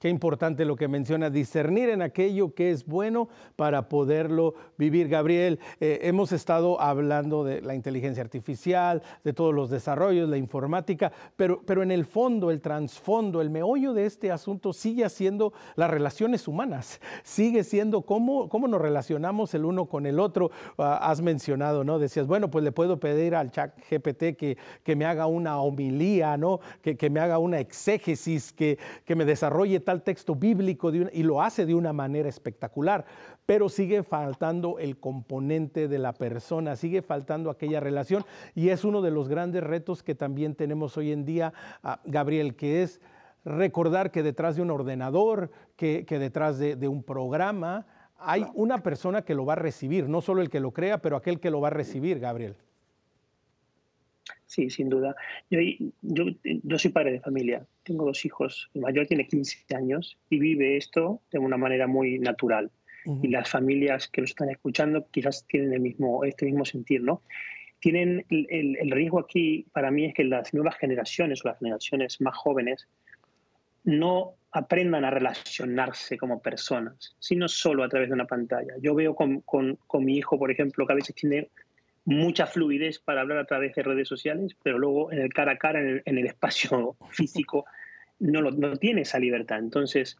Qué 0.06 0.10
importante 0.10 0.66
lo 0.66 0.76
que 0.76 0.88
menciona, 0.88 1.32
discernir 1.32 1.89
en 1.89 2.03
aquello 2.03 2.53
que 2.53 2.70
es 2.70 2.86
bueno 2.86 3.28
para 3.56 3.89
poderlo 3.89 4.53
vivir. 4.78 5.10
Gabriel, 5.10 5.60
eh, 5.80 5.97
hemos 6.03 6.32
estado 6.32 6.80
hablando 6.80 7.43
de 7.43 7.62
la 7.62 7.74
inteligencia 7.74 8.22
artificial, 8.22 9.01
de 9.24 9.34
todos 9.34 9.51
los 9.51 9.72
desarrollos, 9.72 10.30
la 10.30 10.38
informática, 10.38 11.12
pero, 11.36 11.60
pero 11.66 11.82
en 11.82 11.89
el 11.89 12.06
fondo, 12.06 12.51
el 12.51 12.62
trasfondo, 12.62 13.41
el 13.41 13.49
meollo 13.49 13.93
de 13.93 14.06
este 14.06 14.32
asunto 14.32 14.74
sigue 14.74 15.10
siendo 15.10 15.53
las 15.76 15.89
relaciones 15.89 16.47
humanas, 16.47 17.01
sigue 17.24 17.64
siendo 17.64 18.03
cómo, 18.03 18.47
cómo 18.47 18.68
nos 18.68 18.82
relacionamos 18.82 19.56
el 19.56 19.66
uno 19.66 19.88
con 19.88 20.06
el 20.06 20.20
otro. 20.20 20.51
Ah, 20.78 20.99
has 21.01 21.24
mencionado, 21.24 21.84
¿no? 21.84 21.97
Decías, 21.97 22.28
bueno, 22.28 22.51
pues 22.51 22.64
le 22.64 22.72
puedo 22.72 22.99
pedir 22.99 23.34
al 23.34 23.49
chat 23.49 23.76
GPT 23.89 24.38
que, 24.38 24.56
que 24.84 24.95
me 24.95 25.06
haga 25.06 25.26
una 25.26 25.60
homilía, 25.60 26.38
¿no? 26.38 26.60
Que, 26.84 26.95
que 26.95 27.10
me 27.10 27.22
haga 27.22 27.39
una 27.39 27.60
exégesis, 27.60 28.53
que, 28.53 28.78
que 29.03 29.16
me 29.16 29.26
desarrolle 29.26 29.80
tal 29.80 29.95
texto 30.02 30.36
bíblico 30.36 30.93
y 30.93 31.24
lo 31.24 31.41
hace 31.41 31.66
de 31.66 31.76
una 31.76 31.93
manera 31.93 32.30
espectacular, 32.30 33.06
pero 33.46 33.70
sigue 33.70 34.04
faltando 34.04 34.80
el 34.80 34.98
componente 34.98 35.88
de 35.88 36.00
la 36.00 36.14
persona, 36.14 36.76
sigue 36.76 37.02
faltando 37.02 37.50
aquella 37.50 37.80
relación 37.80 38.26
y 38.54 38.70
es 38.70 38.84
uno 38.84 39.02
de 39.02 39.12
los 39.12 39.28
grandes 39.28 39.64
retos 39.64 40.04
que 40.04 40.16
también 40.16 40.56
tenemos 40.56 40.98
hoy 40.98 41.12
en 41.12 41.26
día, 41.26 41.54
ah, 41.84 42.00
Gabriel, 42.06 42.56
que 42.56 42.84
es 42.84 43.02
recordar 43.46 44.12
que 44.12 44.24
detrás 44.24 44.56
de 44.56 44.64
un 44.64 44.72
ordenador, 44.72 45.52
que, 45.76 46.04
detrás 46.10 46.58
de, 46.58 46.88
un 46.88 47.04
programa, 47.04 47.86
hay 48.18 48.46
una 48.56 48.82
persona 48.82 49.22
que 49.22 49.36
lo 49.36 49.46
va 49.46 49.54
a 49.54 49.58
recibir, 49.58 50.10
no 50.10 50.22
solo 50.22 50.41
el 50.41 50.50
que 50.50 50.60
lo 50.60 50.72
crea, 50.72 50.98
pero 50.98 51.16
aquel 51.16 51.39
que 51.39 51.52
lo 51.52 51.62
va 51.62 51.68
a 51.68 51.72
recibir, 51.72 52.20
Gabriel. 52.20 52.56
Sí, 54.48 54.70
sin 54.70 54.89
duda. 54.89 55.16
Yo, 55.50 55.60
yo, 56.02 56.80
soy 56.80 56.91
padre 56.91 57.14
de 57.14 57.20
familia, 57.20 57.66
tengo 57.84 58.06
dos 58.06 58.26
hijos, 58.26 58.70
el 58.74 58.82
mayor 58.82 59.08
tiene 59.08 59.28
15 59.28 59.76
años 59.76 60.18
y 60.30 60.39
vive 60.39 60.78
esto 60.78 61.22
de 61.32 61.39
una 61.39 61.58
manera 61.58 61.88
muy 61.88 62.20
natural. 62.20 62.72
Y 63.22 63.28
las 63.28 63.52
familias 63.52 64.08
que 64.08 64.22
lo 64.22 64.26
están 64.26 64.50
escuchando 64.50 65.08
quizás 65.12 65.46
tienen 65.48 65.74
el 65.74 65.80
mismo, 65.80 66.24
este 66.24 66.48
mismo 66.48 66.66
sentir, 66.66 67.04
¿no? 67.04 67.22
Tienen 67.80 68.26
el, 68.30 68.78
el, 68.80 68.89
riesgo 68.89 69.20
aquí 69.20 69.68
para 69.74 69.91
mí 69.91 70.06
es 70.06 70.16
que 70.16 70.24
las 70.24 70.52
nuevas 70.56 70.76
generaciones 70.78 71.46
o 71.46 71.50
las 71.50 71.60
generaciones 71.60 72.20
más 72.20 72.36
jóvenes 72.36 72.88
no 73.84 74.34
aprendan 74.52 75.06
a 75.06 75.12
relacionarse 75.12 76.18
como 76.18 76.41
personas, 76.41 77.16
sino 77.20 77.48
solo 77.48 77.84
a 77.84 77.89
través 77.89 78.10
de 78.10 78.16
una 78.16 78.26
pantalla. 78.26 78.74
Yo 78.82 78.96
veo 78.96 79.14
con, 79.14 79.41
con, 79.41 79.78
con 79.86 80.04
mi 80.04 80.18
hijo, 80.18 80.39
por 80.39 80.50
ejemplo, 80.50 80.88
que 80.88 80.93
a 80.93 80.96
veces 80.96 81.14
tiene 81.14 81.50
mucha 82.06 82.45
fluidez 82.45 82.99
para 82.99 83.22
hablar 83.22 83.39
a 83.39 83.45
través 83.45 83.76
de 83.76 83.84
redes 83.84 84.08
sociales, 84.08 84.56
pero 84.64 84.78
luego 84.78 85.12
en 85.12 85.20
el 85.20 85.34
cara 85.34 85.53
a 85.53 85.58
cara, 85.58 85.82
en 85.82 86.18
el, 86.18 86.26
espacio 86.26 86.95
físico, 87.12 87.66
no, 88.20 88.41
lo, 88.41 88.51
no 88.51 88.78
tiene 88.78 89.01
esa 89.01 89.20
libertad. 89.20 89.60
Entonces, 89.60 90.18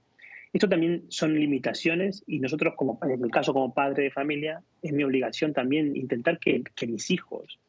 esto 0.52 0.68
también 0.68 1.06
son 1.10 1.36
limitaciones 1.36 2.24
y 2.28 2.40
nosotros, 2.40 2.74
como, 2.76 3.00
en 3.04 3.24
el 3.24 3.32
caso 3.32 3.54
como 3.54 3.74
padre 3.74 4.04
de 4.04 4.12
familia, 4.12 4.62
es 4.82 4.92
mi 4.94 5.04
obligación 5.04 5.54
también 5.54 5.96
intentar 5.96 6.40
que, 6.40 6.64
que 6.76 6.88
mis 6.88 7.12
hijos 7.12 7.60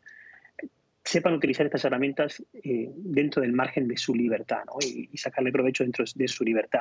sepan 1.05 1.35
utilizar 1.35 1.65
estas 1.67 1.85
herramientas 1.85 2.43
eh, 2.53 2.91
dentro 2.97 3.41
del 3.41 3.53
margen 3.53 3.87
de 3.87 3.97
su 3.97 4.13
libertad 4.13 4.65
¿no? 4.67 4.75
y, 4.81 5.09
y, 5.13 5.17
sacarle 5.19 5.53
provecho 5.53 5.85
dentro 5.85 6.05
de 6.13 6.27
su 6.27 6.45
libertad. 6.45 6.81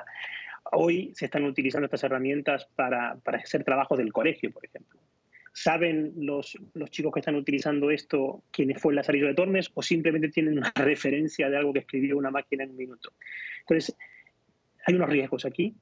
Hoy 0.72 1.12
se 1.14 1.26
están 1.26 1.44
utilizando 1.44 1.86
estas 1.86 2.04
herramientas 2.04 2.68
para, 2.76 3.18
para 3.18 3.38
hacer 3.38 3.64
trabajo 3.64 3.96
del 3.96 4.12
colegio, 4.12 4.52
por 4.52 4.66
ejemplo. 4.66 5.00
¿Saben 5.58 6.12
los, 6.18 6.58
los 6.74 6.92
chicos 6.92 7.14
que 7.14 7.22
están 7.22 7.38
utilizando 7.38 7.90
esto 7.90 8.44
quién 8.52 8.76
fue 8.78 8.92
el 8.92 8.98
Lazarillo 8.98 9.28
de 9.28 9.36
Tormes 9.36 9.72
o 9.74 9.82
simplemente 9.82 10.28
tienen 10.28 10.58
una 10.58 10.74
referencia 10.76 11.50
de 11.50 11.56
algo 11.56 11.72
que 11.72 11.80
escribió 11.80 12.18
una 12.18 12.30
máquina 12.30 12.66
en 12.66 12.72
un 12.72 12.76
minuto? 12.76 13.14
Entonces, 13.62 13.96
hay 14.86 14.96
unos 14.96 15.10
riesgos 15.10 15.46
aquí 15.46 15.74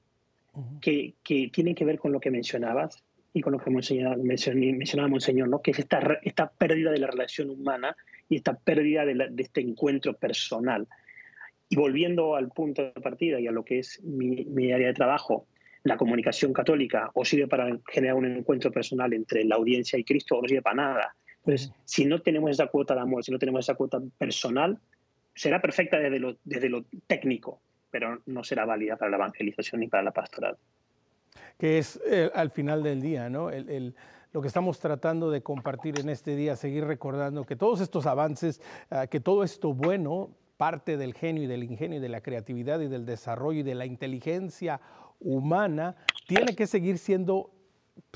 que, 0.80 1.16
que 1.24 1.50
tienen 1.52 1.74
que 1.74 1.86
ver 1.86 1.98
con 1.98 2.12
lo 2.12 2.20
que 2.20 2.30
mencionabas 2.30 3.04
y 3.34 3.42
con 3.42 3.54
lo 3.54 3.58
que 3.58 3.72
mencionaba, 3.72 4.16
mencionaba 4.16 5.10
Monseñor, 5.10 5.50
¿no? 5.50 5.64
que 5.64 5.72
es 5.72 5.80
esta, 5.80 6.20
esta 6.22 6.52
pérdida 6.52 6.92
de 6.92 7.00
la 7.00 7.08
relación 7.08 7.50
humana 7.50 7.96
y 8.30 8.36
esta 8.36 8.54
pérdida 8.54 9.06
de, 9.06 9.16
de, 9.32 9.42
este 9.42 9.62
encuentro 9.62 10.14
personal. 10.14 10.88
Y 11.68 11.78
volviendo 11.78 12.36
al 12.36 12.50
punto 12.50 12.84
de 12.84 13.02
partida 13.02 13.40
y 13.40 13.48
a 13.48 13.52
lo 13.52 13.66
que 13.66 13.80
es 13.80 14.04
mi, 14.04 14.46
mi 14.46 14.72
área 14.72 14.90
de 14.90 14.94
trabajo, 14.94 15.48
la 15.84 15.98
comunicación 15.98 16.54
católica 16.54 17.12
o 17.14 17.26
sirve 17.26 17.48
para 17.48 17.78
generar 17.88 18.16
un 18.16 18.26
encuentro 18.26 18.72
personal 18.72 19.14
entre 19.14 19.44
la 19.44 19.56
audiencia 19.56 20.00
y 20.00 20.04
Cristo 20.04 20.38
o 20.38 20.42
no 20.42 20.48
sirve 20.48 20.62
para 20.62 20.76
nada. 20.76 21.16
Entonces, 21.46 21.74
si 21.84 22.06
no 22.06 22.22
tenemos 22.22 22.52
esa 22.52 22.68
cuota 22.68 22.96
de 22.96 23.02
amor, 23.02 23.24
si 23.24 23.32
no 23.32 23.38
tenemos 23.38 23.66
esa 23.66 23.76
cuota 23.76 24.00
personal, 24.18 24.80
será 25.36 25.62
perfecta 25.62 25.98
desde 25.98 26.20
lo, 26.20 26.38
desde 26.46 26.70
lo 26.70 26.86
técnico, 27.06 27.60
pero 27.92 28.22
no 28.26 28.44
será 28.44 28.66
válida 28.66 28.96
para 28.96 29.12
la 29.12 29.18
evangelización 29.18 29.82
ni 29.82 29.88
para 29.88 30.04
la 30.04 30.12
pastoral. 30.12 30.58
Que 31.58 31.80
es 31.80 32.00
eh, 32.06 32.32
al 32.34 32.52
final 32.52 32.82
del 32.82 33.02
día, 33.02 33.30
¿no? 33.30 33.50
El, 33.50 33.94
lo 34.32 34.42
que 34.42 34.48
estamos 34.48 34.80
tratando 34.80 35.30
de 35.30 35.44
compartir 35.44 36.00
en 36.00 36.10
este 36.10 36.36
día, 36.36 36.56
seguir 36.56 36.86
recordando 36.86 37.44
que 37.44 37.56
todos 37.56 37.82
estos 37.82 38.06
avances, 38.06 38.62
ah, 38.90 39.08
que 39.08 39.20
todo 39.20 39.44
esto 39.44 39.74
bueno 39.74 40.32
parte 40.58 40.98
del 40.98 41.14
genio 41.14 41.44
y 41.44 41.48
del 41.48 41.64
ingenio 41.64 41.98
y 41.98 42.02
de 42.02 42.10
la 42.10 42.22
creatividad 42.22 42.80
y 42.80 42.88
del 42.88 43.06
desarrollo 43.06 43.60
y 43.60 43.64
de 43.64 43.76
la 43.76 43.86
inteligencia 43.86 44.80
humana 45.24 45.96
tiene 46.28 46.56
que 46.56 46.68
seguir 46.68 46.98
siendo 46.98 47.54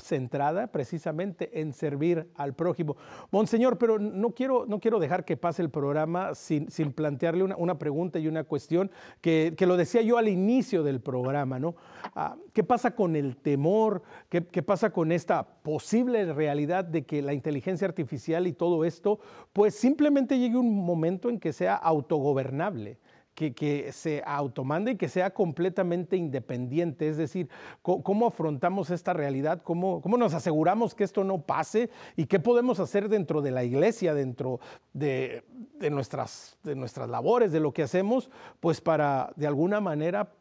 centrada 0.00 0.68
precisamente 0.68 1.60
en 1.60 1.72
servir 1.72 2.30
al 2.36 2.54
prójimo. 2.54 2.96
Monseñor, 3.30 3.78
pero 3.78 3.98
no 3.98 4.30
quiero, 4.30 4.64
no 4.66 4.80
quiero 4.80 4.98
dejar 4.98 5.24
que 5.24 5.36
pase 5.36 5.62
el 5.62 5.70
programa 5.70 6.34
sin, 6.34 6.70
sin 6.70 6.92
plantearle 6.92 7.44
una, 7.44 7.78
pregunta 7.78 8.18
y 8.18 8.28
una 8.28 8.44
cuestión 8.44 8.90
que, 9.20 9.54
lo 9.60 9.76
decía 9.76 10.02
yo 10.02 10.18
al 10.18 10.28
inicio 10.28 10.82
del 10.82 11.00
programa, 11.00 11.58
¿no? 11.58 11.74
Ah, 12.14 12.36
¿Qué 12.52 12.64
pasa 12.64 12.94
con 12.94 13.16
el 13.16 13.36
temor? 13.36 14.02
¿Qué, 14.28 14.46
¿Qué, 14.46 14.62
pasa 14.62 14.90
con 14.90 15.12
esta 15.12 15.46
posible 15.62 16.32
realidad 16.32 16.84
de 16.84 17.04
que 17.04 17.20
la 17.20 17.34
inteligencia 17.34 17.86
artificial 17.86 18.46
y 18.46 18.52
todo 18.52 18.84
esto, 18.84 19.18
pues 19.52 19.74
simplemente 19.74 20.38
llegue 20.38 20.56
un 20.56 20.74
momento 20.84 21.28
en 21.28 21.38
que 21.38 21.52
sea 21.52 21.74
autogobernable? 21.74 22.98
Que, 23.38 23.90
se 23.92 24.22
automande 24.26 24.92
y 24.92 24.96
que 24.96 25.08
sea 25.08 25.30
completamente 25.30 26.16
independiente. 26.16 27.08
Es 27.08 27.16
decir, 27.16 27.48
¿cómo, 27.82 28.26
afrontamos 28.26 28.90
esta 28.90 29.12
realidad? 29.12 29.62
¿Cómo, 29.62 30.00
¿Cómo, 30.00 30.16
nos 30.16 30.34
aseguramos 30.34 30.94
que 30.94 31.04
esto 31.04 31.22
no 31.22 31.42
pase? 31.42 31.90
¿Y 32.16 32.26
qué 32.26 32.40
podemos 32.40 32.80
hacer 32.80 33.08
dentro 33.08 33.40
de 33.40 33.52
la 33.52 33.62
iglesia, 33.62 34.12
dentro 34.12 34.58
de, 34.92 35.44
nuestras, 35.90 36.58
de 36.64 36.74
nuestras 36.74 37.08
labores, 37.08 37.52
de 37.52 37.60
lo 37.60 37.72
que 37.72 37.84
hacemos, 37.84 38.30
pues 38.58 38.80
para 38.80 39.32
de 39.36 39.46
alguna 39.46 39.80
manera 39.80 40.32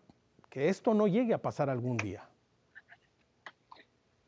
que 0.50 0.70
esto 0.70 0.94
no 0.94 1.08
llegue 1.08 1.34
a 1.34 1.42
pasar 1.42 1.70
algún 1.70 1.98
día? 1.98 2.28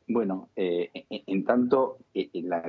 Bueno, 0.08 0.50
eh, 0.56 0.90
en, 1.10 1.46
tanto, 1.46 1.98
eh, 2.14 2.30
la, 2.34 2.64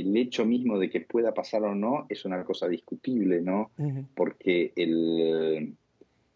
el 0.00 0.16
hecho 0.16 0.44
mismo 0.44 0.78
de 0.78 0.88
que 0.88 1.00
pueda 1.00 1.34
pasar 1.34 1.64
o 1.64 1.74
no 1.74 2.06
es 2.08 2.24
una 2.24 2.44
cosa 2.44 2.68
discutible, 2.68 3.40
¿no? 3.40 3.72
Porque 4.14 4.72
el, 4.76 5.74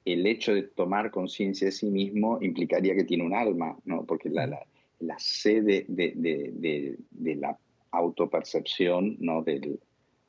el, 0.05 0.27
hecho 0.27 0.53
de 0.53 0.63
tomar 0.63 1.11
conciencia 1.13 1.67
de 1.67 1.73
sí 1.73 1.87
mismo 1.87 2.39
implicaría 2.43 2.97
que 2.97 3.05
tiene 3.05 3.25
un 3.25 3.35
alma, 3.35 3.77
¿no? 3.85 4.05
Porque 4.05 4.31
la, 4.31 4.47
la, 4.99 5.19
sede 5.19 5.85
de, 5.89 6.13
de, 6.17 6.97
de, 7.11 7.37
la 7.37 7.57
autopercepción, 7.93 9.17
¿no? 9.21 9.43
Del 9.43 9.79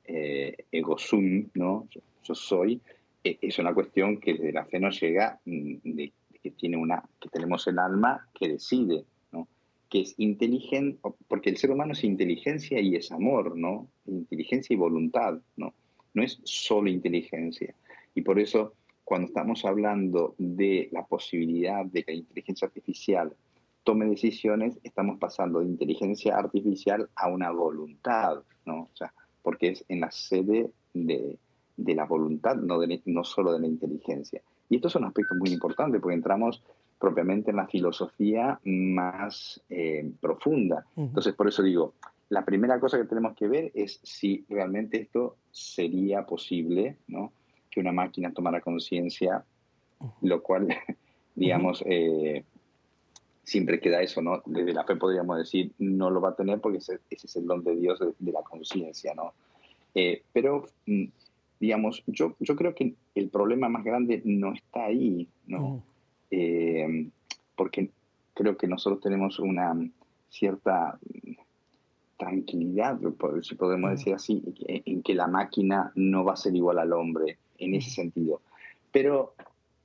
eh, 0.05 0.55
ego 0.71 0.97
sum, 0.99 1.49
¿no? 1.55 1.87
Yo, 2.23 2.35
soy, 2.35 2.79
e, 3.23 3.39
es 3.41 3.57
una 3.57 3.73
cuestión 3.73 4.19
que 4.19 4.33
desde 4.33 4.53
la 4.53 4.65
fe 4.65 4.79
nos 4.79 4.99
llega 5.01 5.39
mm, 5.45 5.75
de, 5.83 6.13
que, 6.41 6.51
tiene 6.51 6.77
una, 6.77 7.03
que 7.19 7.29
tenemos 7.29 7.65
el 7.67 7.79
alma 7.79 8.27
que 8.33 8.47
decide, 8.47 9.05
que 9.93 10.01
es 10.01 10.15
inteligente, 10.17 10.99
porque 11.27 11.51
el 11.51 11.57
ser 11.57 11.69
humano 11.69 11.93
es 11.93 12.03
inteligencia 12.03 12.81
y 12.81 12.95
es 12.95 13.11
amor, 13.11 13.55
¿no? 13.55 13.91
Inteligencia 14.07 14.73
y 14.73 14.77
voluntad, 14.77 15.39
¿no? 15.55 15.75
No 16.15 16.23
es 16.23 16.39
solo 16.45 16.89
inteligencia. 16.89 17.75
Y 18.15 18.23
por 18.23 18.39
eso, 18.39 18.73
cuando 19.03 19.27
estamos 19.27 19.63
hablando 19.65 20.33
de 20.39 20.89
la 20.91 21.05
posibilidad 21.05 21.85
de 21.85 22.03
que 22.03 22.11
la 22.11 22.17
inteligencia 22.17 22.65
artificial 22.65 23.35
tome 23.83 24.07
decisiones, 24.07 24.79
estamos 24.81 25.19
pasando 25.19 25.59
de 25.59 25.67
inteligencia 25.67 26.37
artificial 26.37 27.07
a 27.15 27.27
una 27.27 27.51
voluntad, 27.51 28.41
¿no? 28.65 28.89
O 28.91 28.95
sea, 28.95 29.13
porque 29.43 29.67
es 29.67 29.85
en 29.89 29.99
la 29.99 30.09
sede 30.09 30.71
de, 30.95 31.37
de 31.77 31.93
la 31.93 32.05
voluntad, 32.05 32.55
no, 32.55 32.79
de, 32.79 32.99
no 33.05 33.23
solo 33.23 33.53
de 33.53 33.59
la 33.59 33.67
inteligencia. 33.67 34.41
Y 34.69 34.77
estos 34.77 34.93
son 34.93 35.05
aspectos 35.05 35.37
muy 35.37 35.51
importantes 35.51 36.01
porque 36.01 36.15
entramos 36.15 36.63
propiamente 36.99 37.51
en 37.51 37.57
la 37.57 37.67
filosofía 37.67 38.59
más 38.63 39.61
eh, 39.69 40.11
profunda. 40.21 40.85
Entonces, 40.95 41.33
por 41.33 41.47
eso 41.47 41.61
digo, 41.61 41.93
la 42.29 42.45
primera 42.45 42.79
cosa 42.79 42.97
que 42.97 43.05
tenemos 43.05 43.35
que 43.35 43.47
ver 43.47 43.71
es 43.75 43.99
si 44.03 44.45
realmente 44.49 45.01
esto 45.01 45.37
sería 45.51 46.25
posible, 46.25 46.97
¿no? 47.07 47.31
Que 47.69 47.79
una 47.79 47.91
máquina 47.91 48.33
tomara 48.33 48.61
conciencia, 48.61 49.43
lo 50.21 50.41
cual, 50.41 50.67
digamos, 51.35 51.83
eh, 51.85 52.43
siempre 53.43 53.79
queda 53.79 54.01
eso, 54.01 54.21
¿no? 54.21 54.41
Desde 54.45 54.73
la 54.73 54.83
fe 54.83 54.95
podríamos 54.95 55.37
decir, 55.37 55.71
no 55.77 56.09
lo 56.09 56.21
va 56.21 56.29
a 56.29 56.35
tener 56.35 56.59
porque 56.59 56.79
ese, 56.79 56.99
es 57.09 57.35
el 57.35 57.45
don 57.45 57.63
de 57.63 57.75
Dios 57.75 57.99
de, 57.99 58.31
la 58.31 58.41
conciencia, 58.41 59.13
¿no? 59.13 59.33
Eh, 59.93 60.23
pero, 60.31 60.65
mm, 60.85 61.05
digamos, 61.59 62.03
yo, 62.07 62.35
yo 62.39 62.55
creo 62.55 62.73
que 62.73 62.95
el 63.13 63.29
problema 63.29 63.69
más 63.69 63.83
grande 63.83 64.21
no 64.25 64.53
está 64.53 64.85
ahí, 64.85 65.27
¿no? 65.45 65.83
Eh, 66.35 67.11
porque 67.55 67.91
creo 68.33 68.57
que 68.57 68.67
nosotros 68.67 69.01
tenemos 69.01 69.37
una 69.37 69.77
cierta 70.29 70.97
tranquilidad, 72.17 72.99
si 73.43 73.53
podemos 73.53 73.91
decir 73.91 74.15
así, 74.15 74.41
en 74.65 75.03
que 75.03 75.13
la 75.13 75.27
máquina 75.27 75.91
no 75.93 76.23
va 76.23 76.33
a 76.33 76.37
ser 76.37 76.55
igual 76.55 76.79
al 76.79 76.91
hombre 76.93 77.37
en 77.59 77.75
ese 77.75 77.91
sentido. 77.91 78.41
Pero 78.91 79.35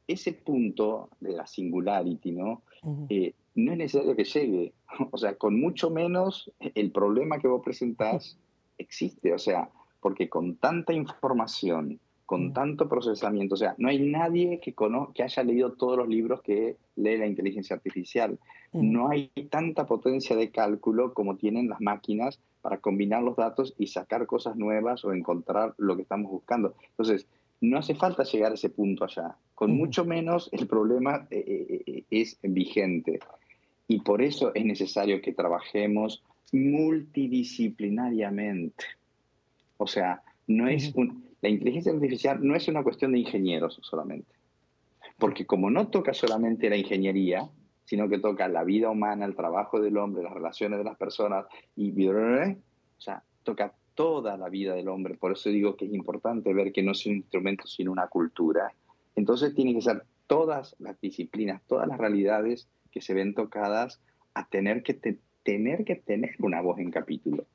ese 0.07 0.33
punto 0.33 1.11
de 1.21 1.33
la 1.33 1.47
singularity, 1.47 2.33
¿no? 2.33 2.63
Eh, 3.11 3.35
no 3.55 3.73
es 3.73 3.79
necesario 3.79 4.17
que 4.17 4.25
llegue. 4.25 4.73
O 5.11 5.19
sea, 5.19 5.35
con 5.35 5.61
mucho 5.61 5.91
menos 5.91 6.51
el 6.61 6.91
problema 6.93 7.39
que 7.39 7.49
vos 7.49 7.61
presentás 7.63 8.39
existe. 8.79 9.35
O 9.35 9.39
sea, 9.39 9.69
porque 10.01 10.31
con 10.31 10.57
tanta 10.57 10.95
información, 10.95 12.01
con 12.29 12.53
tanto 12.53 12.89
procesamiento. 12.91 13.55
O 13.55 13.57
sea, 13.57 13.74
no 13.79 13.89
hay 13.89 14.01
nadie 14.01 14.61
que, 14.61 14.74
que 15.14 15.22
haya 15.22 15.43
leído 15.43 15.72
todos 15.72 15.97
los 15.97 16.07
libros 16.07 16.43
que 16.43 16.76
lee 16.97 17.16
la 17.16 17.26
inteligencia 17.26 17.74
artificial. 17.74 18.39
No 18.74 19.09
hay 19.09 19.31
tanta 19.49 19.87
potencia 19.87 20.37
de 20.37 20.51
cálculo 20.51 21.14
como 21.14 21.37
tienen 21.37 21.70
las 21.70 21.81
máquinas 21.81 22.39
para 22.61 22.76
combinar 22.76 23.22
los 23.22 23.35
datos 23.35 23.74
y 23.79 23.87
sacar 23.87 24.26
cosas 24.26 24.57
nuevas 24.57 25.07
o 25.07 25.14
encontrar 25.14 25.72
lo 25.79 25.97
que 25.97 26.03
estamos 26.03 26.31
buscando. 26.31 26.74
Entonces, 26.91 27.26
no 27.62 27.79
hace 27.79 27.95
falta 27.95 28.24
llegar 28.24 28.53
a 28.53 28.57
ese 28.57 28.68
punto 28.68 29.05
allá. 29.05 29.35
Con 29.55 29.74
mucho 29.74 30.05
menos 30.05 30.51
el 30.53 30.66
problema 30.66 31.26
eh, 31.31 31.45
eh, 31.47 31.83
eh, 31.87 32.05
es 32.11 32.39
vigente. 32.43 33.20
Y 33.87 34.01
por 34.01 34.20
eso 34.20 34.53
es 34.55 34.66
necesario 34.66 35.22
que 35.22 35.33
trabajemos 35.33 36.22
multidisciplinariamente. 36.53 38.85
O 39.79 39.87
sea, 39.87 40.20
no 40.47 40.68
es 40.68 40.95
un, 40.95 41.28
la 41.41 41.49
inteligencia 41.49 41.93
artificial 41.93 42.39
no 42.43 42.55
es 42.57 42.66
una 42.68 42.82
cuestión 42.82 43.12
de 43.12 43.20
ingenieros 43.20 43.78
solamente, 43.82 44.34
porque 45.18 45.47
como 45.47 45.70
no 45.70 45.89
toca 45.89 46.14
solamente 46.14 46.68
la 46.68 46.76
ingeniería, 46.76 47.49
sino 47.84 48.09
que 48.09 48.18
toca 48.18 48.49
la 48.49 48.64
vida 48.64 48.91
humana, 48.91 49.24
el 49.24 49.34
trabajo 49.34 49.80
del 49.80 49.97
hombre, 49.97 50.22
las 50.22 50.34
relaciones 50.34 50.78
de 50.78 50.84
las 50.84 50.99
personas, 50.99 51.47
y 51.74 52.07
o 52.07 53.01
sea, 53.01 53.22
toca 53.43 53.72
toda 53.95 54.36
la 54.36 54.49
vida 54.49 54.74
del 54.74 54.89
hombre. 54.89 55.14
Por 55.14 55.32
eso 55.32 55.49
digo 55.49 55.74
que 55.74 55.86
es 55.86 55.93
importante 55.95 56.53
ver 56.53 56.70
que 56.70 56.82
no 56.82 56.93
es 56.93 57.07
un 57.07 57.14
instrumento, 57.14 57.66
sino 57.66 57.91
una 57.91 58.07
cultura. 58.09 58.72
Entonces 59.16 59.55
tiene 59.55 59.74
que 59.74 59.80
ser 59.80 60.05
todas 60.26 60.76
las 60.78 61.01
disciplinas, 61.01 61.62
todas 61.66 61.89
las 61.89 61.99
realidades 61.99 62.68
que 62.93 63.01
se 63.01 63.14
ven 63.14 63.34
tocadas 63.34 64.01
a 64.34 64.47
tener 64.49 64.82
que, 64.82 65.18
tener, 65.43 65.84
que 65.84 65.97
tener 65.97 66.36
una 66.41 66.61
voz 66.61 66.78
en 66.78 66.91
capítulo. 66.91 67.47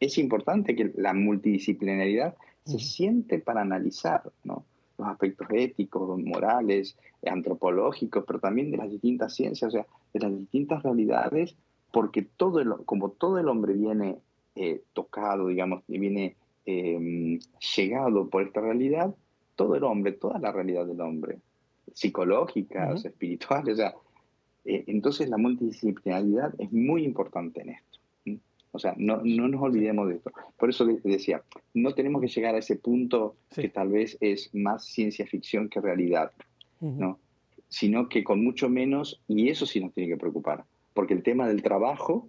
Es 0.00 0.18
importante 0.18 0.74
que 0.74 0.92
la 0.96 1.14
multidisciplinaridad 1.14 2.36
se 2.66 2.78
siente 2.78 3.38
para 3.38 3.62
analizar 3.62 4.22
los 4.44 4.62
aspectos 4.98 5.46
éticos, 5.50 6.18
morales, 6.18 6.96
antropológicos, 7.24 8.24
pero 8.26 8.40
también 8.40 8.70
de 8.70 8.76
las 8.76 8.90
distintas 8.90 9.34
ciencias, 9.34 9.68
o 9.68 9.70
sea, 9.70 9.86
de 10.12 10.20
las 10.20 10.36
distintas 10.36 10.82
realidades, 10.82 11.54
porque 11.92 12.22
todo 12.22 12.60
el, 12.60 12.74
como 12.84 13.10
todo 13.10 13.38
el 13.38 13.48
hombre 13.48 13.74
viene 13.74 14.18
eh, 14.56 14.82
tocado, 14.92 15.48
digamos, 15.48 15.82
y 15.86 15.98
viene 15.98 16.36
em, 16.64 17.38
llegado 17.76 18.28
por 18.28 18.42
esta 18.42 18.60
realidad, 18.60 19.14
todo 19.54 19.76
el 19.76 19.84
hombre, 19.84 20.12
toda 20.12 20.38
la 20.38 20.52
realidad 20.52 20.86
del 20.86 21.00
hombre, 21.00 21.38
psicológicas, 21.92 23.04
espirituales, 23.04 23.74
o 23.74 23.76
sea, 23.76 23.94
eh, 24.64 24.84
entonces 24.88 25.28
la 25.28 25.36
multidisciplinaridad 25.36 26.52
es 26.58 26.72
muy 26.72 27.04
importante 27.04 27.62
en 27.62 27.70
esto. 27.70 27.95
O 28.76 28.78
sea, 28.78 28.94
no, 28.96 29.20
no 29.24 29.48
nos 29.48 29.62
olvidemos 29.62 30.08
de 30.08 30.16
esto. 30.16 30.30
Por 30.58 30.68
eso 30.68 30.86
decía, 31.02 31.42
no 31.74 31.94
tenemos 31.94 32.20
que 32.20 32.28
llegar 32.28 32.54
a 32.54 32.58
ese 32.58 32.76
punto 32.76 33.36
que 33.54 33.68
tal 33.68 33.88
vez 33.88 34.16
es 34.20 34.54
más 34.54 34.84
ciencia 34.84 35.26
ficción 35.26 35.68
que 35.68 35.80
realidad, 35.80 36.32
¿no? 36.80 37.18
Sino 37.68 38.08
que 38.08 38.22
con 38.22 38.44
mucho 38.44 38.68
menos, 38.68 39.20
y 39.26 39.48
eso 39.48 39.66
sí 39.66 39.80
nos 39.80 39.92
tiene 39.92 40.10
que 40.10 40.18
preocupar, 40.18 40.64
porque 40.94 41.14
el 41.14 41.22
tema 41.22 41.48
del 41.48 41.62
trabajo 41.62 42.28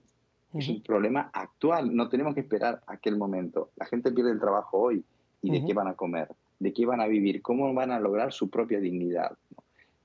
es 0.54 0.70
un 0.70 0.82
problema 0.82 1.30
actual, 1.34 1.96
no 1.96 2.10
tenemos 2.10 2.34
que 2.34 2.40
esperar 2.40 2.82
aquel 2.88 3.18
momento. 3.18 3.70
La 3.76 3.86
gente 3.86 4.12
pierde 4.12 4.32
el 4.32 4.40
trabajo 4.40 4.80
hoy, 4.80 5.04
¿y 5.42 5.52
de 5.52 5.66
qué 5.66 5.74
van 5.74 5.88
a 5.88 5.94
comer? 5.94 6.30
¿De 6.60 6.74
qué 6.74 6.86
van 6.86 7.02
a 7.02 7.08
vivir? 7.08 7.42
¿Cómo 7.42 7.72
van 7.74 7.92
a 7.92 8.00
lograr 8.00 8.32
su 8.32 8.50
propia 8.50 8.80
dignidad? 8.80 9.38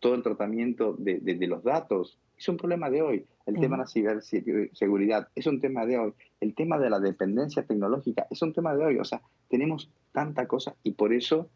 Todo 0.01 0.17
el 0.17 0.23
tratamiento 0.23 0.95
de, 0.99 1.21
de 1.21 1.47
los 1.47 1.63
datos 1.63 2.19
es 2.37 2.49
un 2.49 2.57
problema 2.57 2.91
de 2.91 3.03
hoy. 3.03 3.25
El 3.47 3.59
tema 3.59 3.77
de 3.77 3.83
la 3.83 4.21
ciberseguridad 4.23 5.29
es 5.35 5.47
un 5.47 5.61
tema 5.61 5.85
de 5.85 5.99
hoy. 5.99 6.13
El 6.41 6.55
tema 6.55 6.79
de 6.79 6.91
la 6.91 7.01
dependencia 7.01 7.65
tecnológica 7.65 8.27
es 8.31 8.41
un 8.43 8.53
tema 8.53 8.75
de 8.75 8.85
hoy. 8.85 8.99
O 8.99 9.05
sea, 9.05 9.21
tenemos 9.49 9.91
tanta 10.13 10.47
cosa 10.47 10.75
y 10.83 10.93
por 10.93 11.13
eso, 11.13 11.49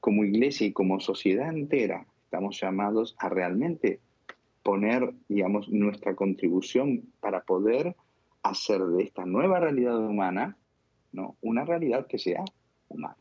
como 0.00 0.24
iglesia 0.24 0.66
y 0.66 0.72
como 0.72 1.00
sociedad 1.00 1.48
entera, 1.48 2.06
estamos 2.24 2.60
llamados 2.60 3.14
a 3.18 3.28
realmente 3.28 4.00
poner, 4.62 5.12
digamos, 5.28 5.68
nuestra 5.68 6.14
contribución 6.14 7.02
para 7.20 7.42
poder 7.42 7.94
hacer 8.42 8.80
de 8.80 9.04
esta 9.04 9.24
nueva 9.24 9.60
realidad 9.60 9.98
humana, 9.98 10.56
¿no? 11.12 11.36
Una 11.40 11.64
realidad 11.64 12.06
que 12.06 12.18
sea 12.18 12.44
humana. 12.88 13.16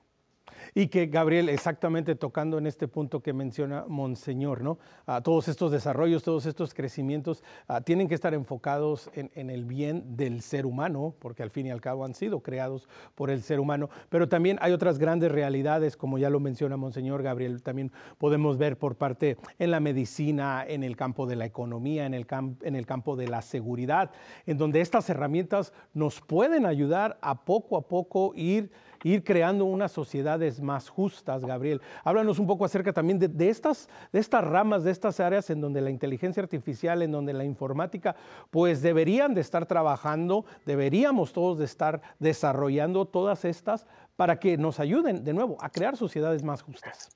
Y 0.73 0.87
que, 0.87 1.07
Gabriel, 1.07 1.49
exactamente 1.49 2.15
tocando 2.15 2.57
en 2.57 2.65
este 2.67 2.87
punto 2.87 3.21
que 3.21 3.33
menciona 3.33 3.85
Monseñor, 3.87 4.61
¿no? 4.61 4.79
Ah, 5.05 5.21
todos 5.21 5.47
estos 5.47 5.71
desarrollos, 5.71 6.23
todos 6.23 6.45
estos 6.45 6.73
crecimientos 6.73 7.43
ah, 7.67 7.81
tienen 7.81 8.07
que 8.07 8.15
estar 8.15 8.33
enfocados 8.33 9.09
en, 9.13 9.49
el 9.49 9.65
bien 9.65 10.15
del 10.15 10.41
ser 10.41 10.65
humano, 10.65 11.13
porque 11.19 11.43
al 11.43 11.49
fin 11.49 11.67
y 11.67 11.71
al 11.71 11.81
cabo 11.81 12.05
han 12.05 12.13
sido 12.13 12.41
creados 12.41 12.87
por 13.15 13.29
el 13.29 13.41
ser 13.41 13.59
humano. 13.59 13.89
Pero 14.09 14.29
también 14.29 14.57
hay 14.61 14.71
otras 14.71 14.97
grandes 14.97 15.31
realidades, 15.31 15.97
como 15.97 16.17
ya 16.17 16.29
lo 16.29 16.39
menciona 16.39 16.77
Monseñor 16.77 17.21
Gabriel, 17.21 17.63
también 17.63 17.91
podemos 18.17 18.57
ver 18.57 18.77
por 18.77 18.95
parte 18.95 19.37
en 19.59 19.71
la 19.71 19.79
medicina, 19.79 20.63
en 20.65 20.83
el 20.83 20.95
campo 20.95 21.25
de 21.25 21.35
la 21.35 21.45
economía, 21.45 22.05
en 22.05 22.13
el, 22.13 22.25
en 22.61 22.75
el 22.75 22.85
campo 22.85 23.15
de 23.15 23.27
la 23.27 23.41
seguridad, 23.41 24.11
en 24.45 24.57
donde 24.57 24.79
estas 24.79 25.09
herramientas 25.09 25.73
nos 25.93 26.21
pueden 26.21 26.65
ayudar 26.65 27.17
a 27.21 27.43
poco 27.43 27.77
a 27.77 27.87
poco 27.87 28.33
ir 28.35 28.71
ir 29.03 29.23
creando 29.23 29.65
unas 29.65 29.91
sociedades 29.91 30.61
más 30.61 30.89
justas, 30.89 31.45
Gabriel. 31.45 31.81
Háblanos 32.03 32.39
un 32.39 32.47
poco 32.47 32.65
acerca 32.65 32.93
también 32.93 33.19
de, 33.19 33.49
estas, 33.49 33.89
de 34.11 34.19
estas 34.19 34.43
ramas, 34.43 34.83
de 34.83 34.91
estas 34.91 35.19
áreas 35.19 35.49
en 35.49 35.61
donde 35.61 35.81
la 35.81 35.89
inteligencia 35.89 36.43
artificial, 36.43 37.01
en 37.01 37.11
donde 37.11 37.33
la 37.33 37.43
informática, 37.43 38.15
pues 38.49 38.81
deberían 38.81 39.33
de 39.33 39.41
estar 39.41 39.65
trabajando, 39.65 40.45
deberíamos 40.65 41.33
todos 41.33 41.57
de 41.57 41.65
estar 41.65 42.01
desarrollando 42.19 43.05
todas 43.05 43.45
estas 43.45 43.87
para 44.15 44.39
que 44.39 44.57
nos 44.57 44.79
ayuden 44.79 45.23
de 45.23 45.33
nuevo 45.33 45.57
a 45.61 45.69
crear 45.69 45.97
sociedades 45.97 46.43
más 46.43 46.61
justas. 46.61 47.09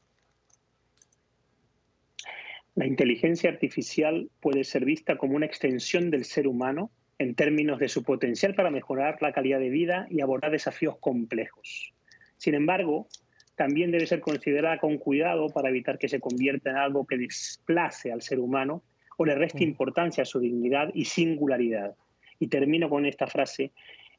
La 2.76 2.86
inteligencia 2.86 3.50
artificial 3.50 4.30
puede 4.42 4.66
ser 4.66 4.84
vista 4.84 5.18
como 5.18 5.36
una 5.36 5.46
extensión 5.46 6.12
del 6.12 6.26
ser 6.26 6.48
humano 6.48 6.92
en 7.18 7.36
términos 7.36 7.80
de 7.80 7.88
su 7.88 8.04
potencial 8.04 8.56
para 8.56 8.72
mejorar 8.72 9.18
la 9.22 9.32
calidad 9.32 9.60
de 9.60 9.70
vida 9.70 10.08
y 10.10 10.22
abordar 10.22 10.52
desafíos 10.52 10.98
complejos. 11.00 11.94
Sin 12.38 12.56
embargo, 12.56 13.08
también 13.56 13.92
debe 13.92 14.06
ser 14.06 14.20
considerada 14.20 14.80
con 14.80 14.98
cuidado 14.98 15.48
para 15.50 15.70
evitar 15.70 15.98
que 15.98 16.10
se 16.10 16.20
convierta 16.20 16.70
en 16.72 16.78
algo 16.78 17.08
que 17.08 17.18
desplace 17.18 18.12
al 18.12 18.22
ser 18.22 18.40
humano 18.40 18.84
o 19.18 19.26
le 19.26 19.36
reste 19.36 19.60
mm. 19.60 19.70
importancia 19.70 20.24
a 20.24 20.26
su 20.26 20.40
dignidad 20.40 20.92
y 20.94 21.06
singularidad. 21.06 21.96
Y 22.38 22.48
termino 22.48 22.90
con 22.90 23.06
esta 23.06 23.28
frase. 23.28 23.72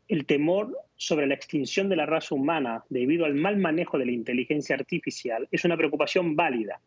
El 0.09 0.24
temor 0.24 0.74
sobre 0.94 1.26
la 1.26 1.34
extinción 1.34 1.88
de 1.88 1.97
la 1.97 2.07
raza 2.07 2.34
humana 2.34 2.84
debido 2.88 3.26
al 3.26 3.34
mal 3.34 3.59
manejo 3.59 3.99
de 3.99 4.07
la 4.07 4.12
inteligencia 4.12 4.76
artificial 4.76 5.49
es 5.51 5.64
una 5.64 5.76
preocupación 5.76 6.36
válida, 6.36 6.80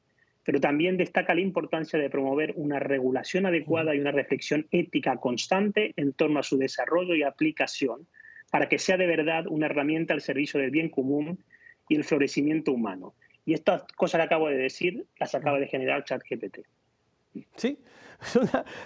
pero 0.43 0.59
también 0.59 0.97
destaca 0.97 1.35
la 1.35 1.41
importancia 1.41 1.99
de 1.99 2.09
promover 2.09 2.53
una 2.55 2.79
regulación 2.79 3.45
adecuada 3.45 3.95
y 3.95 3.99
una 3.99 4.11
reflexión 4.11 4.67
ética 4.71 5.17
constante 5.17 5.93
en 5.95 6.13
torno 6.13 6.39
a 6.39 6.43
su 6.43 6.57
desarrollo 6.57 7.15
y 7.15 7.23
aplicación 7.23 8.07
para 8.51 8.67
que 8.67 8.79
sea 8.79 8.97
de 8.97 9.07
verdad 9.07 9.45
una 9.47 9.67
herramienta 9.67 10.13
al 10.13 10.21
servicio 10.21 10.59
del 10.59 10.71
bien 10.71 10.89
común 10.89 11.43
y 11.87 11.95
el 11.95 12.03
florecimiento 12.03 12.71
humano. 12.71 13.13
Y 13.45 13.53
estas 13.53 13.83
cosas 13.95 14.19
que 14.19 14.25
acabo 14.25 14.49
de 14.49 14.57
decir 14.57 15.05
las 15.19 15.35
acaba 15.35 15.59
de 15.59 15.67
generar 15.67 16.03
ChatGPT. 16.03 16.59
Sí, 17.55 17.80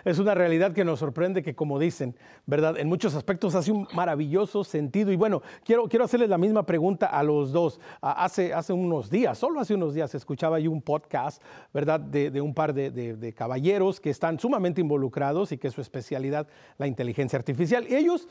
es 0.05 0.19
una, 0.19 0.35
realidad 0.35 0.73
que 0.73 0.85
nos 0.85 0.99
sorprende 0.99 1.41
que, 1.41 1.55
como 1.55 1.79
dicen, 1.79 2.15
¿verdad? 2.45 2.77
En 2.77 2.87
muchos 2.87 3.15
aspectos 3.15 3.55
hace 3.55 3.71
un 3.71 3.87
maravilloso 3.93 4.63
sentido. 4.63 5.11
Y 5.11 5.15
bueno, 5.15 5.41
quiero, 5.63 5.87
quiero 5.87 6.05
hacerles 6.05 6.29
la 6.29 6.37
misma 6.37 6.65
pregunta 6.65 7.07
a 7.07 7.23
los 7.23 7.51
dos. 7.51 7.79
Hace, 8.01 8.53
hace 8.53 8.73
unos 8.73 9.09
días, 9.09 9.37
solo 9.37 9.59
hace 9.59 9.73
unos 9.73 9.93
días, 9.93 10.13
escuchaba 10.13 10.59
yo 10.59 10.71
un 10.71 10.81
podcast, 10.81 11.41
¿verdad? 11.73 11.99
De, 11.99 12.41
un 12.41 12.53
par 12.53 12.73
de, 12.73 12.91
de, 12.91 13.33
caballeros 13.33 13.99
que 13.99 14.11
están 14.11 14.39
sumamente 14.39 14.81
involucrados 14.81 15.51
y 15.51 15.57
que 15.57 15.71
su 15.71 15.81
especialidad 15.81 16.47
la 16.77 16.87
inteligencia 16.87 17.37
artificial. 17.37 17.87
Y 17.89 17.95
ellos 17.95 18.27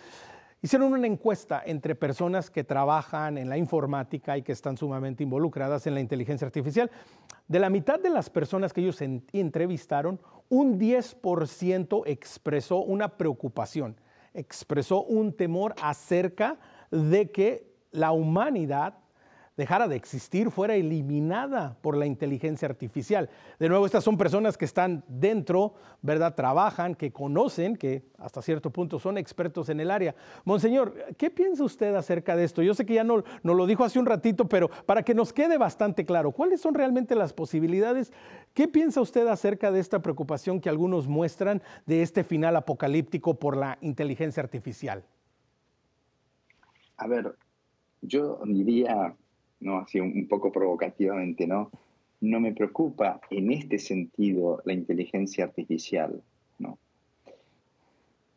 Hicieron 0.64 0.92
una 0.92 1.08
encuesta 1.08 1.60
entre 1.66 1.96
personas 1.96 2.48
que 2.48 2.62
trabajan 2.62 3.36
en 3.36 3.48
la 3.48 3.58
informática 3.58 4.38
y 4.38 4.42
que 4.42 4.52
están 4.52 4.76
sumamente 4.76 5.24
involucradas 5.24 5.88
en 5.88 5.94
la 5.94 6.00
inteligencia 6.00 6.46
artificial. 6.46 6.88
De 7.48 7.58
la 7.58 7.68
mitad 7.68 7.98
de 7.98 8.10
las 8.10 8.30
personas 8.30 8.72
que 8.72 8.80
ellos 8.80 9.02
entrevistaron, 9.02 10.20
un 10.48 10.78
10% 10.78 12.04
expresó 12.06 12.76
una 12.76 13.16
preocupación, 13.16 13.96
expresó 14.34 15.02
un 15.02 15.32
temor 15.32 15.74
acerca 15.82 16.60
de 16.92 17.32
que 17.32 17.74
la 17.90 18.12
humanidad 18.12 18.98
dejara 19.56 19.86
de 19.86 19.96
existir, 19.96 20.50
fuera 20.50 20.74
eliminada 20.74 21.76
por 21.82 21.96
la 21.96 22.06
inteligencia 22.06 22.66
artificial. 22.66 23.28
De 23.58 23.68
nuevo, 23.68 23.84
estas 23.84 24.02
son 24.02 24.16
personas 24.16 24.56
que 24.56 24.64
están 24.64 25.04
dentro, 25.08 25.74
¿verdad? 26.00 26.34
Trabajan, 26.34 26.94
que 26.94 27.12
conocen, 27.12 27.76
que 27.76 28.02
hasta 28.18 28.40
cierto 28.40 28.70
punto 28.70 28.98
son 28.98 29.18
expertos 29.18 29.68
en 29.68 29.80
el 29.80 29.90
área. 29.90 30.14
Monseñor, 30.44 30.94
¿qué 31.18 31.30
piensa 31.30 31.64
usted 31.64 31.94
acerca 31.94 32.34
de 32.34 32.44
esto? 32.44 32.62
Yo 32.62 32.74
sé 32.74 32.86
que 32.86 32.94
ya 32.94 33.04
no, 33.04 33.24
no 33.42 33.54
lo 33.54 33.66
dijo 33.66 33.84
hace 33.84 33.98
un 33.98 34.06
ratito, 34.06 34.48
pero 34.48 34.70
para 34.86 35.02
que 35.02 35.14
nos 35.14 35.32
quede 35.32 35.58
bastante 35.58 36.06
claro, 36.06 36.32
¿cuáles 36.32 36.60
son 36.60 36.74
realmente 36.74 37.14
las 37.14 37.32
posibilidades? 37.34 38.12
¿Qué 38.54 38.68
piensa 38.68 39.00
usted 39.02 39.26
acerca 39.26 39.70
de 39.70 39.80
esta 39.80 40.00
preocupación 40.00 40.60
que 40.60 40.70
algunos 40.70 41.06
muestran 41.06 41.62
de 41.84 42.02
este 42.02 42.24
final 42.24 42.56
apocalíptico 42.56 43.34
por 43.34 43.56
la 43.56 43.76
inteligencia 43.82 44.42
artificial? 44.42 45.04
A 46.96 47.06
ver, 47.06 47.34
yo 48.00 48.40
diría 48.44 49.14
¿no? 49.62 49.78
Así 49.78 50.00
un, 50.00 50.26
poco 50.28 50.52
provocativamente, 50.52 51.46
¿no? 51.46 51.70
No 52.20 52.40
me 52.40 52.52
preocupa 52.52 53.20
en 53.30 53.50
este 53.52 53.78
sentido 53.78 54.62
la 54.64 54.72
inteligencia 54.74 55.44
artificial, 55.44 56.22
¿no? 56.58 56.78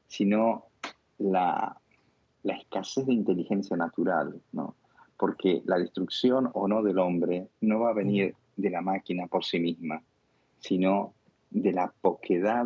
Sino 0.07 0.65
la, 1.17 1.77
la 2.43 2.53
escasez 2.55 3.05
de 3.05 3.13
inteligencia 3.13 3.75
natural, 3.75 4.41
¿no? 4.53 4.75
Porque 5.17 5.61
la 5.65 5.77
destrucción 5.77 6.49
o 6.53 6.67
no 6.67 6.83
del 6.83 6.99
hombre 6.99 7.47
no 7.61 7.79
va 7.79 7.89
a 7.89 7.93
venir 7.93 8.35
de 8.55 8.69
la 8.69 8.81
máquina 8.81 9.27
por 9.27 9.43
sí 9.43 9.59
misma, 9.59 10.01
sino 10.59 11.13
de 11.49 11.71
la 11.71 11.93
poquedad 12.01 12.65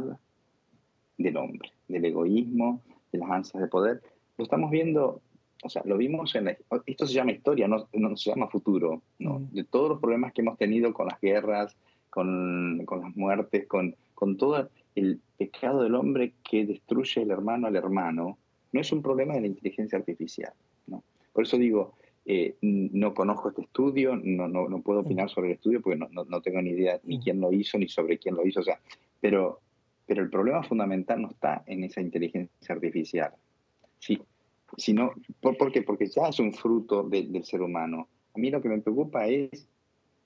del 1.18 1.38
hombre, 1.38 1.72
del 1.88 2.06
egoísmo, 2.06 2.82
de 3.12 3.20
las 3.20 3.30
ansias 3.30 3.62
de 3.62 3.68
poder. 3.68 4.02
Lo 4.38 4.44
estamos 4.44 4.72
viendo 4.72 5.22
o 5.64 5.70
sea, 5.70 5.82
lo 5.86 5.98
vimos 5.98 6.36
en 6.36 6.56
esto 6.86 7.06
se 7.06 7.14
llama 7.14 7.32
historia, 7.32 7.68
no, 7.68 7.88
no 7.94 8.16
se 8.16 8.30
llama 8.30 8.48
futuro, 8.48 9.02
¿no? 9.20 9.40
Mm. 9.40 9.52
De 9.52 9.64
todos 9.66 9.90
los 9.90 10.00
problemas 10.00 10.34
que 10.34 10.42
hemos 10.42 10.58
tenido 10.58 10.94
con 10.94 11.08
las 11.08 11.20
guerras, 11.20 11.76
con, 12.10 12.84
con, 12.86 13.02
las 13.02 13.16
muertes, 13.16 13.68
con, 13.68 13.96
con 14.16 14.38
todo 14.38 14.70
el 14.96 15.20
pecado 15.38 15.84
del 15.84 15.96
hombre 15.96 16.34
que 16.50 16.66
destruye 16.66 17.22
el 17.22 17.32
hermano 17.32 17.68
al 17.68 17.76
hermano, 17.76 18.38
no 18.72 18.82
es 18.82 18.92
un 18.92 19.02
problema 19.02 19.34
de 19.34 19.42
la 19.42 19.48
inteligencia 19.48 19.98
artificial, 19.98 20.54
¿no? 20.88 21.04
Por 21.34 21.44
eso 21.44 21.58
digo, 21.58 21.94
eh, 22.26 22.56
no 22.62 23.14
conozco 23.14 23.50
este 23.50 23.64
estudio, 23.64 24.16
no, 24.16 24.48
no, 24.48 24.70
no, 24.70 24.82
puedo 24.82 25.02
opinar 25.02 25.26
mm. 25.26 25.30
sobre 25.30 25.48
el 25.50 25.54
estudio 25.56 25.82
porque 25.82 25.98
no, 25.98 26.08
no, 26.10 26.42
tengo 26.42 26.62
ni 26.62 26.72
idea 26.72 27.00
ni 27.04 27.18
mm. 27.18 27.22
quién 27.22 27.42
lo 27.42 27.52
hizo 27.52 27.78
ni 27.78 27.88
sobre 27.88 28.18
quién 28.18 28.36
lo 28.36 28.46
hizo, 28.46 28.62
o 28.62 28.64
sea, 28.64 28.80
pero, 29.20 29.60
pero 30.06 30.24
el 30.24 30.30
problema 30.30 30.64
fundamental 30.64 31.22
no 31.22 31.30
está 31.30 31.64
en 31.66 31.84
esa 31.84 32.02
inteligencia 32.02 32.76
artificial. 32.76 33.34
Sí, 33.98 34.22
sino, 34.78 35.12
¿por, 35.42 35.72
qué? 35.72 35.82
Porque 35.82 36.08
ya 36.08 36.30
es 36.30 36.40
un 36.40 36.54
fruto 36.54 37.04
del 37.04 37.44
ser 37.44 37.62
humano. 37.62 38.08
A 38.36 38.40
mí 38.40 38.50
lo 38.50 38.62
que 38.62 38.70
me 38.70 38.80
preocupa 38.80 39.28
es 39.28 39.68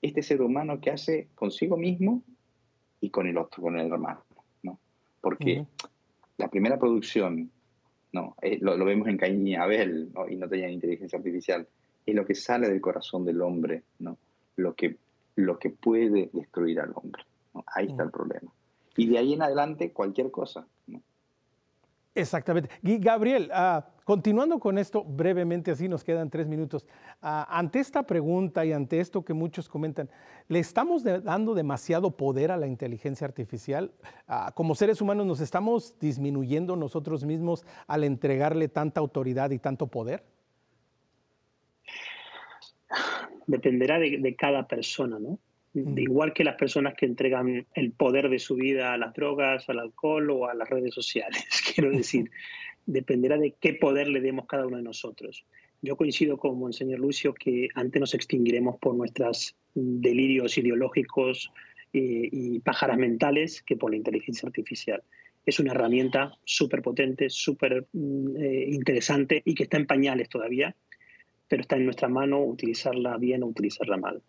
este 0.02 0.22
ser 0.22 0.42
humano 0.42 0.80
que 0.80 0.90
hace 0.90 1.28
consigo 1.34 1.76
mismo 1.76 2.22
y 3.00 3.10
con 3.10 3.26
el 3.26 3.38
otro, 3.38 3.62
con 3.62 3.78
el 3.78 3.90
hermano, 3.90 4.22
¿no? 4.62 4.78
Porque 5.20 5.66
la 6.36 6.48
primera 6.48 6.78
producción, 6.78 7.50
¿no? 8.12 8.36
Eh, 8.42 8.58
lo, 8.60 8.84
vemos 8.84 9.08
en 9.08 9.16
Caín 9.16 9.46
y 9.46 9.54
Abel, 9.54 10.10
y 10.28 10.36
no 10.36 10.48
tenían 10.48 10.72
inteligencia 10.72 11.18
artificial, 11.18 11.66
es 12.04 12.14
lo 12.14 12.26
que 12.26 12.34
sale 12.34 12.68
del 12.68 12.80
corazón 12.80 13.24
del 13.24 13.40
hombre, 13.40 13.82
¿no? 13.98 14.18
Lo 14.56 14.74
que, 14.74 14.96
lo 15.36 15.58
que 15.58 15.70
puede 15.70 16.30
destruir 16.32 16.80
al 16.80 16.92
hombre. 16.94 17.24
Ahí 17.66 17.86
está 17.86 18.02
el 18.02 18.10
problema. 18.10 18.52
Y 18.96 19.08
de 19.08 19.18
ahí 19.18 19.32
en 19.32 19.42
adelante 19.42 19.90
cualquier 19.92 20.30
cosa. 20.30 20.66
¿no? 20.86 21.00
Exactamente. 22.14 22.70
Gabriel, 22.82 23.50
uh, 23.50 23.82
continuando 24.04 24.60
con 24.60 24.78
esto 24.78 25.02
brevemente, 25.02 25.72
así 25.72 25.88
nos 25.88 26.04
quedan 26.04 26.30
tres 26.30 26.46
minutos. 26.46 26.86
Uh, 27.20 27.42
ante 27.48 27.80
esta 27.80 28.04
pregunta 28.04 28.64
y 28.64 28.72
ante 28.72 29.00
esto 29.00 29.24
que 29.24 29.34
muchos 29.34 29.68
comentan, 29.68 30.08
¿le 30.46 30.60
estamos 30.60 31.02
dando 31.02 31.54
demasiado 31.54 32.12
poder 32.16 32.52
a 32.52 32.56
la 32.56 32.68
inteligencia 32.68 33.26
artificial? 33.26 33.90
Uh, 34.28 34.52
como 34.54 34.76
seres 34.76 35.00
humanos, 35.00 35.26
¿nos 35.26 35.40
estamos 35.40 35.98
disminuyendo 35.98 36.76
nosotros 36.76 37.24
mismos 37.24 37.66
al 37.88 38.04
entregarle 38.04 38.68
tanta 38.68 39.00
autoridad 39.00 39.50
y 39.50 39.58
tanto 39.58 39.88
poder? 39.88 40.22
Dependerá 43.48 43.98
de, 43.98 44.18
de 44.18 44.36
cada 44.36 44.68
persona, 44.68 45.18
¿no? 45.18 45.40
De 45.74 46.02
igual 46.02 46.32
que 46.32 46.44
las 46.44 46.54
personas 46.54 46.94
que 46.94 47.04
entregan 47.04 47.66
el 47.74 47.90
poder 47.90 48.28
de 48.28 48.38
su 48.38 48.54
vida 48.54 48.92
a 48.92 48.96
las 48.96 49.12
drogas, 49.12 49.68
al 49.68 49.80
alcohol 49.80 50.30
o 50.30 50.48
a 50.48 50.54
las 50.54 50.70
redes 50.70 50.94
sociales. 50.94 51.44
Quiero 51.74 51.90
decir, 51.90 52.30
dependerá 52.86 53.36
de 53.38 53.54
qué 53.60 53.74
poder 53.74 54.08
le 54.08 54.20
demos 54.20 54.46
cada 54.46 54.66
uno 54.66 54.76
de 54.76 54.84
nosotros. 54.84 55.44
Yo 55.82 55.96
coincido 55.96 56.38
con 56.38 56.58
Monseñor 56.58 57.00
Lucio 57.00 57.34
que 57.34 57.68
antes 57.74 58.00
nos 58.00 58.14
extinguiremos 58.14 58.78
por 58.78 58.94
nuestros 58.94 59.56
delirios 59.74 60.56
ideológicos 60.56 61.50
eh, 61.92 62.28
y 62.30 62.60
pájaras 62.60 62.96
mentales 62.96 63.60
que 63.62 63.76
por 63.76 63.90
la 63.90 63.96
inteligencia 63.96 64.46
artificial. 64.46 65.02
Es 65.44 65.58
una 65.58 65.72
herramienta 65.72 66.38
súper 66.44 66.82
potente, 66.82 67.28
súper 67.28 67.86
mm, 67.92 68.36
eh, 68.36 68.64
interesante 68.70 69.42
y 69.44 69.54
que 69.54 69.64
está 69.64 69.76
en 69.76 69.86
pañales 69.86 70.28
todavía, 70.28 70.74
pero 71.48 71.62
está 71.62 71.76
en 71.76 71.84
nuestra 71.84 72.08
mano 72.08 72.42
utilizarla 72.44 73.16
bien 73.18 73.42
o 73.42 73.46
utilizarla 73.46 73.96
mal. 73.96 74.22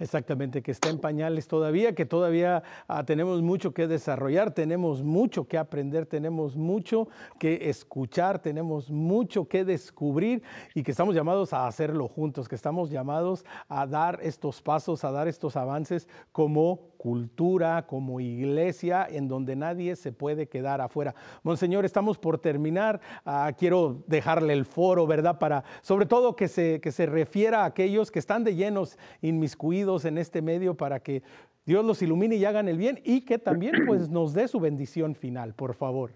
Exactamente, 0.00 0.62
que 0.62 0.70
está 0.70 0.88
en 0.88 0.98
pañales 0.98 1.46
todavía, 1.46 1.94
que 1.94 2.06
todavía 2.06 2.62
ah, 2.88 3.04
tenemos 3.04 3.42
mucho 3.42 3.74
que 3.74 3.86
desarrollar, 3.86 4.50
tenemos 4.50 5.02
mucho 5.02 5.46
que 5.46 5.58
aprender, 5.58 6.06
tenemos 6.06 6.56
mucho 6.56 7.08
que 7.38 7.68
escuchar, 7.68 8.38
tenemos 8.38 8.90
mucho 8.90 9.46
que 9.46 9.62
descubrir 9.62 10.42
y 10.74 10.82
que 10.82 10.92
estamos 10.92 11.14
llamados 11.14 11.52
a 11.52 11.66
hacerlo 11.66 12.08
juntos, 12.08 12.48
que 12.48 12.54
estamos 12.54 12.88
llamados 12.88 13.44
a 13.68 13.86
dar 13.86 14.18
estos 14.22 14.62
pasos, 14.62 15.04
a 15.04 15.10
dar 15.10 15.28
estos 15.28 15.54
avances 15.54 16.08
como 16.32 16.80
cultura, 17.00 17.86
como 17.86 18.20
iglesia, 18.20 19.06
en 19.08 19.26
donde 19.26 19.56
nadie 19.56 19.96
se 19.96 20.12
puede 20.12 20.48
quedar 20.48 20.82
afuera. 20.82 21.14
Monseñor, 21.42 21.86
estamos 21.86 22.18
por 22.18 22.36
terminar. 22.36 23.00
Ah, 23.24 23.50
quiero 23.56 24.04
dejarle 24.06 24.52
el 24.52 24.66
foro, 24.66 25.06
¿verdad? 25.06 25.38
Para, 25.38 25.64
sobre 25.80 26.04
todo, 26.04 26.36
que 26.36 26.46
se, 26.46 26.78
que 26.82 26.92
se 26.92 27.06
refiera 27.06 27.62
a 27.62 27.64
aquellos 27.64 28.10
que 28.10 28.18
están 28.18 28.44
de 28.44 28.54
llenos 28.54 28.98
inmiscuidos 29.22 30.04
en 30.04 30.18
este 30.18 30.42
medio 30.42 30.74
para 30.74 31.00
que 31.00 31.22
Dios 31.64 31.86
los 31.86 32.02
ilumine 32.02 32.36
y 32.36 32.44
hagan 32.44 32.68
el 32.68 32.76
bien 32.76 33.00
y 33.02 33.22
que 33.22 33.38
también 33.38 33.86
pues 33.86 34.10
nos 34.10 34.34
dé 34.34 34.46
su 34.46 34.60
bendición 34.60 35.14
final, 35.14 35.54
por 35.54 35.72
favor. 35.72 36.10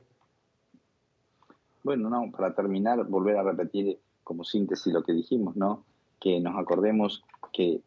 Bueno, 1.82 2.10
no, 2.10 2.30
para 2.30 2.54
terminar, 2.54 3.02
volver 3.04 3.38
a 3.38 3.42
repetir 3.42 3.98
como 4.22 4.44
síntesis 4.44 4.92
lo 4.92 5.02
que 5.02 5.14
dijimos, 5.14 5.56
¿no? 5.56 5.82
Que 6.20 6.40
nos 6.40 6.58
acordemos 6.58 7.24
que 7.54 7.80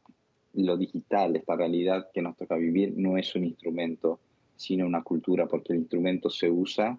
lo 0.53 0.77
digital, 0.77 1.35
esta 1.35 1.55
realidad 1.55 2.09
que 2.13 2.21
nos 2.21 2.35
toca 2.35 2.55
vivir, 2.55 2.93
no 2.97 3.17
es 3.17 3.35
un 3.35 3.45
instrumento, 3.45 4.19
sino 4.55 4.85
una 4.85 5.03
cultura, 5.03 5.47
porque 5.47 5.73
el 5.73 5.79
instrumento 5.79 6.29
se 6.29 6.49
usa, 6.49 6.97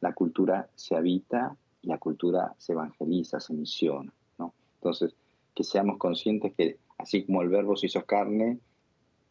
la 0.00 0.12
cultura 0.12 0.68
se 0.74 0.96
habita 0.96 1.56
la 1.86 1.98
cultura 1.98 2.54
se 2.58 2.72
evangeliza, 2.72 3.40
se 3.40 3.54
misiona. 3.54 4.12
¿no? 4.38 4.52
Entonces, 4.76 5.14
que 5.54 5.64
seamos 5.64 5.98
conscientes 5.98 6.52
que 6.54 6.78
así 6.98 7.24
como 7.24 7.42
el 7.42 7.48
verbo 7.48 7.76
se 7.76 7.86
hizo 7.86 8.04
carne, 8.04 8.58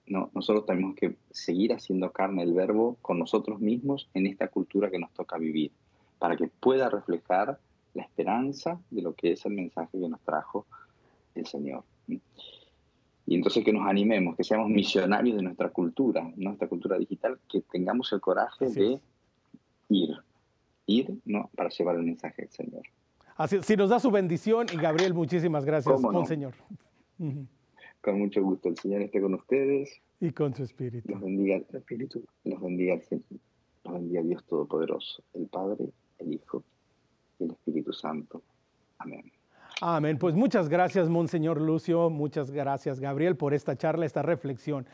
no, 0.07 0.30
nosotros 0.34 0.66
tenemos 0.66 0.95
que 0.95 1.16
seguir 1.32 1.74
haciendo 1.74 2.11
carne 2.11 2.43
el 2.43 2.53
verbo 2.53 2.97
con 3.01 3.20
nosotros 3.20 3.59
mismos 3.59 4.07
en 4.13 4.28
esta 4.28 4.47
cultura 4.47 4.89
que 4.89 4.99
nos 4.99 5.11
toca 5.11 5.38
vivir, 5.38 5.72
para 6.18 6.36
que 6.38 6.47
pueda 6.47 6.89
reflejar 6.89 7.59
la 7.93 8.03
esperanza 8.03 8.80
de 8.89 9.01
lo 9.01 9.13
que 9.13 9.34
es 9.34 9.45
el 9.45 9.53
mensaje 9.53 9.99
que 9.99 10.09
nos 10.09 10.22
trajo 10.22 10.66
el 11.34 11.45
Señor. 11.45 11.84
Y 13.28 13.36
entonces 13.36 13.64
que 13.64 13.74
nos 13.74 13.88
animemos, 13.88 14.36
que 14.36 14.44
seamos 14.44 14.70
misionarios 14.70 15.38
de 15.38 15.44
nuestra 15.44 15.70
cultura, 15.70 16.32
nuestra 16.36 16.68
cultura 16.68 16.98
digital, 16.98 17.40
que 17.50 17.62
tengamos 17.62 18.12
el 18.14 18.22
coraje 18.22 18.70
de 18.70 19.00
ir, 19.90 20.16
ir 20.86 21.20
¿no? 21.26 21.50
para 21.56 21.70
llevar 21.70 21.96
el 21.96 22.04
mensaje 22.04 22.44
del 22.44 22.52
Señor. 22.52 22.84
Así, 23.36 23.62
si 23.64 23.76
nos 23.76 23.90
da 23.90 24.00
su 24.00 24.12
bendición 24.12 24.68
y 24.72 24.78
Gabriel, 24.78 25.14
muchísimas 25.14 25.66
gracias, 25.66 26.00
Monseñor. 26.00 26.54
Con 28.02 28.20
mucho 28.20 28.44
gusto, 28.44 28.70
el 28.70 28.78
Señor 28.78 29.02
esté 29.02 29.20
con 29.20 29.34
ustedes. 29.34 30.00
Y 30.20 30.32
con 30.32 30.54
su 30.54 30.64
espíritu. 30.64 31.12
Los 31.12 31.22
bendiga, 31.22 31.58
espíritu. 31.74 32.24
Los 32.44 32.62
bendiga, 32.62 33.00
los 33.84 33.94
bendiga 33.94 34.22
Dios 34.22 34.44
Todopoderoso, 34.46 35.24
el 35.34 35.48
Padre, 35.48 35.90
el 36.20 36.34
Hijo 36.34 36.64
y 37.40 37.46
el 37.46 37.52
Espíritu 37.52 37.92
Santo. 37.92 38.44
Amén. 39.00 39.32
Amén. 39.82 40.18
Pues 40.18 40.36
muchas 40.36 40.70
gracias, 40.70 41.10
Monseñor 41.10 41.60
Lucio. 41.60 42.10
Muchas 42.10 42.50
gracias, 42.50 43.02
Gabriel, 43.02 43.36
por 43.36 43.54
esta 43.54 43.76
charla, 43.76 44.06
esta 44.06 44.22
reflexión. 44.22 44.88